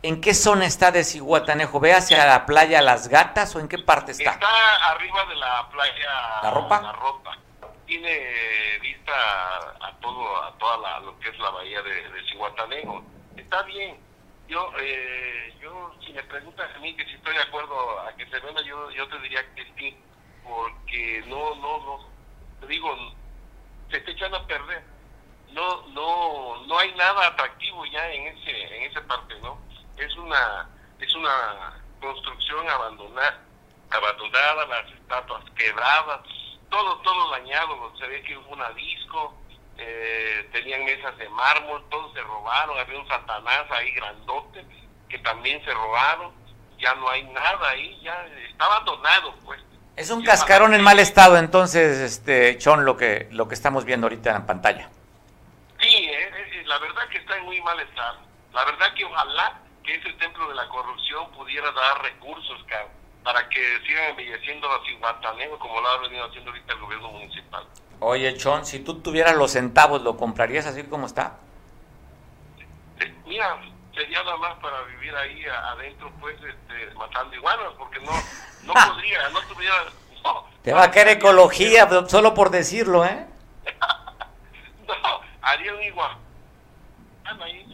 ¿En 0.00 0.20
qué 0.20 0.32
zona 0.32 0.64
está 0.64 0.92
de 0.92 1.02
Cihuatanejo? 1.02 1.80
¿Ve 1.80 1.92
hacia 1.92 2.24
la 2.24 2.46
playa 2.46 2.80
Las 2.80 3.08
Gatas 3.08 3.56
o 3.56 3.60
en 3.60 3.66
qué 3.66 3.78
parte 3.78 4.12
está? 4.12 4.30
Está 4.30 4.92
arriba 4.92 5.24
de 5.26 5.34
la 5.34 5.68
playa 5.70 6.40
La 6.40 6.50
Ropa. 6.52 6.80
La 6.80 6.92
Ropa. 6.92 7.36
Tiene 7.84 8.78
vista 8.80 9.12
a 9.80 9.92
todo, 10.00 10.44
a 10.44 10.56
toda 10.56 10.76
la, 10.78 11.00
lo 11.00 11.18
que 11.18 11.30
es 11.30 11.38
la 11.40 11.50
bahía 11.50 11.82
de, 11.82 12.10
de 12.10 12.22
Cihuatanejo. 12.30 13.02
Está 13.36 13.62
bien. 13.62 13.98
Yo, 14.46 14.70
eh, 14.80 15.52
yo, 15.60 15.92
si 16.06 16.12
me 16.12 16.22
preguntas 16.22 16.70
a 16.74 16.78
mí 16.78 16.94
que 16.94 17.04
si 17.04 17.14
estoy 17.14 17.34
de 17.34 17.42
acuerdo 17.42 18.00
a 18.00 18.12
que 18.16 18.24
se 18.26 18.38
venda, 18.38 18.62
yo, 18.62 18.90
yo 18.92 19.08
te 19.08 19.18
diría 19.18 19.44
que 19.54 19.64
sí, 19.76 19.96
porque 20.44 21.24
no, 21.26 21.56
no, 21.56 21.78
no, 21.84 22.08
te 22.60 22.66
digo, 22.68 22.94
se 23.90 23.96
está 23.96 24.10
echando 24.10 24.38
a 24.38 24.46
perder. 24.46 24.82
No, 25.52 25.86
no, 25.88 26.66
no 26.66 26.78
hay 26.78 26.94
nada 26.94 27.28
atractivo 27.28 27.84
ya 27.86 28.10
en 28.12 28.26
ese, 28.28 28.76
en 28.76 28.90
esa 28.90 29.00
parte, 29.06 29.34
¿no? 29.40 29.58
es 29.98 30.16
una 30.16 30.68
es 31.00 31.14
una 31.14 31.80
construcción 32.00 32.68
abandonada, 32.68 33.40
abandonada, 33.90 34.66
las 34.66 34.92
estatuas 34.92 35.44
quebradas, 35.56 36.20
todo 36.70 36.98
todo 36.98 37.30
dañado, 37.30 37.92
se 37.98 38.06
ve 38.06 38.22
que 38.22 38.36
hubo 38.36 38.52
una 38.52 38.70
disco, 38.70 39.34
eh, 39.76 40.48
tenían 40.52 40.84
mesas 40.84 41.16
de 41.18 41.28
mármol, 41.28 41.84
todo 41.90 42.12
se 42.12 42.20
robaron, 42.22 42.78
había 42.78 42.98
un 42.98 43.08
satanás 43.08 43.70
ahí 43.70 43.90
grandote 43.92 44.64
que 45.08 45.18
también 45.20 45.64
se 45.64 45.72
robaron, 45.72 46.32
ya 46.78 46.94
no 46.94 47.08
hay 47.08 47.24
nada 47.24 47.70
ahí, 47.70 47.98
ya 48.02 48.26
está 48.50 48.64
abandonado 48.66 49.34
pues. 49.44 49.60
Es 49.98 50.10
un 50.10 50.22
cascarón 50.22 50.74
en 50.74 50.80
mal 50.80 51.00
estado 51.00 51.36
entonces, 51.38 51.98
este 51.98 52.56
Chon, 52.58 52.84
lo 52.84 52.96
que 52.96 53.26
lo 53.32 53.48
que 53.48 53.54
estamos 53.54 53.84
viendo 53.84 54.06
ahorita 54.06 54.36
en 54.36 54.46
pantalla. 54.46 54.88
Sí, 55.80 55.88
eh, 55.88 56.30
eh, 56.36 56.62
la 56.66 56.78
verdad 56.78 57.08
que 57.10 57.18
está 57.18 57.36
en 57.36 57.44
muy 57.44 57.60
mal 57.62 57.80
estado. 57.80 58.20
La 58.52 58.64
verdad 58.64 58.94
que 58.94 59.04
ojalá 59.04 59.58
que 59.82 59.96
ese 59.96 60.12
templo 60.12 60.48
de 60.48 60.54
la 60.54 60.68
corrupción 60.68 61.28
pudiera 61.32 61.72
dar 61.72 62.00
recursos, 62.00 62.64
para 63.24 63.48
que 63.48 63.60
sigan 63.84 64.10
embelleciendo 64.10 64.70
a 64.70 64.84
Cihuatanejo 64.84 65.58
como 65.58 65.80
lo 65.80 65.88
ha 65.88 65.98
venido 65.98 66.26
haciendo 66.26 66.52
ahorita 66.52 66.74
el 66.74 66.78
gobierno 66.78 67.10
municipal. 67.10 67.64
Oye, 67.98 68.36
Chon, 68.36 68.64
si 68.64 68.78
tú 68.78 69.00
tuvieras 69.00 69.34
los 69.34 69.50
centavos, 69.50 70.02
¿lo 70.02 70.16
comprarías 70.16 70.66
así 70.66 70.84
como 70.84 71.06
está? 71.06 71.38
Eh, 73.00 73.12
mira, 73.26 73.58
sería 73.98 74.22
nada 74.22 74.36
más 74.36 74.54
para 74.58 74.80
vivir 74.82 75.14
ahí 75.16 75.44
adentro, 75.46 76.12
pues, 76.20 76.36
este, 76.36 76.94
matando 76.94 77.34
iguanas, 77.34 77.72
porque 77.76 77.98
no, 78.00 78.12
no 78.62 78.72
podría, 78.72 79.28
no 79.30 79.40
tuviera... 79.42 79.74
Te 80.62 80.72
va 80.72 80.84
a 80.84 80.90
caer 80.90 81.08
ecología, 81.08 81.88
solo 82.08 82.32
por 82.32 82.50
decirlo, 82.50 83.04
¿eh? 83.04 83.26
no, 84.86 85.20
haría 85.42 85.74
un 85.74 85.82
igual. 85.82 86.16
ahí 87.24 87.64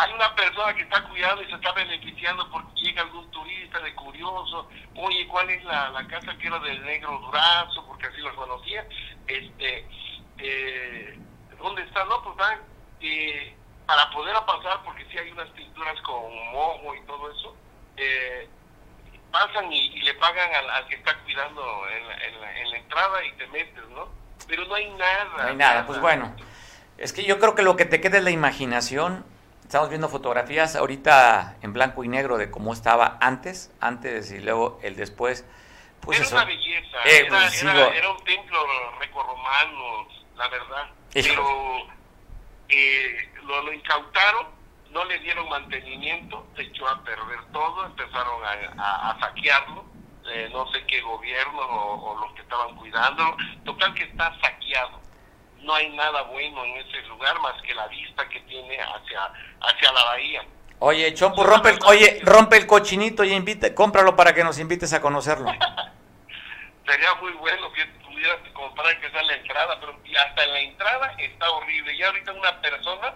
hay 0.00 0.12
una 0.12 0.32
persona 0.36 0.72
que 0.74 0.82
está 0.82 1.02
cuidando 1.08 1.42
y 1.42 1.46
se 1.46 1.54
está 1.54 1.72
beneficiando 1.72 2.48
porque 2.52 2.80
llega 2.80 3.02
algún 3.02 3.28
turista 3.32 3.80
de 3.80 3.92
curioso, 3.96 4.68
oye, 4.94 5.26
¿cuál 5.26 5.50
es 5.50 5.64
la, 5.64 6.06
casa 6.08 6.38
que 6.38 6.46
era 6.46 6.60
del 6.60 6.84
negro 6.84 7.18
Durazo? 7.18 7.84
Porque 7.84 8.06
así 8.06 8.18
lo 8.18 8.32
conocía. 8.36 8.86
Este, 9.26 9.88
eh, 10.38 11.18
¿Dónde 11.58 11.82
está? 11.82 12.04
No, 12.04 12.22
pues 12.22 12.36
van, 12.36 12.60
eh, 13.00 13.57
para 13.88 14.08
poder 14.10 14.36
pasar, 14.46 14.80
porque 14.84 15.04
sí 15.10 15.18
hay 15.18 15.32
unas 15.32 15.48
pinturas 15.48 16.00
con 16.02 16.30
mojo 16.52 16.94
y 16.94 17.00
todo 17.06 17.32
eso, 17.32 17.56
eh, 17.96 18.48
pasan 19.32 19.72
y, 19.72 20.00
le 20.02 20.14
pagan 20.14 20.54
al, 20.54 20.86
que 20.86 20.94
está 20.94 21.18
cuidando 21.24 21.62
en 21.88 22.06
la, 22.06 22.58
en, 22.60 22.70
la, 22.70 22.76
entrada 22.76 23.24
y 23.24 23.32
te 23.32 23.46
metes, 23.48 23.88
¿no? 23.88 24.08
Pero 24.46 24.64
no 24.66 24.74
hay 24.76 24.90
nada. 24.90 25.24
No 25.38 25.48
hay 25.48 25.56
nada, 25.56 25.86
pues 25.86 25.98
bueno. 26.00 26.36
Es 26.98 27.12
que 27.12 27.24
yo 27.24 27.40
creo 27.40 27.54
que 27.54 27.62
lo 27.62 27.76
que 27.76 27.86
te 27.86 28.00
queda 28.00 28.18
es 28.18 28.24
la 28.24 28.30
imaginación 28.30 29.24
Estamos 29.68 29.90
viendo 29.90 30.08
fotografías 30.08 30.76
ahorita 30.76 31.58
en 31.60 31.74
blanco 31.74 32.02
y 32.02 32.08
negro 32.08 32.38
de 32.38 32.50
cómo 32.50 32.72
estaba 32.72 33.18
antes, 33.20 33.70
antes 33.82 34.32
y 34.32 34.38
luego 34.38 34.80
el 34.82 34.96
después. 34.96 35.44
Pues 36.00 36.20
era 36.20 36.28
una 36.30 36.44
belleza, 36.46 36.96
eh, 37.04 37.26
pues, 37.28 37.62
era, 37.62 38.10
un 38.10 38.24
templo 38.24 38.58
romano, 39.12 40.08
la 40.36 40.48
verdad. 40.48 40.86
Pero 41.12 41.86
eh, 42.68 43.32
lo, 43.44 43.72
incautaron, 43.72 44.46
no 44.90 45.04
le 45.04 45.18
dieron 45.20 45.48
mantenimiento, 45.48 46.46
se 46.56 46.62
echó 46.62 46.88
a 46.88 47.02
perder 47.02 47.44
todo, 47.52 47.86
empezaron 47.86 48.42
a, 48.44 49.16
saquearlo. 49.20 49.84
Eh, 50.30 50.50
no 50.52 50.70
sé 50.72 50.84
qué 50.86 51.00
gobierno 51.00 51.58
o, 51.58 52.12
o 52.12 52.20
los 52.20 52.34
que 52.34 52.42
estaban 52.42 52.76
cuidando, 52.76 53.34
total 53.64 53.94
que 53.94 54.04
está 54.04 54.38
saqueado 54.40 55.00
no 55.62 55.74
hay 55.74 55.90
nada 55.90 56.22
bueno 56.22 56.64
en 56.64 56.76
ese 56.76 57.02
lugar 57.08 57.38
más 57.40 57.60
que 57.62 57.74
la 57.74 57.86
vista 57.88 58.28
que 58.28 58.40
tiene 58.40 58.78
hacia, 58.80 59.20
hacia 59.60 59.92
la 59.92 60.04
bahía. 60.04 60.42
Oye, 60.80 61.12
Chompo, 61.14 61.44
rompe 61.44 61.70
el, 61.70 61.78
oye, 61.86 62.20
rompe 62.22 62.56
el 62.56 62.66
cochinito 62.66 63.24
y 63.24 63.32
invite, 63.32 63.74
cómpralo 63.74 64.14
para 64.14 64.32
que 64.34 64.44
nos 64.44 64.58
invites 64.58 64.92
a 64.92 65.00
conocerlo. 65.00 65.50
Sería 66.86 67.14
muy 67.16 67.32
bueno 67.32 67.72
que 67.72 67.82
pudieras 68.18 68.40
comprar 68.52 69.00
que 69.00 69.10
sea 69.10 69.22
la 69.22 69.34
entrada, 69.34 69.78
pero 69.78 69.96
hasta 70.18 70.44
en 70.44 70.52
la 70.52 70.60
entrada 70.60 71.14
está 71.18 71.50
horrible. 71.50 71.94
Y 71.94 72.02
ahorita 72.02 72.32
una 72.32 72.60
persona 72.60 73.14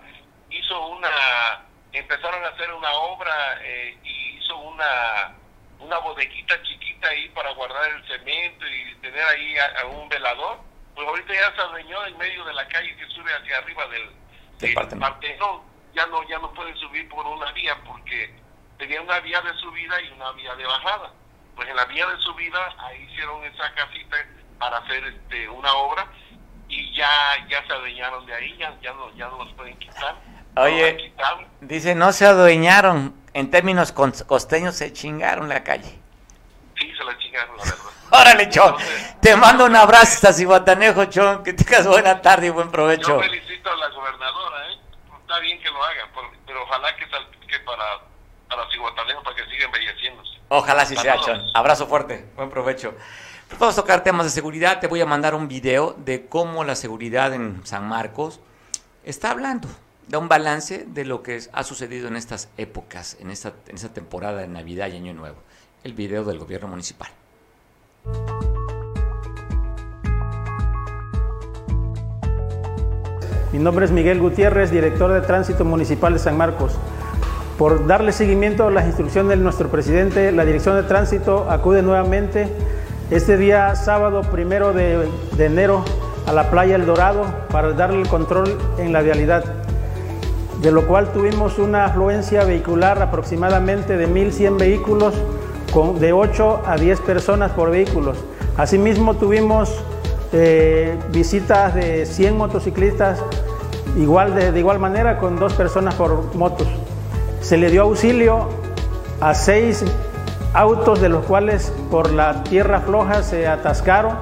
hizo 0.51 0.87
una, 0.87 1.65
empezaron 1.93 2.45
a 2.45 2.49
hacer 2.49 2.73
una 2.73 2.91
obra 2.93 3.59
eh, 3.63 3.99
y 4.05 4.39
hizo 4.39 4.57
una, 4.59 5.35
una 5.81 5.99
bodequita 5.99 6.63
chiquita 6.63 7.09
ahí 7.09 7.29
para 7.31 7.51
guardar 7.53 7.91
el 7.91 8.07
cemento 8.07 8.65
y 8.67 8.95
tener 8.97 9.25
ahí 9.25 9.57
a 9.59 9.87
un 9.87 10.09
velador 10.09 10.61
pues 10.95 11.09
ahorita 11.09 11.33
ya 11.33 11.55
se 11.55 11.61
adueñó 11.63 12.07
en 12.07 12.19
medio 12.19 12.45
de 12.45 12.53
la 12.53 12.69
calle 12.69 12.95
que 12.97 13.07
sube 13.07 13.33
hacia 13.33 13.59
arriba 13.59 13.87
del, 13.89 14.11
del 14.59 14.75
Ya 15.95 16.07
no, 16.07 16.29
ya 16.29 16.39
no 16.39 16.53
pueden 16.53 16.77
subir 16.77 17.09
por 17.09 17.27
una 17.27 17.51
vía 17.53 17.77
porque 17.85 18.35
tenía 18.79 19.01
una 19.01 19.21
vía 19.21 19.41
de 19.41 19.55
subida 19.55 20.01
y 20.03 20.11
una 20.13 20.33
vía 20.33 20.55
de 20.55 20.67
bajada. 20.67 21.13
pues 21.57 21.69
en 21.69 21.77
la 21.77 21.85
vía 21.87 22.07
de 22.07 22.17
subida 22.19 22.75
ahí 22.79 23.03
hicieron 23.11 23.43
esa 23.45 23.73
casita 23.75 24.17
para 24.63 24.79
hacer 24.79 25.05
este 25.07 25.49
una 25.49 25.75
obra 25.75 26.07
y 26.69 26.95
ya 26.95 27.11
ya 27.51 27.67
se 27.67 27.73
adueñaron 27.73 28.25
de 28.27 28.33
ahí, 28.33 28.57
ya, 28.57 28.73
ya, 28.81 28.93
no, 28.93 29.13
ya 29.17 29.27
no 29.27 29.45
los 29.45 29.53
pueden 29.55 29.77
quitar. 29.77 30.15
Oye, 30.57 31.13
dice, 31.61 31.97
no 31.97 32.13
se 32.13 32.27
adueñaron, 32.27 33.13
en 33.35 33.51
términos 33.51 33.91
costeños 33.91 34.77
se 34.77 34.93
chingaron 34.93 35.49
la 35.49 35.65
calle. 35.65 35.99
Sí, 36.79 36.95
se 36.97 37.03
la 37.03 37.19
chingaron, 37.19 37.57
la 37.57 37.65
verdad. 37.65 37.77
Órale, 38.21 38.49
Chon. 38.51 38.77
Te 39.21 39.35
mando 39.35 39.65
un 39.65 39.75
abrazo 39.75 40.13
hasta 40.15 40.33
Cihuatanejo, 40.33 41.07
Chon. 41.07 41.43
Que 41.43 41.55
tengas 41.55 41.87
buena 41.87 42.21
tarde 42.21 42.47
y 42.47 42.51
buen 42.51 42.71
provecho. 42.71 43.17
Yo 43.17 43.21
felicito 43.21 43.69
a 43.69 43.77
la 43.77 43.89
gobernadora, 43.89 44.69
¿eh? 44.71 44.79
Está 45.23 45.39
bien 45.41 45.61
que 45.61 45.71
lo 45.71 45.83
hagan, 45.83 46.09
pero 46.47 46.63
ojalá 46.63 46.95
que, 46.95 47.07
que 47.49 47.59
para, 47.61 47.85
para 48.49 48.71
Cihuatanejo, 48.71 49.23
para 49.25 49.35
que 49.35 49.45
siga 49.47 49.65
embelleciéndose. 49.65 50.39
Ojalá 50.51 50.85
sí 50.85 50.95
sea, 50.97 51.19
Chon. 51.19 51.43
Abrazo 51.55 51.89
fuerte. 51.89 52.27
Buen 52.37 52.51
provecho. 52.51 52.95
Vamos 53.59 53.79
a 53.79 53.83
tocar 53.83 54.03
temas 54.03 54.27
de 54.27 54.31
seguridad. 54.31 54.81
Te 54.81 54.89
voy 54.89 55.01
a 55.01 55.07
mandar 55.07 55.35
un 55.35 55.47
video 55.47 55.95
de 56.05 56.27
cómo 56.27 56.65
la 56.65 56.75
seguridad 56.75 57.33
en 57.33 57.61
San 57.65 57.87
Marcos 57.87 58.41
está 59.05 59.31
hablando. 59.31 59.69
Da 60.09 60.19
un 60.19 60.29
balance 60.29 60.85
de 60.89 61.05
lo 61.05 61.23
que 61.23 61.41
ha 61.53 61.63
sucedido 61.63 62.09
en 62.09 62.17
estas 62.17 62.49
épocas, 62.57 63.17
en 63.21 63.31
esta, 63.31 63.53
en 63.69 63.77
esta 63.77 63.91
temporada 63.91 64.41
de 64.41 64.49
Navidad 64.49 64.89
y 64.89 64.97
Año 64.97 65.15
Nuevo. 65.15 65.37
El 65.85 65.95
video 65.95 66.25
del 66.25 66.39
gobierno 66.39 66.67
municipal. 66.69 67.09
Mi 73.53 73.59
nombre 73.59 73.85
es 73.85 73.93
Miguel 73.93 74.19
Gutiérrez, 74.19 74.71
director 74.71 75.13
de 75.13 75.21
Tránsito 75.21 75.65
Municipal 75.65 76.15
de 76.15 76.19
San 76.19 76.37
Marcos. 76.37 76.73
Por 77.59 77.87
darle 77.87 78.13
seguimiento 78.13 78.67
a 78.67 78.71
las 78.71 78.87
instrucciones 78.87 79.39
de 79.39 79.45
nuestro 79.45 79.71
presidente, 79.71 80.33
la 80.33 80.45
Dirección 80.45 80.75
de 80.75 80.83
Tránsito 80.85 81.49
acude 81.49 81.83
nuevamente 81.83 82.49
este 83.13 83.37
día 83.37 83.77
sábado 83.77 84.23
primero 84.23 84.73
de, 84.73 85.07
enero 85.39 85.85
a 86.27 86.33
la 86.33 86.51
playa 86.51 86.77
El 86.77 86.87
Dorado 86.87 87.27
para 87.51 87.73
darle 87.73 88.01
el 88.01 88.09
control 88.09 88.57
en 88.79 88.91
la 88.95 89.03
vialidad, 89.03 89.45
de 90.63 90.73
lo 90.73 90.87
cual 90.87 91.13
tuvimos 91.13 91.59
una 91.59 91.85
afluencia 91.85 92.45
vehicular 92.45 93.03
aproximadamente 93.03 93.99
de 93.99 94.09
1.100 94.09 94.59
vehículos 94.59 95.15
con 95.75 96.01
de 96.01 96.15
8 96.15 96.63
a 96.65 96.77
10 96.77 97.01
personas 97.01 97.51
por 97.53 97.71
vehículos. 97.71 98.17
Asimismo 98.57 99.15
tuvimos 99.17 99.85
eh, 100.33 100.99
visitas 101.11 101.75
de 101.75 102.07
100 102.07 102.35
motociclistas 102.35 103.23
igual 103.99 104.35
de, 104.35 104.53
de, 104.53 104.59
igual 104.59 104.79
manera 104.79 105.19
con 105.19 105.37
dos 105.39 105.53
personas 105.53 105.95
por 105.97 106.35
motos. 106.35 106.69
Se 107.43 107.59
le 107.59 107.71
dio 107.71 107.83
auxilio 107.83 108.49
a 109.21 109.35
seis 109.35 109.85
autos 110.55 111.01
de 111.01 111.09
los 111.09 111.25
cuales 111.25 111.73
por 111.91 112.13
la 112.13 112.45
tierra 112.45 112.81
floja 112.81 113.23
se 113.23 113.47
atascaron 113.47 114.17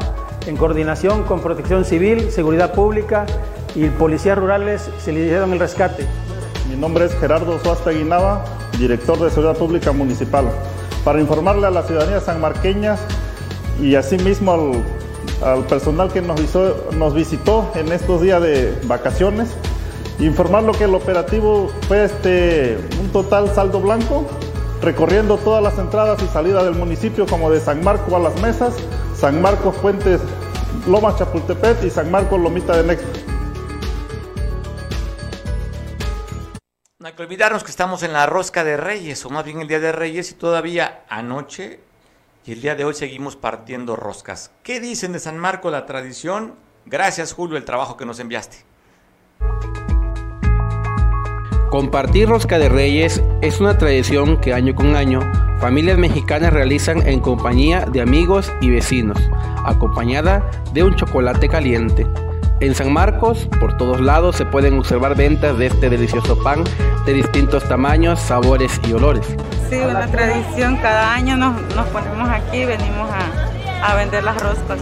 en 0.47 0.57
coordinación 0.57 1.25
con 1.25 1.41
Protección 1.41 1.85
Civil, 1.85 2.31
Seguridad 2.31 2.73
Pública 2.73 3.27
y 3.75 3.87
policías 3.89 4.39
rurales 4.39 4.91
se 4.99 5.13
le 5.13 5.25
dieron 5.25 5.53
el 5.53 5.59
rescate. 5.59 6.07
Mi 6.69 6.77
nombre 6.77 7.05
es 7.05 7.15
Gerardo 7.19 7.59
Suasta 7.59 7.91
Guinaba, 7.91 8.45
director 8.79 9.19
de 9.19 9.31
Seguridad 9.31 9.57
Pública 9.57 9.93
Municipal 9.93 10.47
para 11.05 11.21
informarle 11.21 11.67
a 11.67 11.71
la 11.71 11.83
ciudadanía 11.83 12.21
sanmarqueña 12.21 12.97
y 13.81 13.95
asimismo 13.95 14.53
al, 14.53 14.85
al 15.43 15.65
personal 15.65 16.13
que 16.13 16.21
nos, 16.21 16.39
nos 16.97 17.15
visitó 17.15 17.71
en 17.75 17.91
estos 17.93 18.21
días 18.21 18.43
de 18.43 18.79
vacaciones, 18.85 19.49
informarlo 20.19 20.73
que 20.73 20.85
el 20.85 20.95
operativo 20.95 21.71
fue 21.89 22.05
este, 22.05 22.79
un 23.01 23.09
total 23.09 23.53
saldo 23.55 23.81
blanco, 23.81 24.27
recorriendo 24.83 25.37
todas 25.39 25.63
las 25.63 25.79
entradas 25.79 26.23
y 26.23 26.27
salidas 26.29 26.65
del 26.65 26.75
municipio 26.75 27.27
como 27.27 27.51
de 27.51 27.61
San 27.61 27.83
Marco 27.85 28.17
a 28.17 28.19
las 28.19 28.41
Mesas, 28.41 28.75
San 29.15 29.41
Marcos 29.43 29.77
Puentes 29.77 30.21
Lomas 30.87 31.19
Chapultepec 31.19 31.85
y 31.85 31.91
San 31.91 32.11
Marcos 32.11 32.41
Lomita 32.41 32.77
de 32.77 32.85
Nexo. 32.85 33.07
No 36.99 37.07
hay 37.07 37.15
que 37.15 37.23
olvidarnos 37.23 37.65
que 37.65 37.71
estamos 37.71 38.03
en 38.03 38.13
la 38.13 38.27
rosca 38.27 38.65
de 38.65 38.77
Reyes, 38.77 39.25
o 39.25 39.31
más 39.31 39.45
bien 39.45 39.61
el 39.61 39.69
Día 39.69 39.81
de 39.81 39.93
Reyes, 39.93 40.31
y 40.33 40.35
todavía 40.35 41.05
anoche 41.09 41.81
y 42.47 42.53
el 42.53 42.63
día 42.63 42.75
de 42.75 42.85
hoy 42.85 42.95
seguimos 42.95 43.37
partiendo 43.37 43.97
roscas. 43.97 44.51
¿Qué 44.63 44.81
dicen 44.81 45.13
de 45.13 45.19
San 45.19 45.39
Marco 45.39 45.71
la 45.71 45.87
tradición? 45.87 46.55
Gracias, 46.87 47.33
Julio, 47.33 47.57
el 47.57 47.65
trabajo 47.65 47.97
que 47.97 48.07
nos 48.07 48.19
enviaste. 48.19 48.65
Compartir 51.71 52.29
rosca 52.29 52.59
de 52.59 52.69
reyes 52.69 53.23
es 53.43 53.61
una 53.61 53.79
tradición 53.79 54.39
que 54.39 54.53
año 54.53 54.75
con 54.75 54.97
año 54.97 55.21
familias 55.61 55.99
mexicanas 55.99 56.53
realizan 56.53 57.07
en 57.07 57.21
compañía 57.21 57.87
de 57.87 58.01
amigos 58.01 58.53
y 58.61 58.71
vecinos, 58.71 59.19
acompañada 59.65 60.51
de 60.73 60.83
un 60.83 60.97
chocolate 60.97 61.49
caliente. 61.49 62.09
En 62.59 62.75
San 62.75 62.93
Marcos, 62.93 63.49
por 63.61 63.77
todos 63.77 64.01
lados, 64.01 64.35
se 64.35 64.47
pueden 64.47 64.79
observar 64.79 65.17
ventas 65.17 65.57
de 65.59 65.67
este 65.67 65.89
delicioso 65.89 66.43
pan 66.43 66.65
de 67.07 67.13
distintos 67.13 67.63
tamaños, 67.69 68.19
sabores 68.19 68.81
y 68.89 68.93
olores. 68.93 69.25
Sí, 69.69 69.77
una 69.77 70.09
tradición, 70.09 70.77
cada 70.79 71.15
año 71.15 71.37
nos, 71.37 71.55
nos 71.77 71.87
ponemos 71.89 72.29
aquí, 72.29 72.65
venimos 72.65 73.09
a, 73.11 73.50
a, 73.83 73.95
vender 73.95 74.25
las 74.25 74.41
roscas. 74.41 74.79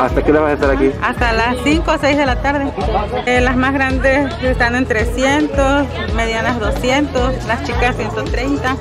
¿Hasta 0.00 0.22
qué 0.22 0.30
hora 0.30 0.40
vas 0.40 0.50
a 0.50 0.54
estar 0.54 0.70
aquí? 0.70 0.90
Hasta 1.02 1.32
las 1.32 1.56
5 1.64 1.90
o 1.90 1.98
6 1.98 2.16
de 2.16 2.26
la 2.26 2.42
tarde. 2.42 2.72
Eh, 3.26 3.40
las 3.40 3.56
más 3.56 3.72
grandes 3.72 4.32
están 4.42 4.74
en 4.74 4.86
300, 4.86 5.86
medianas 6.14 6.58
200, 6.60 7.46
las 7.46 7.62
chicas 7.64 7.96
130 7.96 8.76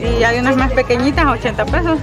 y 0.00 0.22
hay 0.22 0.38
unas 0.38 0.56
más 0.56 0.72
pequeñitas 0.72 1.24
a 1.24 1.30
80 1.32 1.64
pesos. 1.66 1.98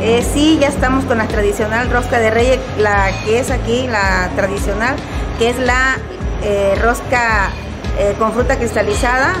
Eh, 0.00 0.26
sí, 0.34 0.58
ya 0.60 0.68
estamos 0.68 1.04
con 1.04 1.18
la 1.18 1.26
tradicional 1.26 1.90
rosca 1.90 2.18
de 2.18 2.30
reyes, 2.30 2.58
la 2.78 3.10
que 3.24 3.38
es 3.38 3.50
aquí, 3.50 3.86
la 3.86 4.28
tradicional, 4.36 4.96
que 5.38 5.50
es 5.50 5.58
la 5.58 5.96
eh, 6.42 6.74
rosca 6.82 7.50
eh, 7.98 8.14
con 8.18 8.32
fruta 8.32 8.56
cristalizada 8.56 9.34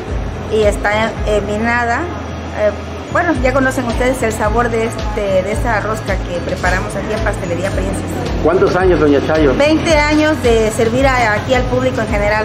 y 0.52 0.62
está 0.62 1.10
eh, 1.26 1.42
minada. 1.46 2.00
Bueno, 3.14 3.32
ya 3.44 3.52
conocen 3.52 3.84
ustedes 3.84 4.20
el 4.24 4.32
sabor 4.32 4.68
de, 4.70 4.86
este, 4.86 5.20
de 5.20 5.52
esta 5.52 5.78
rosca 5.78 6.16
que 6.16 6.36
preparamos 6.44 6.96
aquí 6.96 7.12
en 7.12 7.20
Pastelería 7.20 7.70
Princesa. 7.70 8.02
¿Cuántos 8.42 8.74
años, 8.74 8.98
doña 8.98 9.24
Chayo? 9.24 9.54
20 9.54 9.96
años 9.96 10.42
de 10.42 10.68
servir 10.72 11.06
a, 11.06 11.34
aquí 11.34 11.54
al 11.54 11.62
público 11.66 12.00
en 12.00 12.08
general. 12.08 12.44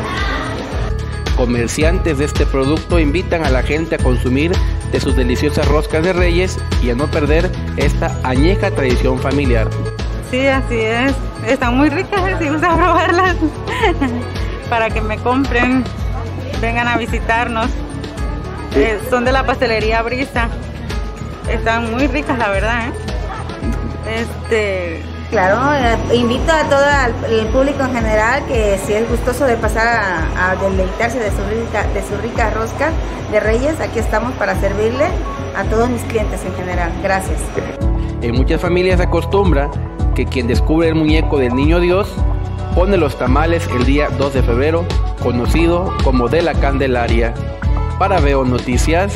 Comerciantes 1.35 2.19
de 2.19 2.25
este 2.25 2.45
producto 2.45 2.99
invitan 2.99 3.43
a 3.45 3.49
la 3.49 3.63
gente 3.63 3.95
a 3.95 3.97
consumir 3.97 4.51
de 4.91 4.99
sus 4.99 5.15
deliciosas 5.15 5.67
roscas 5.67 6.03
de 6.03 6.13
reyes 6.13 6.59
y 6.83 6.91
a 6.91 6.95
no 6.95 7.07
perder 7.07 7.49
esta 7.77 8.15
añeja 8.23 8.69
tradición 8.69 9.17
familiar. 9.17 9.67
Sí, 10.29 10.45
así 10.45 10.81
es. 10.81 11.15
Están 11.47 11.77
muy 11.77 11.89
ricas, 11.89 12.21
si 12.37 12.47
gusta 12.47 12.75
probarlas. 12.75 13.37
Para 14.69 14.91
que 14.91 15.01
me 15.01 15.17
compren, 15.17 15.83
vengan 16.61 16.87
a 16.87 16.95
visitarnos. 16.97 17.71
Sí. 18.73 18.81
Eh, 18.81 18.99
son 19.09 19.25
de 19.25 19.31
la 19.31 19.45
pastelería 19.45 20.01
Brisa. 20.01 20.49
Están 21.49 21.91
muy 21.91 22.07
ricas, 22.07 22.37
la 22.37 22.49
verdad. 22.49 22.87
¿eh? 22.87 24.21
Este, 24.21 25.03
Claro, 25.29 25.59
eh, 25.75 26.15
invito 26.15 26.51
a 26.51 26.63
todo 26.63 26.83
el 27.29 27.45
público 27.47 27.83
en 27.83 27.93
general 27.93 28.43
que 28.47 28.79
si 28.83 28.93
es 28.93 29.07
gustoso 29.07 29.45
de 29.45 29.57
pasar 29.57 29.87
a, 29.87 30.49
a 30.49 30.55
deleitarse 30.55 31.19
de 31.19 31.29
su, 31.29 31.43
rica, 31.47 31.83
de 31.93 32.01
su 32.01 32.17
rica 32.19 32.49
rosca 32.49 32.89
de 33.31 33.39
Reyes, 33.39 33.79
aquí 33.79 33.99
estamos 33.99 34.33
para 34.33 34.59
servirle 34.59 35.05
a 35.55 35.63
todos 35.65 35.87
mis 35.87 36.01
clientes 36.03 36.43
en 36.43 36.55
general. 36.55 36.91
Gracias. 37.03 37.37
En 38.23 38.35
muchas 38.35 38.59
familias 38.59 38.97
se 38.97 39.03
acostumbra 39.03 39.69
que 40.15 40.25
quien 40.25 40.47
descubre 40.47 40.87
el 40.87 40.95
muñeco 40.95 41.37
del 41.37 41.53
niño 41.53 41.79
Dios 41.79 42.11
pone 42.73 42.97
los 42.97 43.15
tamales 43.15 43.67
el 43.75 43.85
día 43.85 44.09
2 44.17 44.33
de 44.33 44.41
febrero, 44.41 44.83
conocido 45.21 45.93
como 46.03 46.27
de 46.27 46.41
la 46.41 46.55
Candelaria. 46.55 47.35
Para 47.99 48.21
Veo 48.21 48.45
Noticias, 48.45 49.13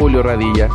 Julio 0.00 0.24
Radilla. 0.24 0.68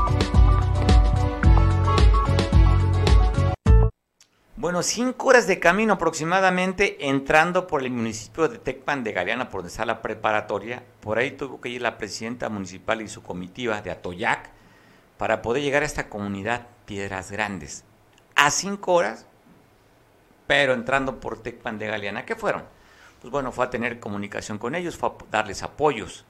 Bueno, 4.56 4.82
cinco 4.82 5.28
horas 5.28 5.46
de 5.46 5.60
camino 5.60 5.96
aproximadamente 5.96 7.10
entrando 7.10 7.68
por 7.68 7.82
el 7.82 7.92
municipio 7.92 8.48
de 8.48 8.60
Tecpan 8.60 9.04
de 9.04 9.12
Galeana, 9.12 9.50
por 9.50 9.60
donde 9.60 9.72
está 9.72 9.86
la 9.86 10.02
preparatoria. 10.02 10.84
Por 11.02 11.18
ahí 11.18 11.32
tuvo 11.32 11.60
que 11.60 11.68
ir 11.68 11.82
la 11.82 11.98
presidenta 11.98 12.48
municipal 12.48 13.02
y 13.02 13.10
su 13.10 13.22
comitiva 13.22 13.82
de 13.82 13.92
Atoyac 13.92 14.50
para 15.18 15.42
poder 15.42 15.64
llegar 15.64 15.84
a 15.84 15.88
esta 15.88 16.08
comunidad 16.08 16.68
Piedras 16.86 17.30
Grandes. 17.30 17.84
A 18.36 18.52
cinco 18.52 18.94
horas, 18.94 19.26
pero 20.48 20.74
entrando 20.74 21.20
por 21.20 21.44
Tecpan 21.44 21.78
de 21.78 21.88
Galeana. 21.88 22.26
¿Qué 22.26 22.38
fueron? 22.38 22.64
Pues 23.20 23.34
bueno, 23.34 23.52
fue 23.52 23.66
a 23.66 23.70
tener 23.70 24.00
comunicación 24.00 24.58
con 24.58 24.76
ellos, 24.76 24.96
fue 24.96 25.10
a 25.10 25.14
darles 25.30 25.62
apoyos, 25.62 26.24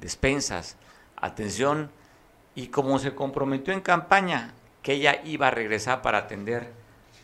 despensas, 0.00 0.76
atención 1.16 1.90
y 2.54 2.68
como 2.68 2.98
se 2.98 3.14
comprometió 3.14 3.72
en 3.72 3.80
campaña 3.80 4.54
que 4.82 4.94
ella 4.94 5.20
iba 5.24 5.48
a 5.48 5.50
regresar 5.50 6.02
para 6.02 6.18
atender 6.18 6.72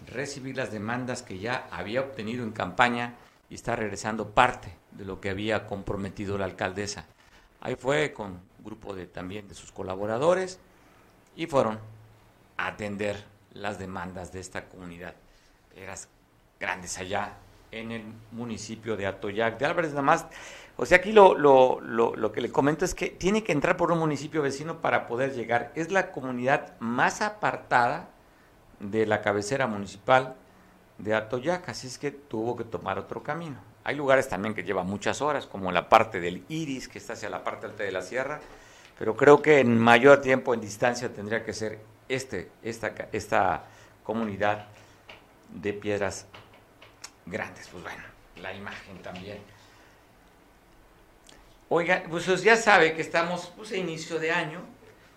recibir 0.07 0.57
las 0.57 0.71
demandas 0.71 1.23
que 1.23 1.39
ya 1.39 1.67
había 1.71 2.01
obtenido 2.01 2.45
en 2.45 2.53
campaña 2.53 3.15
y 3.49 3.55
está 3.55 3.77
regresando 3.77 4.31
parte 4.31 4.73
de 4.93 5.05
lo 5.05 5.21
que 5.21 5.31
había 5.31 5.67
comprometido 5.67 6.39
la 6.39 6.45
alcaldesa. 6.45 7.07
Ahí 7.61 7.77
fue 7.77 8.13
con 8.13 8.33
un 8.33 8.65
grupo 8.65 8.95
de 8.95 9.07
también 9.07 9.49
de 9.49 9.55
sus 9.55 9.73
colaboradores 9.73 10.59
y 11.35 11.47
fueron 11.47 11.79
atender 12.57 13.25
las 13.53 13.79
demandas 13.79 14.33
de 14.33 14.41
esta 14.41 14.67
comunidad. 14.69 15.15
Eras 15.75 16.09
grandes 16.59 16.99
allá 16.99 17.35
en 17.71 17.93
el 17.93 18.05
municipio 18.33 18.97
de 18.97 19.07
Atoyac 19.07 19.59
de 19.59 19.67
Álvarez. 19.67 19.91
Nada 19.91 20.03
más, 20.03 20.27
o 20.79 20.85
sea, 20.85 20.99
aquí 20.99 21.13
lo, 21.13 21.35
lo, 21.35 21.81
lo, 21.81 22.33
que 22.33 22.43
le 22.43 22.53
comento 22.53 22.85
es 22.85 22.95
que 22.95 23.09
tiene 23.09 23.43
que 23.43 23.53
entrar 23.53 23.79
por 23.79 23.93
un 23.93 23.99
municipio 23.99 24.43
vecino 24.43 24.83
para 24.83 25.07
poder 25.07 25.33
llegar. 25.33 25.73
Es 25.75 25.91
la 25.91 26.13
comunidad 26.13 26.79
más 26.81 27.23
apartada 27.23 28.11
de 28.81 29.07
la 29.07 29.23
cabecera 29.23 29.67
municipal 29.67 30.35
de 30.99 31.15
Atoyac, 31.15 31.69
así 31.71 31.87
es 31.87 31.99
que 31.99 32.11
tuvo 32.11 32.57
que 32.57 32.65
tomar 32.65 32.99
otro 32.99 33.23
camino. 33.23 33.57
Hay 33.85 33.97
lugares 33.97 34.29
también 34.29 34.55
que 34.55 34.65
llevan 34.65 34.87
muchas 34.87 35.23
horas, 35.23 35.47
como 35.47 35.73
la 35.73 35.89
parte 35.89 36.21
del 36.21 36.45
Iris, 36.49 36.89
que 36.89 36.99
está 36.99 37.15
hacia 37.15 37.31
la 37.31 37.43
parte 37.43 37.67
alta 37.67 37.83
de 37.83 37.93
la 37.93 38.03
sierra, 38.03 38.41
pero 38.99 39.17
creo 39.17 39.41
que 39.41 39.61
en 39.61 39.79
mayor 39.79 40.21
tiempo 40.21 40.53
en 40.53 40.61
distancia 40.61 41.13
tendría 41.13 41.43
que 41.45 41.55
ser 41.55 41.79
este, 42.09 42.51
esta, 42.63 42.93
esta 43.13 43.65
comunidad 44.03 44.67
de 45.55 45.73
piedras 45.73 46.27
grandes. 47.25 47.69
Pues 47.69 47.83
bueno, 47.83 48.03
la 48.43 48.53
imagen 48.53 48.99
también. 49.03 49.56
Oigan, 51.69 52.05
pues 52.09 52.27
ya 52.45 52.57
sabe 52.57 52.95
que 52.95 53.03
estamos 53.03 53.53
pues, 53.57 53.73
a 53.73 53.77
inicio 53.77 54.21
de 54.21 54.31
año, 54.31 54.61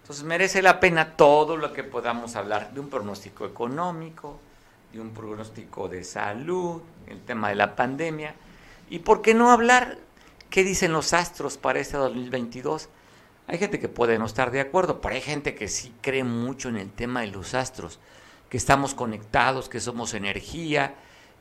entonces 0.01 0.25
merece 0.25 0.63
la 0.63 0.79
pena 0.79 1.15
todo 1.15 1.57
lo 1.57 1.73
que 1.73 1.83
podamos 1.83 2.35
hablar 2.35 2.73
de 2.73 2.79
un 2.79 2.89
pronóstico 2.89 3.45
económico, 3.45 4.39
de 4.91 4.99
un 4.99 5.11
pronóstico 5.11 5.87
de 5.87 6.03
salud, 6.03 6.81
el 7.05 7.21
tema 7.21 7.49
de 7.49 7.55
la 7.55 7.75
pandemia, 7.75 8.33
y 8.89 8.99
por 8.99 9.21
qué 9.21 9.35
no 9.35 9.51
hablar 9.51 9.99
qué 10.49 10.63
dicen 10.63 10.91
los 10.91 11.13
astros 11.13 11.57
para 11.57 11.79
este 11.79 11.97
2022. 11.97 12.89
Hay 13.45 13.59
gente 13.59 13.79
que 13.79 13.87
puede 13.87 14.17
no 14.17 14.25
estar 14.25 14.49
de 14.49 14.61
acuerdo, 14.61 15.01
pero 15.01 15.13
hay 15.13 15.21
gente 15.21 15.53
que 15.53 15.67
sí 15.67 15.93
cree 16.01 16.23
mucho 16.23 16.69
en 16.69 16.77
el 16.77 16.91
tema 16.91 17.21
de 17.21 17.27
los 17.27 17.53
astros, 17.53 17.99
que 18.49 18.57
estamos 18.57 18.95
conectados, 18.95 19.69
que 19.69 19.79
somos 19.79 20.15
energía, 20.15 20.95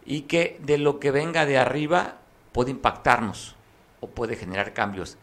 y 0.04 0.22
que 0.22 0.58
de 0.62 0.76
lo 0.76 1.00
que 1.00 1.10
venga 1.10 1.46
de 1.46 1.56
arriba 1.56 2.18
puede 2.52 2.70
impactarnos 2.70 3.57
o 4.00 4.08
puede 4.08 4.36
generar 4.36 4.72
cambios, 4.72 5.16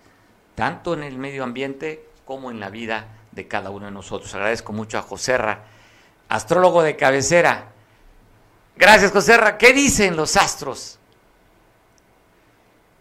tanto 0.56 0.94
en 0.94 1.04
el 1.04 1.18
medio 1.18 1.44
ambiente 1.44 2.08
como 2.26 2.52
en 2.52 2.60
la 2.60 2.70
vida 2.70 3.08
de 3.32 3.48
cada 3.48 3.70
uno 3.70 3.86
de 3.86 3.92
nosotros. 3.92 4.34
Agradezco 4.34 4.74
mucho 4.74 4.98
a 4.98 5.02
Joserra, 5.02 5.66
astrólogo 6.30 6.82
de 6.82 6.96
cabecera. 6.96 7.72
Gracias, 8.76 9.12
Joserra. 9.12 9.58
¿Qué 9.58 9.74
dicen 9.74 10.16
los 10.16 10.36
astros? 10.36 11.00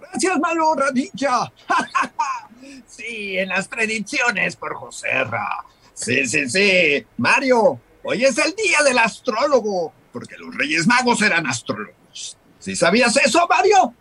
Gracias, 0.01 0.39
Malo 0.39 0.75
Radilla. 0.75 1.53
sí, 2.87 3.39
en 3.39 3.49
las 3.49 3.69
predicciones 3.69 4.57
por 4.57 4.75
Joserra. 4.75 5.65
Sí, 5.95 6.27
sí, 6.27 6.49
sí. 6.49 7.07
Mario, 7.17 7.81
hoy 8.03 8.25
es 8.25 8.37
el 8.39 8.55
día 8.55 8.83
del 8.83 8.99
astrólogo 8.99 9.93
porque 10.13 10.37
los 10.37 10.55
Reyes 10.55 10.87
Magos 10.87 11.23
eran 11.23 11.47
astrólogos. 11.47 12.37
¿Sí 12.61 12.77
sabías 12.77 13.17
eso, 13.17 13.47
Mario? 13.49 13.93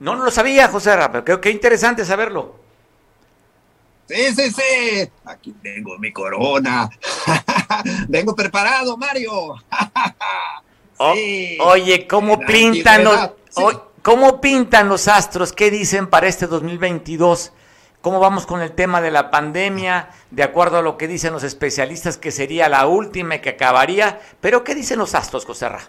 No, 0.00 0.14
no 0.14 0.24
lo 0.24 0.30
sabía, 0.30 0.68
José 0.68 0.96
pero 1.10 1.24
creo 1.24 1.40
que 1.40 1.50
interesante 1.50 2.04
saberlo. 2.04 2.56
Sí, 4.08 4.34
sí, 4.34 4.50
sí. 4.50 5.10
Aquí 5.24 5.52
tengo 5.62 5.98
mi 5.98 6.12
corona. 6.12 6.88
Vengo 8.08 8.34
preparado, 8.34 8.96
Mario. 8.96 9.56
oye, 10.98 12.06
¿cómo 12.08 12.40
pintan 12.40 13.04
los, 13.04 13.30
cómo 14.02 14.40
pintan 14.40 14.88
los 14.88 15.08
astros? 15.08 15.52
¿Qué 15.52 15.70
dicen 15.70 16.06
para 16.06 16.26
este 16.26 16.46
2022? 16.46 17.52
¿Cómo 18.00 18.20
vamos 18.20 18.46
con 18.46 18.62
el 18.62 18.72
tema 18.72 19.00
de 19.00 19.10
la 19.10 19.30
pandemia? 19.30 20.10
De 20.30 20.42
acuerdo 20.42 20.78
a 20.78 20.82
lo 20.82 20.96
que 20.96 21.08
dicen 21.08 21.32
los 21.32 21.42
especialistas, 21.42 22.16
que 22.16 22.30
sería 22.30 22.68
la 22.68 22.86
última 22.86 23.34
y 23.34 23.40
que 23.40 23.50
acabaría. 23.50 24.20
Pero, 24.40 24.64
¿qué 24.64 24.74
dicen 24.74 24.98
los 24.98 25.14
astros, 25.14 25.44
Coserra? 25.44 25.82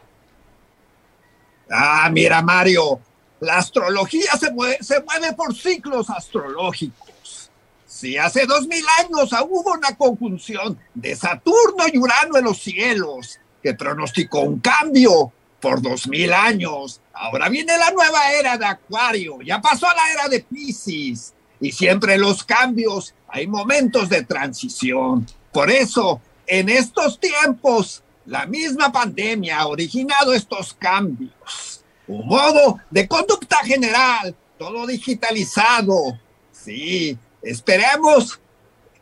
Ah, 1.71 2.09
mira, 2.11 2.41
Mario, 2.41 2.99
la 3.39 3.57
astrología 3.57 4.31
se 4.37 4.51
mueve, 4.51 5.33
por 5.35 5.55
ciclos 5.55 6.09
astrológicos. 6.09 7.49
Si 7.85 8.17
hace 8.17 8.45
dos 8.45 8.67
mil 8.67 8.83
años 8.99 9.31
hubo 9.49 9.73
una 9.73 9.95
conjunción 9.95 10.79
de 10.93 11.15
Saturno 11.15 11.85
y 11.91 11.97
Urano 11.97 12.37
en 12.37 12.45
los 12.45 12.61
cielos 12.61 13.39
que 13.61 13.73
pronosticó 13.73 14.41
un 14.41 14.59
cambio 14.59 15.31
por 15.59 15.81
dos 15.81 16.07
mil 16.07 16.31
años, 16.31 17.01
ahora 17.13 17.49
viene 17.49 17.77
la 17.77 17.91
nueva 17.91 18.31
era 18.31 18.57
de 18.57 18.65
Acuario, 18.65 19.41
ya 19.41 19.59
pasó 19.59 19.87
la 19.87 20.11
era 20.13 20.29
de 20.29 20.41
Pisces 20.41 21.33
y 21.59 21.71
siempre 21.71 22.17
los 22.17 22.43
cambios, 22.43 23.13
hay 23.27 23.47
momentos 23.47 24.07
de 24.07 24.23
transición. 24.23 25.25
Por 25.51 25.69
eso, 25.69 26.21
en 26.47 26.69
estos 26.69 27.19
tiempos, 27.19 28.03
la 28.25 28.45
misma 28.45 28.91
pandemia 28.91 29.59
ha 29.59 29.67
originado 29.67 30.33
estos 30.33 30.73
cambios. 30.73 31.78
Un 32.09 32.25
modo 32.25 32.79
de 32.89 33.07
conducta 33.07 33.57
general, 33.57 34.35
todo 34.57 34.87
digitalizado. 34.87 36.19
Sí, 36.51 37.15
esperemos 37.43 38.39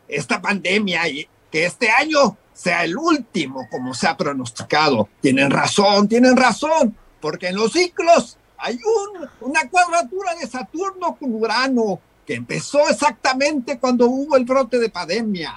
esta 0.06 0.42
pandemia 0.42 1.08
y 1.08 1.26
que 1.50 1.64
este 1.64 1.90
año 1.90 2.36
sea 2.52 2.84
el 2.84 2.98
último, 2.98 3.66
como 3.70 3.94
se 3.94 4.08
ha 4.08 4.16
pronosticado. 4.16 5.08
Tienen 5.22 5.50
razón, 5.50 6.06
tienen 6.06 6.36
razón, 6.36 6.94
porque 7.18 7.48
en 7.48 7.56
los 7.56 7.72
ciclos 7.72 8.36
hay 8.58 8.78
una 9.40 9.70
cuadratura 9.70 10.34
de 10.34 10.46
Saturno 10.46 11.16
con 11.16 11.34
Urano 11.34 12.00
que 12.26 12.34
empezó 12.34 12.86
exactamente 12.90 13.78
cuando 13.78 14.06
hubo 14.06 14.36
el 14.36 14.44
brote 14.44 14.78
de 14.78 14.90
pandemia, 14.90 15.54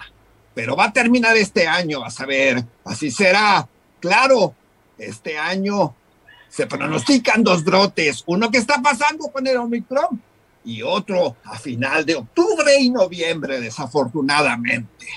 pero 0.54 0.78
va 0.78 0.86
a 0.86 0.94
terminar 0.94 1.36
este 1.36 1.68
año, 1.68 2.02
a 2.02 2.10
saber, 2.10 2.64
así 2.86 3.12
será. 3.12 3.68
Claro, 4.00 4.56
este 4.98 5.38
año 5.38 5.96
se 6.52 6.68
pronostican 6.68 7.44
dos 7.44 7.64
brotes, 7.64 8.24
uno 8.26 8.52
que 8.52 8.58
está 8.58 8.82
pasando 8.82 9.30
con 9.32 9.48
el 9.48 9.56
Omicron 9.56 10.22
y 10.66 10.82
otro 10.82 11.38
a 11.46 11.58
final 11.58 12.06
de 12.06 12.16
octubre 12.16 12.76
y 12.78 12.90
noviembre, 12.90 13.62
desafortunadamente. 13.62 15.08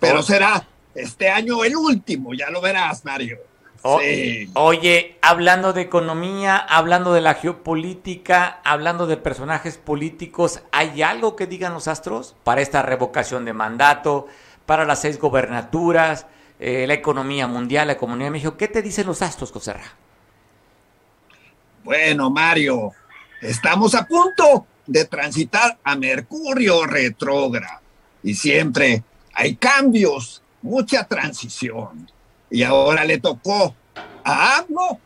Pero 0.00 0.22
será 0.22 0.66
este 0.94 1.28
año 1.28 1.62
el 1.62 1.76
último, 1.76 2.32
ya 2.32 2.48
lo 2.48 2.62
verás, 2.62 3.04
Mario. 3.04 3.36
Oye, 4.54 5.18
hablando 5.20 5.74
de 5.74 5.82
economía, 5.82 6.56
hablando 6.56 7.12
de 7.12 7.20
la 7.20 7.34
geopolítica, 7.34 8.60
hablando 8.64 9.06
de 9.06 9.18
personajes 9.18 9.76
políticos, 9.76 10.62
¿hay 10.72 11.02
algo 11.02 11.36
que 11.36 11.46
digan 11.46 11.74
los 11.74 11.86
astros 11.86 12.34
para 12.44 12.62
esta 12.62 12.80
revocación 12.80 13.44
de 13.44 13.52
mandato, 13.52 14.26
para 14.64 14.86
las 14.86 15.02
seis 15.02 15.18
gobernaturas, 15.18 16.26
eh, 16.58 16.86
la 16.86 16.94
economía 16.94 17.46
mundial, 17.46 17.88
la 17.88 17.92
economía 17.92 18.24
de 18.24 18.30
México? 18.30 18.56
¿Qué 18.56 18.68
te 18.68 18.80
dicen 18.80 19.06
los 19.06 19.20
astros, 19.20 19.52
Coserra? 19.52 19.94
Bueno, 21.88 22.28
Mario, 22.28 22.92
estamos 23.40 23.94
a 23.94 24.04
punto 24.04 24.66
de 24.86 25.06
transitar 25.06 25.78
a 25.82 25.96
Mercurio 25.96 26.84
retrógrado 26.84 27.80
y 28.22 28.34
siempre 28.34 29.02
hay 29.32 29.56
cambios, 29.56 30.42
mucha 30.60 31.04
transición 31.04 32.06
y 32.50 32.62
ahora 32.62 33.06
le 33.06 33.16
tocó 33.20 33.74
a 34.22 34.58
Abno, 34.58 35.00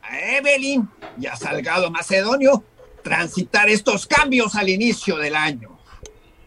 a 0.00 0.18
Evelyn 0.18 0.88
y 1.20 1.26
a 1.26 1.36
Salgado 1.36 1.90
Macedonio 1.90 2.64
transitar 3.02 3.68
estos 3.68 4.06
cambios 4.06 4.54
al 4.54 4.70
inicio 4.70 5.18
del 5.18 5.36
año. 5.36 5.78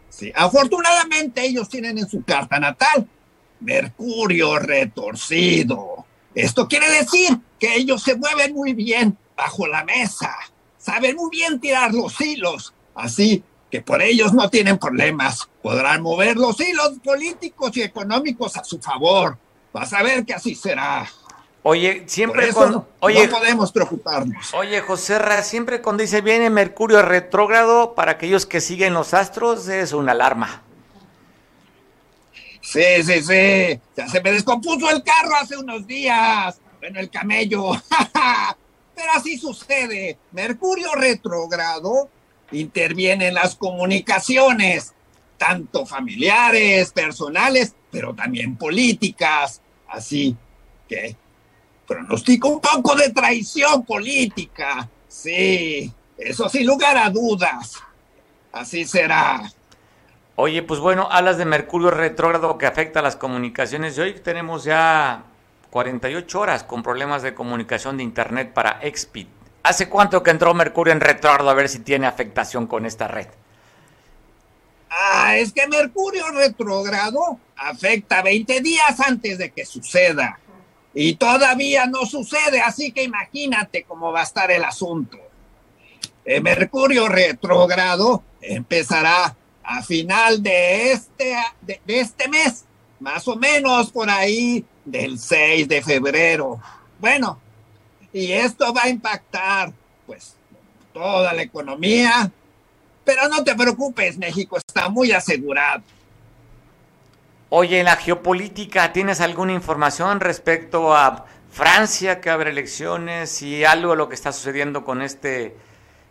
Sí, 0.09 0.33
afortunadamente 0.33 1.45
ellos 1.45 1.69
tienen 1.69 1.99
en 1.99 2.09
su 2.09 2.23
carta 2.23 2.59
natal 2.59 3.07
Mercurio 3.59 4.57
retorcido. 4.57 6.07
Esto 6.33 6.67
quiere 6.67 6.89
decir 6.89 7.37
que 7.59 7.75
ellos 7.75 8.01
se 8.01 8.15
mueven 8.15 8.55
muy 8.55 8.73
bien 8.73 9.15
bajo 9.37 9.67
la 9.67 9.85
mesa, 9.85 10.35
saben 10.77 11.15
muy 11.15 11.29
bien 11.29 11.59
tirar 11.59 11.93
los 11.93 12.19
hilos, 12.19 12.73
así 12.95 13.43
que 13.71 13.81
por 13.81 14.01
ellos 14.01 14.33
no 14.33 14.49
tienen 14.49 14.77
problemas. 14.77 15.47
Podrán 15.61 16.01
mover 16.01 16.35
los 16.35 16.59
hilos 16.59 16.99
políticos 17.03 17.77
y 17.77 17.83
económicos 17.83 18.57
a 18.57 18.63
su 18.63 18.79
favor 18.79 19.37
Vas 19.77 19.93
a 19.93 20.01
ver 20.01 20.25
que 20.25 20.33
así 20.33 20.55
será. 20.55 21.07
Oye, 21.61 22.03
siempre 22.07 22.51
no, 22.51 22.87
oye, 22.99 23.27
podemos 23.27 23.71
preocuparnos. 23.71 24.51
Oye, 24.55 24.81
José 24.81 25.19
siempre 25.43 25.83
cuando 25.83 26.01
dice 26.01 26.21
viene 26.21 26.49
Mercurio 26.49 27.03
retrógrado, 27.03 27.93
para 27.93 28.13
aquellos 28.13 28.47
que 28.47 28.59
siguen 28.59 28.95
los 28.95 29.13
astros, 29.13 29.67
es 29.67 29.93
una 29.93 30.13
alarma. 30.13 30.63
Sí, 32.61 33.03
sí, 33.03 33.21
sí. 33.21 33.79
Ya 33.95 34.07
se 34.07 34.19
me 34.21 34.31
descompuso 34.31 34.89
el 34.89 35.03
carro 35.03 35.35
hace 35.39 35.57
unos 35.57 35.85
días. 35.85 36.59
Bueno, 36.79 36.99
el 36.99 37.11
camello. 37.11 37.73
Pero 38.97 39.11
así 39.13 39.37
sucede. 39.37 40.17
Mercurio 40.31 40.95
retrógrado 40.95 42.09
interviene 42.51 43.27
en 43.27 43.35
las 43.35 43.55
comunicaciones, 43.55 44.95
tanto 45.37 45.85
familiares, 45.85 46.91
personales, 46.93 47.75
pero 47.91 48.15
también 48.15 48.55
políticas. 48.55 49.61
Así 49.87 50.35
que 50.89 51.15
pronostico 51.85 52.47
un 52.49 52.59
poco 52.59 52.95
de 52.95 53.11
traición 53.11 53.85
política. 53.85 54.89
Sí, 55.07 55.93
eso 56.17 56.49
sin 56.49 56.65
lugar 56.65 56.97
a 56.97 57.11
dudas. 57.11 57.75
Así 58.51 58.83
será. 58.83 59.43
Oye, 60.35 60.63
pues 60.63 60.79
bueno, 60.79 61.07
alas 61.11 61.37
de 61.37 61.45
Mercurio 61.45 61.91
retrógrado 61.91 62.57
que 62.57 62.65
afecta 62.65 63.01
a 63.01 63.03
las 63.03 63.15
comunicaciones 63.15 63.95
y 63.95 64.01
hoy 64.01 64.13
tenemos 64.21 64.63
ya 64.63 65.23
48 65.69 66.39
horas 66.39 66.63
con 66.63 66.83
problemas 66.83 67.21
de 67.21 67.33
comunicación 67.33 67.97
de 67.97 68.03
Internet 68.03 68.53
para 68.53 68.79
Expit. 68.81 69.27
¿Hace 69.63 69.89
cuánto 69.89 70.23
que 70.23 70.31
entró 70.31 70.53
Mercurio 70.53 70.93
en 70.93 71.01
retrógrado 71.01 71.49
a 71.49 71.53
ver 71.53 71.67
si 71.67 71.79
tiene 71.79 72.07
afectación 72.07 72.67
con 72.67 72.85
esta 72.85 73.07
red? 73.07 73.27
Ah, 74.89 75.35
es 75.35 75.51
que 75.51 75.67
Mercurio 75.67 76.31
retrógrado 76.31 77.39
afecta 77.57 78.21
20 78.21 78.61
días 78.61 78.99
antes 79.01 79.37
de 79.37 79.51
que 79.51 79.65
suceda. 79.65 80.39
Y 80.93 81.15
todavía 81.15 81.85
no 81.85 82.05
sucede, 82.05 82.61
así 82.61 82.91
que 82.91 83.03
imagínate 83.03 83.83
cómo 83.83 84.11
va 84.11 84.21
a 84.21 84.23
estar 84.23 84.49
el 84.49 84.63
asunto. 84.63 85.17
El 86.23 86.41
Mercurio 86.43 87.07
retrógrado 87.07 88.23
empezará 88.41 89.35
a 89.63 89.83
final 89.83 90.41
de 90.41 90.93
este, 90.93 91.35
de 91.61 91.99
este 91.99 92.29
mes, 92.29 92.63
más 92.99 93.27
o 93.27 93.35
menos 93.35 93.91
por 93.91 94.09
ahí 94.09 94.65
del 94.87 95.19
6 95.19 95.67
de 95.67 95.81
febrero. 95.81 96.59
Bueno, 96.99 97.39
y 98.13 98.31
esto 98.31 98.73
va 98.73 98.83
a 98.83 98.89
impactar 98.89 99.71
pues 100.05 100.35
toda 100.93 101.33
la 101.33 101.41
economía, 101.41 102.31
pero 103.03 103.27
no 103.27 103.43
te 103.43 103.53
preocupes, 103.55 104.17
México 104.17 104.57
está 104.57 104.89
muy 104.89 105.11
asegurado. 105.11 105.83
Oye, 107.49 107.79
en 107.79 107.85
la 107.85 107.95
geopolítica, 107.95 108.91
¿tienes 108.91 109.21
alguna 109.21 109.53
información 109.53 110.19
respecto 110.19 110.95
a 110.95 111.25
Francia 111.51 112.19
que 112.19 112.29
abre 112.29 112.49
elecciones 112.49 113.41
y 113.41 113.63
algo 113.63 113.91
de 113.91 113.97
lo 113.97 114.09
que 114.09 114.15
está 114.15 114.31
sucediendo 114.31 114.83
con 114.83 115.01
este 115.01 115.55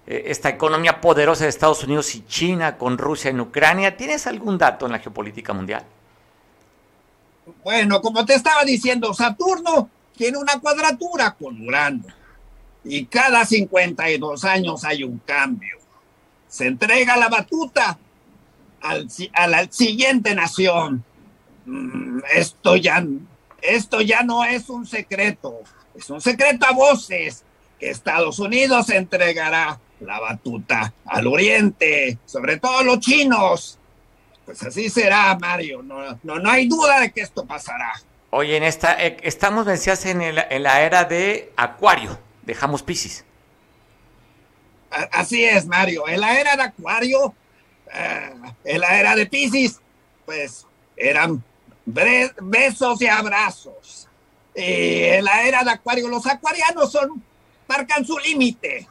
eh, 0.07 0.25
esta 0.27 0.49
economía 0.49 1.01
poderosa 1.01 1.45
de 1.45 1.51
Estados 1.51 1.83
Unidos 1.83 2.15
y 2.15 2.25
China 2.27 2.79
con 2.79 2.97
Rusia 2.97 3.31
en 3.31 3.41
Ucrania? 3.41 3.97
¿Tienes 3.97 4.27
algún 4.27 4.57
dato 4.57 4.87
en 4.87 4.93
la 4.93 4.99
geopolítica 4.99 5.53
mundial? 5.53 5.85
Bueno, 7.63 8.01
como 8.01 8.25
te 8.25 8.35
estaba 8.35 8.65
diciendo, 8.65 9.15
Saturno 9.15 9.89
tiene 10.17 10.39
una 10.39 10.59
cuadratura 10.59 11.35
con 11.35 11.61
Urano 11.67 12.05
y 12.85 13.07
cada 13.07 13.45
52 13.45 14.45
años 14.45 14.85
hay 14.85 15.05
un 15.05 15.19
cambio. 15.19 15.77
Se 16.49 16.67
entrega 16.67 17.17
la 17.17 17.29
batuta 17.29 17.99
al, 18.81 19.09
a 19.33 19.47
la 19.47 19.71
siguiente 19.71 20.35
nación. 20.35 21.05
Mm, 21.67 22.21
esto 22.35 22.77
ya, 22.77 23.05
esto 23.63 24.01
ya 24.01 24.23
no 24.23 24.45
es 24.45 24.69
un 24.69 24.87
secreto, 24.87 25.61
es 25.95 26.09
un 26.11 26.21
secreto 26.21 26.67
a 26.67 26.73
voces 26.73 27.45
que 27.79 27.91
Estados 27.91 28.39
Unidos 28.39 28.91
entregará 28.91 29.81
la 30.01 30.21
batuta 30.21 30.93
al 31.05 31.27
oriente, 31.27 32.19
sobre 32.25 32.59
todo 32.59 32.83
los 32.83 33.01
chinos. 33.01 33.79
Pues 34.47 34.63
así 34.63 34.89
será, 34.89 35.37
Mario. 35.39 35.83
No, 35.83 36.19
no, 36.23 36.39
no 36.39 36.51
hay 36.51 36.69
duda 36.69 37.01
de 37.01 37.11
que 37.11 37.21
esto 37.21 37.45
pasará. 37.45 37.93
Oye, 38.31 38.57
en 38.57 38.63
esta, 38.63 39.05
eh, 39.05 39.17
estamos, 39.23 39.67
decías, 39.67 40.07
en, 40.07 40.23
el, 40.23 40.39
en 40.51 40.63
la 40.63 40.83
era 40.83 41.05
de 41.05 41.53
Acuario, 41.57 42.19
dejamos 42.43 42.83
Pisces. 42.83 43.25
Así 45.11 45.45
es, 45.45 45.67
Mario. 45.67 46.07
En 46.09 46.21
la 46.21 46.39
era 46.39 46.57
de 46.57 46.63
Acuario, 46.63 47.35
eh, 47.93 48.31
en 48.65 48.81
la 48.81 48.99
era 48.99 49.17
de 49.17 49.27
Pisces, 49.27 49.81
pues 50.25 50.65
eran 50.97 51.43
besos 51.85 53.03
y 53.03 53.09
abrazos. 53.09 54.09
Y 54.55 55.03
en 55.05 55.25
la 55.25 55.43
era 55.43 55.65
de 55.65 55.73
Acuario, 55.73 56.09
los 56.09 56.25
acuarianos 56.25 56.93
son, 56.93 57.23
marcan 57.67 58.05
su 58.05 58.17
límite. 58.19 58.89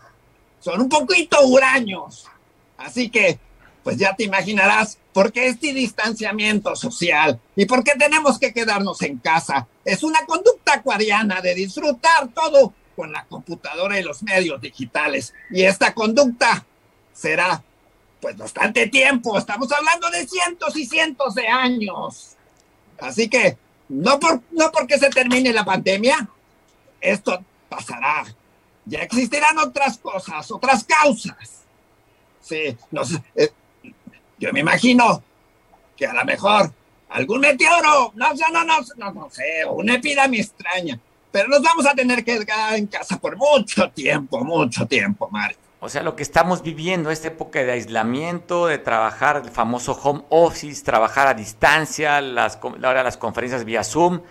Son 0.59 0.81
un 0.81 0.89
poquito 0.89 1.41
huraños. 1.45 2.27
Así 2.77 3.09
que, 3.09 3.39
pues 3.83 3.97
ya 3.97 4.15
te 4.15 4.23
imaginarás 4.23 4.97
por 5.15 5.31
qué 5.31 5.47
este 5.47 5.71
distanciamiento 5.71 6.75
social 6.75 7.39
y 7.55 7.65
por 7.65 7.85
qué 7.85 7.93
tenemos 7.97 8.37
que 8.37 8.51
quedarnos 8.51 9.01
en 9.01 9.17
casa. 9.19 9.65
Es 9.85 10.03
una 10.03 10.25
conducta 10.25 10.73
acuariana 10.73 11.39
de 11.39 11.55
disfrutar 11.55 12.27
todo 12.33 12.73
con 12.97 13.13
la 13.13 13.23
computadora 13.23 13.97
y 13.97 14.03
los 14.03 14.23
medios 14.23 14.59
digitales. 14.59 15.33
Y 15.51 15.63
esta 15.63 15.93
conducta 15.93 16.65
será 17.13 17.63
pues 18.19 18.35
bastante 18.35 18.87
tiempo. 18.87 19.37
Estamos 19.37 19.71
hablando 19.71 20.09
de 20.09 20.27
cientos 20.27 20.75
y 20.75 20.85
cientos 20.85 21.33
de 21.33 21.47
años. 21.47 22.35
Así 22.99 23.29
que 23.29 23.57
no, 23.87 24.19
por, 24.19 24.41
no 24.51 24.69
porque 24.69 24.99
se 24.99 25.09
termine 25.09 25.53
la 25.53 25.63
pandemia, 25.63 26.27
esto 26.99 27.41
pasará. 27.69 28.25
Ya 28.83 28.99
existirán 28.99 29.57
otras 29.59 29.97
cosas, 29.97 30.51
otras 30.51 30.83
causas. 30.83 31.61
Sí, 32.41 32.77
no 32.91 33.05
sé, 33.05 33.23
eh, 33.33 33.53
yo 34.39 34.51
me 34.53 34.59
imagino 34.61 35.23
que 35.97 36.05
a 36.05 36.13
lo 36.13 36.25
mejor 36.25 36.71
algún 37.09 37.39
meteoro, 37.39 38.11
no, 38.15 38.33
no, 38.33 38.63
no, 38.63 38.79
no, 38.97 39.11
no 39.13 39.29
sé, 39.29 39.63
una 39.69 39.95
epidemia 39.95 40.41
extraña, 40.41 40.99
pero 41.31 41.47
nos 41.47 41.61
vamos 41.61 41.85
a 41.85 41.93
tener 41.93 42.23
que 42.23 42.45
quedar 42.45 42.75
en 42.75 42.87
casa 42.87 43.17
por 43.17 43.37
mucho 43.37 43.89
tiempo, 43.91 44.43
mucho 44.43 44.85
tiempo, 44.85 45.29
Mario. 45.31 45.57
O 45.79 45.89
sea, 45.89 46.01
lo 46.01 46.15
que 46.15 46.23
estamos 46.23 46.63
viviendo, 46.63 47.11
esta 47.11 47.27
época 47.27 47.63
de 47.63 47.71
aislamiento, 47.73 48.67
de 48.67 48.79
trabajar 48.79 49.41
el 49.45 49.51
famoso 49.51 49.91
home 49.93 50.23
office, 50.29 50.83
trabajar 50.83 51.27
a 51.27 51.33
distancia, 51.33 52.21
las, 52.21 52.57
ahora 52.83 53.03
las 53.03 53.17
conferencias 53.17 53.65
vía 53.65 53.83
Zoom, 53.83 54.21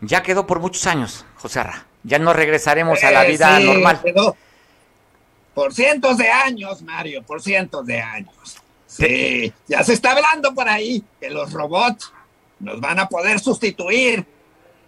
ya 0.00 0.22
quedó 0.22 0.46
por 0.46 0.60
muchos 0.60 0.86
años, 0.86 1.26
José 1.36 1.60
Arra. 1.60 1.86
Ya 2.04 2.18
no 2.18 2.32
regresaremos 2.32 3.02
a 3.04 3.10
la 3.10 3.24
Eh, 3.26 3.30
vida 3.30 3.58
sí, 3.58 3.64
normal. 3.66 4.00
quedó 4.02 4.36
por 5.54 5.72
cientos 5.74 6.16
de 6.18 6.30
años, 6.30 6.82
Mario, 6.82 7.22
por 7.22 7.42
cientos 7.42 7.84
de 7.86 8.00
años. 8.00 8.56
Sí, 8.96 9.52
ya 9.66 9.82
se 9.82 9.92
está 9.94 10.12
hablando 10.12 10.54
por 10.54 10.68
ahí 10.68 11.02
que 11.20 11.28
los 11.28 11.52
robots 11.52 12.12
nos 12.60 12.80
van 12.80 13.00
a 13.00 13.08
poder 13.08 13.40
sustituir 13.40 14.24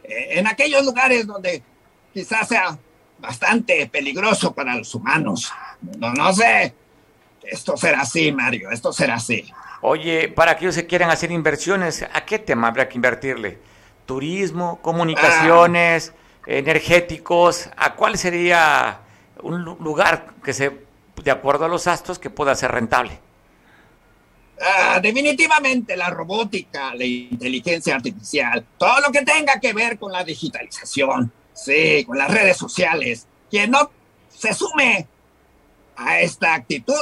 eh, 0.04 0.28
en 0.38 0.46
aquellos 0.46 0.84
lugares 0.84 1.26
donde 1.26 1.62
quizás 2.14 2.46
sea 2.46 2.78
bastante 3.18 3.88
peligroso 3.88 4.52
para 4.54 4.76
los 4.76 4.94
humanos. 4.94 5.52
No, 5.98 6.12
no 6.12 6.32
sé. 6.32 6.72
Esto 7.42 7.76
será 7.76 8.02
así, 8.02 8.30
Mario, 8.32 8.70
esto 8.70 8.92
será 8.92 9.16
así. 9.16 9.44
Oye, 9.80 10.28
para 10.28 10.52
aquellos 10.52 10.76
que 10.76 10.86
quieran 10.86 11.11
hacer 11.11 11.30
inversiones, 11.32 12.04
¿a 12.12 12.24
qué 12.24 12.38
tema 12.38 12.68
habría 12.68 12.88
que 12.88 12.96
invertirle? 12.96 13.59
¿Turismo, 14.04 14.80
comunicaciones, 14.82 16.12
energéticos? 16.46 17.70
¿A 17.76 17.94
cuál 17.94 18.18
sería 18.18 19.00
un 19.42 19.62
lu- 19.62 19.76
lugar 19.80 20.34
que 20.44 20.52
se, 20.52 20.72
de 21.22 21.30
acuerdo 21.30 21.64
a 21.64 21.68
los 21.68 21.86
astros, 21.86 22.18
que 22.18 22.30
pueda 22.30 22.54
ser 22.54 22.72
rentable? 22.72 23.18
Ah, 24.61 25.00
definitivamente 25.02 25.96
la 25.96 26.09
robótica, 26.09 26.94
la 26.94 27.04
inteligencia 27.04 27.96
artificial, 27.96 28.64
todo 28.78 29.00
lo 29.00 29.12
que 29.12 29.22
tenga 29.22 29.61
que 29.61 29.74
ver 29.74 29.98
con 29.98 30.12
la 30.12 30.24
digitalización, 30.24 31.30
sí, 31.52 32.04
con 32.07 32.16
las 32.16 32.30
redes 32.30 32.57
sociales, 32.57 33.26
quien 33.50 33.70
no 33.70 33.90
se 34.30 34.54
sume 34.54 35.07
a 35.96 36.20
esta 36.20 36.54
actitud, 36.54 36.94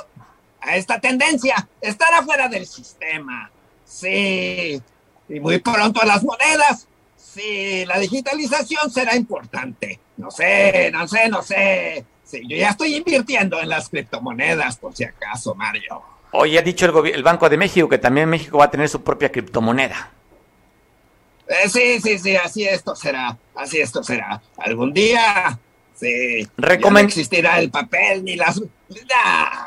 a 0.60 0.76
esta 0.76 0.98
tendencia, 0.98 1.68
estará 1.80 2.24
fuera 2.24 2.48
del 2.48 2.66
sistema, 2.66 3.50
sí, 3.84 4.82
y 5.28 5.40
muy 5.40 5.60
pronto 5.60 6.04
las 6.04 6.24
monedas, 6.24 6.88
sí, 7.16 7.84
la 7.86 8.00
digitalización 8.00 8.90
será 8.90 9.14
importante, 9.14 10.00
no 10.16 10.32
sé, 10.32 10.90
no 10.92 11.06
sé, 11.06 11.28
no 11.28 11.40
sé, 11.40 12.04
sí, 12.24 12.42
yo 12.48 12.56
ya 12.56 12.70
estoy 12.70 12.96
invirtiendo 12.96 13.60
en 13.60 13.68
las 13.68 13.88
criptomonedas 13.90 14.76
por 14.76 14.96
si 14.96 15.04
acaso, 15.04 15.54
Mario. 15.54 16.13
Hoy 16.36 16.58
ha 16.58 16.62
dicho 16.62 16.86
el, 17.04 17.22
Banco 17.22 17.48
de 17.48 17.56
México 17.56 17.88
que 17.88 17.98
también 17.98 18.28
México 18.28 18.58
va 18.58 18.64
a 18.64 18.70
tener 18.70 18.88
su 18.88 19.04
propia 19.04 19.30
criptomoneda. 19.30 20.10
Eh, 21.46 21.68
sí, 21.68 22.00
sí, 22.00 22.18
sí, 22.18 22.34
así 22.34 22.64
esto 22.64 22.96
será, 22.96 23.38
así 23.54 23.80
esto 23.80 24.02
será. 24.02 24.42
Algún 24.56 24.92
día, 24.92 25.56
sí, 25.94 26.44
ya 26.58 26.90
no 26.90 26.98
existirá 26.98 27.60
el 27.60 27.70
papel 27.70 28.24
ni 28.24 28.34
las... 28.34 28.60
¡Ah! 29.14 29.66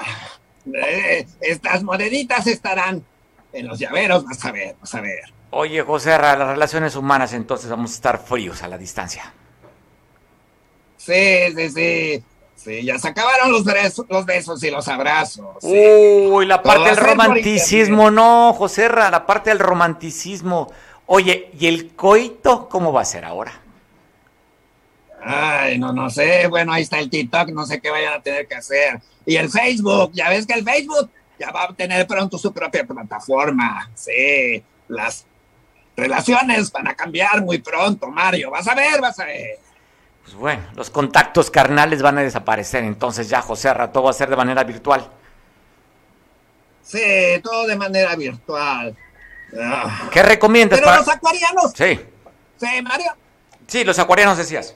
Eh, 0.74 1.26
estas 1.40 1.84
moneditas 1.84 2.46
estarán 2.48 3.02
en 3.54 3.66
los 3.66 3.80
llaveros, 3.80 4.26
vas 4.26 4.44
a 4.44 4.52
ver, 4.52 4.76
vas 4.82 4.94
a 4.94 5.00
ver. 5.00 5.22
Oye, 5.52 5.82
José, 5.84 6.10
las 6.10 6.38
relaciones 6.38 6.98
humanas 6.98 7.32
entonces 7.32 7.70
vamos 7.70 7.92
a 7.92 7.94
estar 7.94 8.20
fríos 8.22 8.62
a 8.62 8.68
la 8.68 8.78
distancia. 8.78 9.32
Sí, 10.98 11.54
sí, 11.56 11.70
sí, 11.70 12.24
sí, 12.58 12.84
ya 12.84 13.00
se 13.00 13.08
acabaron 13.08 13.52
los 13.52 13.64
besos, 13.64 14.06
los 14.10 14.26
besos 14.26 14.62
y 14.64 14.70
los 14.70 14.88
abrazos. 14.90 15.46
sí. 15.62 16.28
Uy, 16.30 16.46
la 16.46 16.62
parte 16.62 16.90
del 16.90 16.98
romanticismo, 16.98 18.12
no, 18.12 18.54
José, 18.54 18.86
Arra, 18.86 19.10
la 19.10 19.26
parte 19.26 19.52
del 19.52 19.60
romanticismo. 19.60 20.72
Oye, 21.06 21.52
¿y 21.58 21.68
el 21.68 21.96
coito 21.96 22.68
cómo 22.68 22.92
va 22.92 23.02
a 23.02 23.06
ser 23.06 23.24
ahora? 23.24 23.54
Ay, 25.24 25.78
no, 25.78 25.94
no 25.94 26.10
sé. 26.10 26.48
Bueno, 26.48 26.74
ahí 26.74 26.84
está 26.84 27.00
el 27.00 27.10
TikTok, 27.10 27.50
no 27.50 27.66
sé 27.66 27.80
qué 27.80 27.90
vayan 27.90 28.14
a 28.14 28.22
tener 28.22 28.48
que 28.48 28.56
hacer. 28.56 29.02
Y 29.26 29.36
el 29.36 29.50
Facebook, 29.50 30.12
ya 30.14 30.30
ves 30.30 30.46
que 30.46 30.54
el 30.54 30.64
Facebook 30.64 31.10
ya 31.40 31.52
va 31.52 31.64
a 31.64 31.74
tener 31.74 32.06
pronto 32.08 32.38
su 32.38 32.54
propia 32.54 32.86
plataforma. 32.86 33.90
Sí, 33.96 34.64
las 34.88 35.26
relaciones 35.96 36.72
van 36.72 36.88
a 36.88 36.96
cambiar 36.96 37.44
muy 37.44 37.58
pronto, 37.60 38.08
Mario. 38.08 38.52
Vas 38.52 38.68
a 38.68 38.76
ver, 38.76 39.02
vas 39.02 39.20
a 39.20 39.26
ver. 39.26 39.60
Pues 40.28 40.36
bueno, 40.36 40.64
los 40.76 40.90
contactos 40.90 41.50
carnales 41.50 42.02
van 42.02 42.18
a 42.18 42.22
desaparecer, 42.22 42.84
entonces 42.84 43.30
ya, 43.30 43.42
José 43.42 43.70
Arra, 43.70 43.94
todo 43.94 44.04
va 44.04 44.10
a 44.10 44.14
ser 44.14 44.30
de 44.30 44.36
manera 44.36 44.62
virtual. 44.66 45.10
Sí, 46.84 47.00
todo 47.42 47.66
de 47.66 47.78
manera 47.78 48.14
virtual. 48.18 48.94
Ah. 49.58 50.10
¿Qué 50.12 50.22
recomiendas? 50.24 50.82
Pero 50.82 50.94
los 50.94 51.08
acuarianos. 51.08 51.72
Sí. 51.74 52.02
Sí, 52.58 52.82
Mario. 52.84 53.14
Sí, 53.68 53.86
los 53.86 53.98
acuarianos 54.00 54.38
decías. 54.38 54.76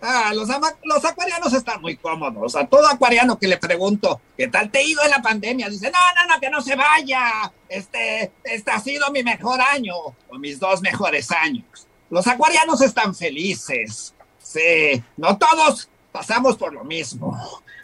Ah, 0.00 0.30
los, 0.32 0.48
los 0.84 1.04
acuarianos 1.04 1.52
están 1.52 1.80
muy 1.80 1.96
cómodos. 1.96 2.54
A 2.54 2.68
todo 2.68 2.86
acuariano 2.86 3.36
que 3.36 3.48
le 3.48 3.56
pregunto, 3.56 4.20
¿qué 4.36 4.46
tal 4.46 4.70
te 4.70 4.78
ha 4.78 4.82
ido 4.82 5.02
en 5.02 5.10
la 5.10 5.22
pandemia? 5.22 5.68
Dice, 5.68 5.90
no, 5.90 5.98
no, 5.98 6.32
no, 6.32 6.40
que 6.40 6.50
no 6.50 6.60
se 6.60 6.76
vaya. 6.76 7.52
Este, 7.68 8.30
este 8.44 8.70
ha 8.70 8.78
sido 8.78 9.10
mi 9.10 9.24
mejor 9.24 9.60
año, 9.60 9.96
o 9.96 10.38
mis 10.38 10.60
dos 10.60 10.82
mejores 10.82 11.32
años. 11.32 11.88
Los 12.14 12.28
acuarianos 12.28 12.80
están 12.80 13.12
felices. 13.12 14.14
Sí, 14.38 15.02
no 15.16 15.36
todos 15.36 15.88
pasamos 16.12 16.56
por 16.56 16.72
lo 16.72 16.84
mismo. 16.84 17.36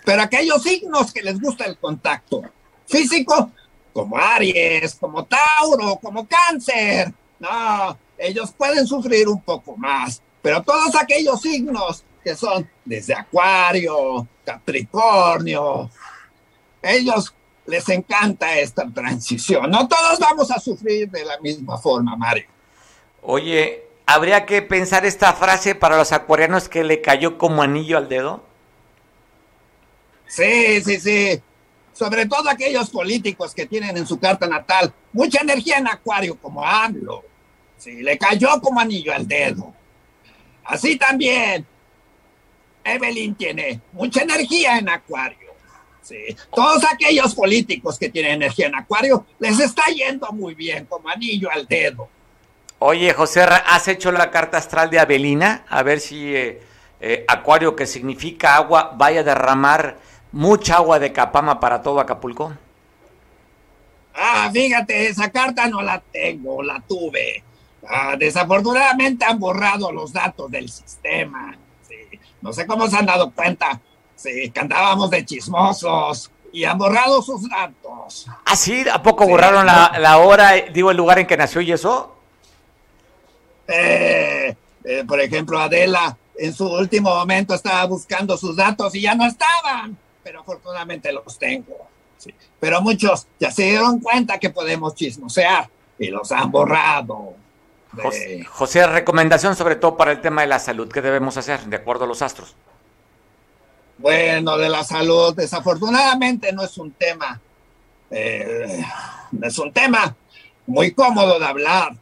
Pero 0.04 0.22
aquellos 0.22 0.62
signos 0.62 1.12
que 1.12 1.20
les 1.20 1.40
gusta 1.40 1.64
el 1.64 1.76
contacto 1.76 2.40
físico, 2.86 3.50
como 3.92 4.16
Aries, 4.16 4.94
como 4.94 5.24
Tauro, 5.24 5.96
como 5.96 6.28
Cáncer, 6.28 7.12
no, 7.40 7.98
ellos 8.16 8.52
pueden 8.56 8.86
sufrir 8.86 9.26
un 9.26 9.42
poco 9.42 9.76
más. 9.76 10.22
Pero 10.40 10.62
todos 10.62 10.94
aquellos 10.94 11.40
signos 11.40 12.04
que 12.22 12.36
son 12.36 12.70
desde 12.84 13.14
Acuario, 13.14 14.28
Capricornio, 14.44 15.90
ellos 16.80 17.34
les 17.66 17.88
encanta 17.88 18.56
esta 18.60 18.88
transición. 18.88 19.68
No 19.72 19.88
todos 19.88 20.20
vamos 20.20 20.52
a 20.52 20.60
sufrir 20.60 21.10
de 21.10 21.24
la 21.24 21.40
misma 21.40 21.76
forma, 21.78 22.14
Mario. 22.14 22.46
Oye, 23.22 23.89
¿habría 24.10 24.44
que 24.44 24.60
pensar 24.60 25.06
esta 25.06 25.32
frase 25.32 25.74
para 25.76 25.96
los 25.96 26.10
acuarianos 26.10 26.68
que 26.68 26.82
le 26.82 27.00
cayó 27.00 27.38
como 27.38 27.62
anillo 27.62 27.96
al 27.96 28.08
dedo? 28.08 28.44
Sí, 30.26 30.82
sí, 30.82 30.98
sí. 30.98 31.40
Sobre 31.92 32.26
todo 32.26 32.48
aquellos 32.48 32.90
políticos 32.90 33.54
que 33.54 33.66
tienen 33.66 33.96
en 33.96 34.06
su 34.06 34.18
carta 34.18 34.48
natal 34.48 34.92
mucha 35.12 35.42
energía 35.42 35.78
en 35.78 35.86
Acuario, 35.86 36.36
como 36.36 36.64
AMLO. 36.64 37.24
Sí, 37.76 38.02
le 38.02 38.18
cayó 38.18 38.60
como 38.60 38.80
anillo 38.80 39.14
al 39.14 39.26
dedo. 39.28 39.72
Así 40.64 40.96
también, 40.96 41.64
Evelyn 42.82 43.34
tiene 43.34 43.80
mucha 43.92 44.22
energía 44.22 44.78
en 44.78 44.88
Acuario. 44.88 45.50
Sí. 46.02 46.36
Todos 46.52 46.82
aquellos 46.84 47.34
políticos 47.34 47.96
que 47.98 48.08
tienen 48.08 48.32
energía 48.32 48.66
en 48.66 48.74
Acuario 48.74 49.24
les 49.38 49.60
está 49.60 49.84
yendo 49.86 50.32
muy 50.32 50.54
bien, 50.54 50.86
como 50.86 51.08
anillo 51.08 51.48
al 51.50 51.66
dedo. 51.66 52.08
Oye, 52.82 53.12
José, 53.12 53.42
¿has 53.42 53.88
hecho 53.88 54.10
la 54.10 54.30
carta 54.30 54.56
astral 54.56 54.88
de 54.88 54.98
Avelina? 54.98 55.66
A 55.68 55.82
ver 55.82 56.00
si 56.00 56.34
eh, 56.34 56.62
eh, 56.98 57.26
Acuario, 57.28 57.76
que 57.76 57.86
significa 57.86 58.56
agua, 58.56 58.94
vaya 58.96 59.20
a 59.20 59.22
derramar 59.22 59.98
mucha 60.32 60.76
agua 60.76 60.98
de 60.98 61.12
Capama 61.12 61.60
para 61.60 61.82
todo 61.82 62.00
Acapulco. 62.00 62.54
Ah, 64.14 64.48
fíjate, 64.50 65.08
esa 65.08 65.30
carta 65.30 65.66
no 65.66 65.82
la 65.82 66.00
tengo, 66.00 66.62
la 66.62 66.80
tuve. 66.80 67.44
Ah, 67.86 68.16
desafortunadamente 68.18 69.26
han 69.26 69.38
borrado 69.38 69.92
los 69.92 70.10
datos 70.14 70.50
del 70.50 70.70
sistema. 70.70 71.54
No 72.40 72.50
sé 72.54 72.66
cómo 72.66 72.88
se 72.88 72.96
han 72.96 73.04
dado 73.04 73.30
cuenta. 73.30 73.78
Sí, 74.16 74.50
que 74.50 74.60
andábamos 74.60 75.10
de 75.10 75.26
chismosos 75.26 76.30
y 76.50 76.64
han 76.64 76.78
borrado 76.78 77.20
sus 77.20 77.46
datos. 77.46 78.26
¿Ah, 78.46 78.56
sí? 78.56 78.86
¿A 78.90 79.02
poco 79.02 79.26
borraron 79.26 79.66
la, 79.66 80.16
hora, 80.16 80.52
digo, 80.72 80.90
el 80.90 80.96
lugar 80.96 81.18
en 81.18 81.26
que 81.26 81.36
nació 81.36 81.60
y 81.60 81.72
eso? 81.72 82.16
Eh, 83.72 84.56
eh, 84.84 85.04
por 85.06 85.20
ejemplo, 85.20 85.58
Adela 85.58 86.16
en 86.36 86.54
su 86.54 86.66
último 86.66 87.14
momento 87.14 87.54
estaba 87.54 87.84
buscando 87.84 88.36
sus 88.36 88.56
datos 88.56 88.94
y 88.94 89.02
ya 89.02 89.14
no 89.14 89.26
estaban, 89.26 89.96
pero 90.22 90.40
afortunadamente 90.40 91.12
los 91.12 91.38
tengo. 91.38 91.88
Pero 92.58 92.80
muchos 92.82 93.26
ya 93.38 93.50
se 93.50 93.64
dieron 93.64 94.00
cuenta 94.00 94.38
que 94.38 94.50
podemos 94.50 94.94
chismosear 94.94 95.68
y 95.98 96.08
los 96.08 96.32
han 96.32 96.50
borrado. 96.50 97.34
José, 98.48 98.86
recomendación 98.86 99.56
sobre 99.56 99.76
todo 99.76 99.96
para 99.96 100.12
el 100.12 100.20
tema 100.20 100.42
de 100.42 100.48
la 100.48 100.58
salud. 100.58 100.90
¿Qué 100.90 101.02
debemos 101.02 101.36
hacer 101.36 101.64
de 101.64 101.76
acuerdo 101.76 102.04
a 102.04 102.08
los 102.08 102.22
astros? 102.22 102.54
Bueno, 103.98 104.56
de 104.56 104.68
la 104.68 104.84
salud, 104.84 105.34
desafortunadamente 105.34 106.52
no 106.52 106.64
es 106.64 106.78
un 106.78 106.92
tema, 106.92 107.38
eh, 108.10 108.82
no 109.32 109.46
es 109.46 109.58
un 109.58 109.72
tema 109.72 110.14
muy 110.66 110.92
cómodo 110.92 111.38
de 111.38 111.44
hablar. 111.44 111.92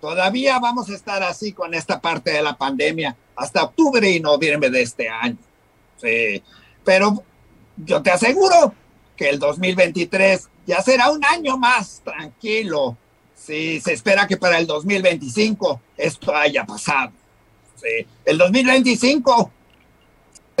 Todavía 0.00 0.58
vamos 0.58 0.88
a 0.90 0.94
estar 0.94 1.22
así 1.22 1.52
con 1.52 1.74
esta 1.74 2.00
parte 2.00 2.30
de 2.30 2.42
la 2.42 2.56
pandemia 2.56 3.16
hasta 3.36 3.64
octubre 3.64 4.08
y 4.08 4.20
noviembre 4.20 4.70
de 4.70 4.82
este 4.82 5.08
año. 5.08 5.38
Sí, 6.00 6.42
pero 6.84 7.22
yo 7.76 8.02
te 8.02 8.10
aseguro 8.10 8.74
que 9.16 9.28
el 9.28 9.38
2023 9.38 10.48
ya 10.66 10.80
será 10.82 11.10
un 11.10 11.24
año 11.24 11.56
más 11.56 12.00
tranquilo, 12.04 12.96
Sí, 13.38 13.80
se 13.80 13.92
espera 13.92 14.26
que 14.26 14.36
para 14.36 14.58
el 14.58 14.66
2025 14.66 15.80
esto 15.96 16.34
haya 16.34 16.66
pasado. 16.66 17.12
Sí, 17.76 18.06
el 18.24 18.36
2025 18.36 19.50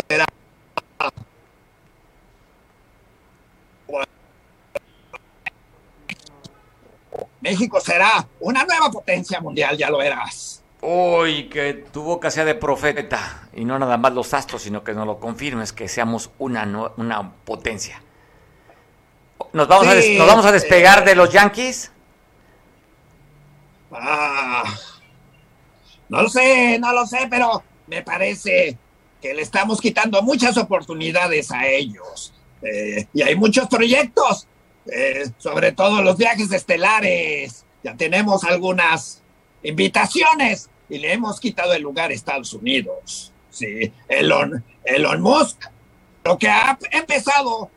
será 0.08 0.24
México 7.40 7.80
será 7.80 8.26
una 8.40 8.64
nueva 8.64 8.90
potencia 8.90 9.40
mundial, 9.40 9.76
ya 9.76 9.90
lo 9.90 9.98
verás. 9.98 10.62
Uy, 10.80 11.48
que 11.48 11.74
tu 11.74 12.02
boca 12.02 12.30
sea 12.30 12.44
de 12.44 12.54
profeta 12.54 13.48
y 13.52 13.64
no 13.64 13.78
nada 13.78 13.96
más 13.96 14.12
los 14.12 14.32
astros, 14.32 14.62
sino 14.62 14.84
que 14.84 14.94
nos 14.94 15.06
lo 15.06 15.18
confirmes 15.18 15.72
que 15.72 15.88
seamos 15.88 16.30
una, 16.38 16.92
una 16.96 17.32
potencia. 17.44 18.00
¿Nos 19.52 19.66
vamos, 19.66 19.86
a, 19.86 19.94
¿nos 19.94 20.26
vamos 20.26 20.46
a 20.46 20.52
despegar 20.52 21.04
de 21.04 21.14
los 21.14 21.32
Yankees? 21.32 21.90
Ah, 23.90 24.64
no 26.08 26.22
lo 26.22 26.28
sé, 26.28 26.78
no 26.78 26.92
lo 26.92 27.06
sé, 27.06 27.26
pero 27.30 27.62
me 27.86 28.02
parece 28.02 28.76
que 29.20 29.34
le 29.34 29.42
estamos 29.42 29.80
quitando 29.80 30.22
muchas 30.22 30.56
oportunidades 30.56 31.50
a 31.50 31.66
ellos. 31.66 32.32
Eh, 32.62 33.06
y 33.12 33.22
hay 33.22 33.34
muchos 33.36 33.68
proyectos, 33.68 34.46
eh, 34.92 35.30
sobre 35.38 35.72
todo 35.72 36.02
los 36.02 36.16
viajes 36.16 36.52
estelares. 36.52 37.64
Ya 37.82 37.96
tenemos 37.96 38.44
algunas 38.44 39.22
invitaciones 39.62 40.68
y 40.88 40.98
le 40.98 41.12
hemos 41.12 41.40
quitado 41.40 41.72
el 41.74 41.82
lugar 41.82 42.10
a 42.10 42.14
Estados 42.14 42.52
Unidos. 42.52 43.32
Sí, 43.50 43.92
Elon, 44.08 44.64
Elon 44.84 45.20
Musk, 45.20 45.62
lo 46.24 46.38
que 46.38 46.48
ha 46.48 46.78
empezado 46.90 47.70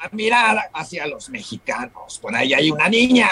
a 0.00 0.08
mirar 0.12 0.70
hacia 0.72 1.06
los 1.06 1.28
mexicanos. 1.28 2.18
Por 2.18 2.34
ahí 2.34 2.54
hay 2.54 2.70
una 2.70 2.88
niña 2.88 3.30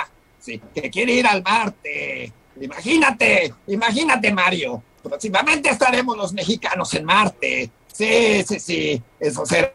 que 0.74 0.90
quiere 0.90 1.14
ir 1.14 1.26
al 1.26 1.42
Marte. 1.42 2.32
Imagínate, 2.60 3.54
imagínate, 3.66 4.32
Mario. 4.32 4.82
Próximamente 5.02 5.70
estaremos 5.70 6.16
los 6.16 6.32
mexicanos 6.32 6.92
en 6.94 7.04
Marte. 7.04 7.70
Sí, 7.92 8.44
sí, 8.46 8.60
sí, 8.60 9.02
eso 9.20 9.46
será. 9.46 9.72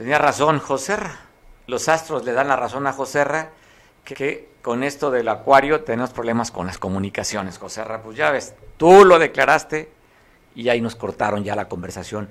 Tenía 0.00 0.16
razón, 0.16 0.60
José. 0.60 0.96
Los 1.66 1.90
astros 1.90 2.24
le 2.24 2.32
dan 2.32 2.48
la 2.48 2.56
razón 2.56 2.86
a 2.86 2.92
José 2.94 3.22
que, 4.02 4.48
con 4.62 4.82
esto 4.82 5.10
del 5.10 5.28
acuario 5.28 5.82
tenemos 5.82 6.08
problemas 6.08 6.50
con 6.50 6.66
las 6.66 6.78
comunicaciones, 6.78 7.58
José 7.58 7.84
Pues 8.02 8.16
ya 8.16 8.30
ves, 8.30 8.54
tú 8.78 9.04
lo 9.04 9.18
declaraste 9.18 9.92
y 10.54 10.70
ahí 10.70 10.80
nos 10.80 10.96
cortaron 10.96 11.44
ya 11.44 11.54
la 11.54 11.68
conversación. 11.68 12.30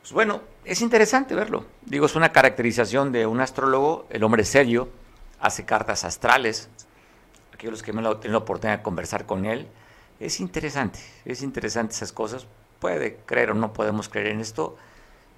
Pues 0.00 0.12
bueno, 0.12 0.40
es 0.64 0.80
interesante 0.80 1.34
verlo. 1.34 1.66
Digo, 1.82 2.06
es 2.06 2.16
una 2.16 2.32
caracterización 2.32 3.12
de 3.12 3.26
un 3.26 3.42
astrólogo, 3.42 4.06
el 4.08 4.24
hombre 4.24 4.46
serio, 4.46 4.88
hace 5.38 5.66
cartas 5.66 6.02
astrales. 6.02 6.70
Aquellos 7.52 7.82
que 7.82 7.92
me 7.92 7.98
han 7.98 8.20
tenido 8.20 8.38
la 8.38 8.44
oportunidad 8.44 8.78
de 8.78 8.82
conversar 8.82 9.26
con 9.26 9.44
él, 9.44 9.68
es 10.18 10.40
interesante, 10.40 11.00
es 11.26 11.42
interesante 11.42 11.92
esas 11.92 12.12
cosas. 12.12 12.46
Puede 12.80 13.18
creer 13.26 13.50
o 13.50 13.54
no 13.54 13.74
podemos 13.74 14.08
creer 14.08 14.28
en 14.28 14.40
esto, 14.40 14.78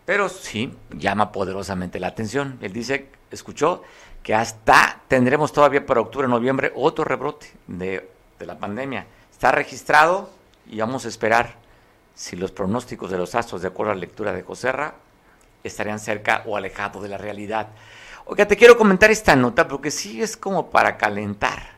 pero 0.09 0.31
sí 0.31 0.73
llama 0.89 1.33
poderosamente 1.33 2.01
la 2.01 2.07
atención. 2.07 2.57
Él 2.63 2.73
dice, 2.73 3.11
escuchó, 3.31 3.83
que 4.23 4.35
hasta 4.35 5.03
tendremos 5.07 5.53
todavía 5.53 5.85
para 5.85 6.01
octubre, 6.01 6.27
noviembre 6.27 6.73
otro 6.77 7.05
rebrote 7.05 7.53
de, 7.67 8.09
de 8.39 8.47
la 8.47 8.57
pandemia. 8.57 9.05
Está 9.31 9.53
registrado 9.53 10.31
y 10.67 10.81
vamos 10.81 11.05
a 11.05 11.09
esperar 11.09 11.57
si 12.15 12.37
los 12.37 12.53
pronósticos 12.53 13.11
de 13.11 13.19
los 13.19 13.35
astros, 13.35 13.61
de 13.61 13.69
acuerdo 13.69 13.93
a 13.93 13.97
la 13.97 14.01
lectura 14.01 14.33
de 14.33 14.41
Joserra, 14.41 14.95
estarían 15.63 15.99
cerca 15.99 16.43
o 16.47 16.57
alejados 16.57 17.03
de 17.03 17.11
la 17.11 17.19
realidad. 17.19 17.69
Oiga, 18.25 18.49
te 18.49 18.57
quiero 18.57 18.79
comentar 18.79 19.11
esta 19.11 19.37
nota 19.37 19.69
porque 19.69 19.91
sí 19.91 20.23
es 20.23 20.39
como 20.39 20.71
para 20.71 20.97
calentar. 20.97 21.73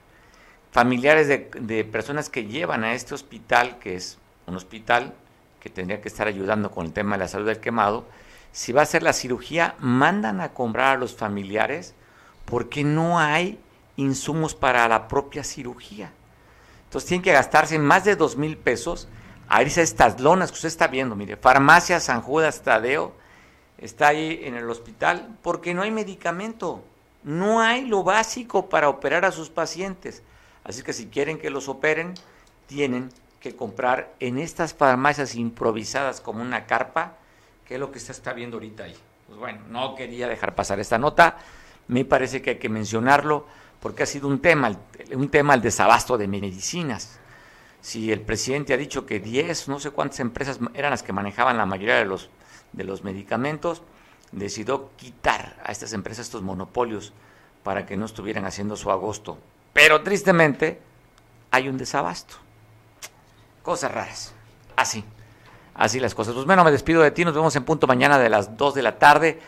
Familiares 0.70 1.26
de, 1.26 1.84
personas 1.84 2.30
que 2.30 2.44
llevan 2.44 2.84
a 2.84 2.94
este 2.94 3.12
hospital, 3.12 3.80
que 3.80 3.96
es 3.96 4.18
un 4.46 4.54
hospital 4.54 5.14
que 5.58 5.68
tendría 5.68 6.00
que 6.00 6.06
estar 6.06 6.28
ayudando 6.28 6.70
con 6.70 6.86
el 6.86 6.92
tema 6.92 7.16
de 7.16 7.24
la 7.24 7.28
salud 7.28 7.48
del 7.48 7.58
quemado, 7.58 8.06
si 8.52 8.72
va 8.72 8.80
a 8.80 8.84
hacer 8.84 9.02
la 9.02 9.12
cirugía, 9.12 9.74
mandan 9.78 10.40
a 10.40 10.52
comprar 10.52 10.96
a 10.96 10.98
los 10.98 11.14
familiares 11.14 11.94
porque 12.44 12.84
no 12.84 13.18
hay 13.18 13.60
insumos 13.96 14.54
para 14.54 14.88
la 14.88 15.08
propia 15.08 15.44
cirugía. 15.44 16.12
Entonces 16.84 17.08
tienen 17.08 17.22
que 17.22 17.32
gastarse 17.32 17.78
más 17.78 18.04
de 18.04 18.16
dos 18.16 18.36
mil 18.36 18.56
pesos 18.56 19.08
a 19.48 19.62
irse 19.62 19.80
a 19.80 19.84
estas 19.84 20.20
lonas 20.20 20.50
que 20.50 20.56
usted 20.56 20.68
está 20.68 20.88
viendo, 20.88 21.16
mire, 21.16 21.36
Farmacia 21.36 22.00
San 22.00 22.22
Judas 22.22 22.62
Tadeo, 22.62 23.14
está 23.78 24.08
ahí 24.08 24.40
en 24.44 24.54
el 24.54 24.68
hospital 24.68 25.36
porque 25.42 25.74
no 25.74 25.82
hay 25.82 25.90
medicamento. 25.90 26.84
No 27.22 27.60
hay 27.60 27.84
lo 27.84 28.02
básico 28.02 28.68
para 28.68 28.88
operar 28.88 29.24
a 29.24 29.32
sus 29.32 29.50
pacientes. 29.50 30.22
Así 30.64 30.82
que 30.82 30.92
si 30.92 31.06
quieren 31.06 31.38
que 31.38 31.50
los 31.50 31.68
operen, 31.68 32.14
tienen 32.66 33.10
que 33.40 33.56
comprar 33.56 34.14
en 34.20 34.38
estas 34.38 34.74
farmacias 34.74 35.34
improvisadas 35.34 36.20
como 36.20 36.42
una 36.42 36.66
carpa, 36.66 37.16
que 37.70 37.76
es 37.76 37.80
lo 37.80 37.92
que 37.92 38.00
se 38.00 38.10
está 38.10 38.32
viendo 38.32 38.56
ahorita 38.56 38.82
ahí. 38.82 38.96
Pues 39.28 39.38
bueno, 39.38 39.60
no 39.68 39.94
quería 39.94 40.26
dejar 40.26 40.56
pasar 40.56 40.80
esta 40.80 40.98
nota. 40.98 41.38
Me 41.86 42.04
parece 42.04 42.42
que 42.42 42.50
hay 42.50 42.58
que 42.58 42.68
mencionarlo 42.68 43.46
porque 43.78 44.02
ha 44.02 44.06
sido 44.06 44.26
un 44.26 44.40
tema, 44.40 44.76
un 45.12 45.28
tema 45.28 45.54
el 45.54 45.62
desabasto 45.62 46.18
de 46.18 46.26
medicinas. 46.26 47.20
Si 47.80 48.10
el 48.10 48.22
presidente 48.22 48.74
ha 48.74 48.76
dicho 48.76 49.06
que 49.06 49.20
10, 49.20 49.68
no 49.68 49.78
sé 49.78 49.92
cuántas 49.92 50.18
empresas 50.18 50.58
eran 50.74 50.90
las 50.90 51.04
que 51.04 51.12
manejaban 51.12 51.58
la 51.58 51.64
mayoría 51.64 51.94
de 51.94 52.06
los, 52.06 52.28
de 52.72 52.82
los 52.82 53.04
medicamentos, 53.04 53.82
decidió 54.32 54.90
quitar 54.96 55.62
a 55.64 55.70
estas 55.70 55.92
empresas 55.92 56.26
estos 56.26 56.42
monopolios 56.42 57.12
para 57.62 57.86
que 57.86 57.96
no 57.96 58.04
estuvieran 58.04 58.46
haciendo 58.46 58.74
su 58.74 58.90
agosto. 58.90 59.38
Pero 59.74 60.02
tristemente 60.02 60.80
hay 61.52 61.68
un 61.68 61.78
desabasto. 61.78 62.34
Cosas 63.62 63.92
raras. 63.92 64.34
Así. 64.74 65.04
Así 65.80 65.98
las 65.98 66.14
cosas. 66.14 66.34
Pues 66.34 66.44
bueno, 66.44 66.62
me 66.62 66.70
despido 66.70 67.00
de 67.00 67.10
ti. 67.10 67.24
Nos 67.24 67.32
vemos 67.32 67.56
en 67.56 67.64
punto 67.64 67.86
mañana 67.86 68.18
de 68.18 68.28
las 68.28 68.58
2 68.58 68.74
de 68.74 68.82
la 68.82 68.98
tarde. 68.98 69.40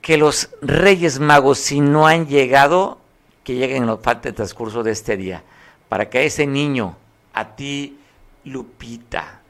Que 0.00 0.16
los 0.16 0.50
Reyes 0.62 1.18
Magos, 1.18 1.58
si 1.58 1.80
no 1.80 2.06
han 2.06 2.28
llegado, 2.28 3.00
que 3.42 3.56
lleguen 3.56 3.82
en 3.82 3.88
lo 3.88 3.98
falta 3.98 4.28
el 4.28 4.34
transcurso 4.36 4.84
de 4.84 4.92
este 4.92 5.16
día. 5.16 5.42
Para 5.88 6.08
que 6.08 6.18
a 6.18 6.22
ese 6.22 6.46
niño, 6.46 6.96
a 7.34 7.56
ti, 7.56 7.98
Lupita, 8.44 9.40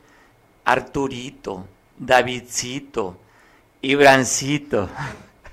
Arturito, 0.65 1.67
Davidcito, 1.99 3.19
Ibrancito 3.83 4.89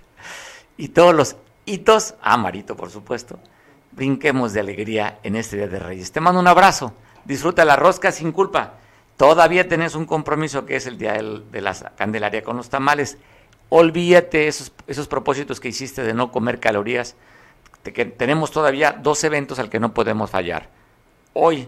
y 0.78 0.88
todos 0.88 1.14
los 1.14 1.36
hitos, 1.66 2.16
ah, 2.22 2.38
Marito, 2.38 2.78
por 2.78 2.90
supuesto, 2.90 3.38
brinquemos 3.92 4.54
de 4.54 4.62
alegría 4.62 5.20
en 5.24 5.36
este 5.36 5.58
Día 5.58 5.68
de 5.68 5.80
Reyes. 5.80 6.14
Te 6.14 6.22
mando 6.22 6.40
un 6.40 6.48
abrazo, 6.48 6.94
disfruta 7.26 7.66
la 7.66 7.76
rosca 7.76 8.14
sin 8.14 8.32
culpa. 8.32 8.76
Todavía 9.18 9.68
tenés 9.68 9.96
un 9.96 10.06
compromiso 10.06 10.66
que 10.66 10.76
es 10.76 10.86
el 10.86 10.98
Día 10.98 11.14
de 11.14 11.62
la 11.62 11.74
Candelaria 11.96 12.44
con 12.44 12.56
los 12.56 12.70
tamales. 12.70 13.18
Olvídate 13.70 14.48
esos, 14.48 14.72
esos 14.86 15.08
propósitos 15.08 15.60
que 15.60 15.70
hiciste 15.70 16.04
de 16.04 16.14
no 16.14 16.32
comer 16.32 16.60
calorías, 16.60 17.16
que 17.84 18.06
tenemos 18.06 18.52
todavía 18.52 18.92
dos 18.92 19.24
eventos 19.24 19.60
al 19.60 19.70
que 19.70 19.80
no 19.80 19.94
podemos 19.94 20.30
fallar. 20.30 20.70
Hoy, 21.34 21.68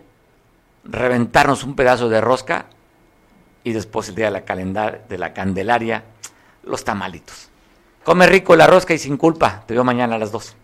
reventarnos 0.84 1.64
un 1.64 1.76
pedazo 1.76 2.10
de 2.10 2.22
rosca 2.22 2.68
y 3.64 3.74
después 3.74 4.10
el 4.10 4.16
día 4.16 4.26
de 4.26 4.32
la, 4.32 4.46
calendar, 4.46 5.08
de 5.08 5.18
la 5.18 5.34
Candelaria, 5.34 6.04
los 6.64 6.84
tamalitos. 6.84 7.50
Come 8.04 8.28
rico 8.28 8.56
la 8.56 8.68
rosca 8.68 8.94
y 8.94 8.98
sin 8.98 9.18
culpa. 9.18 9.64
Te 9.66 9.74
veo 9.74 9.84
mañana 9.84 10.16
a 10.16 10.20
las 10.20 10.32
dos. 10.32 10.56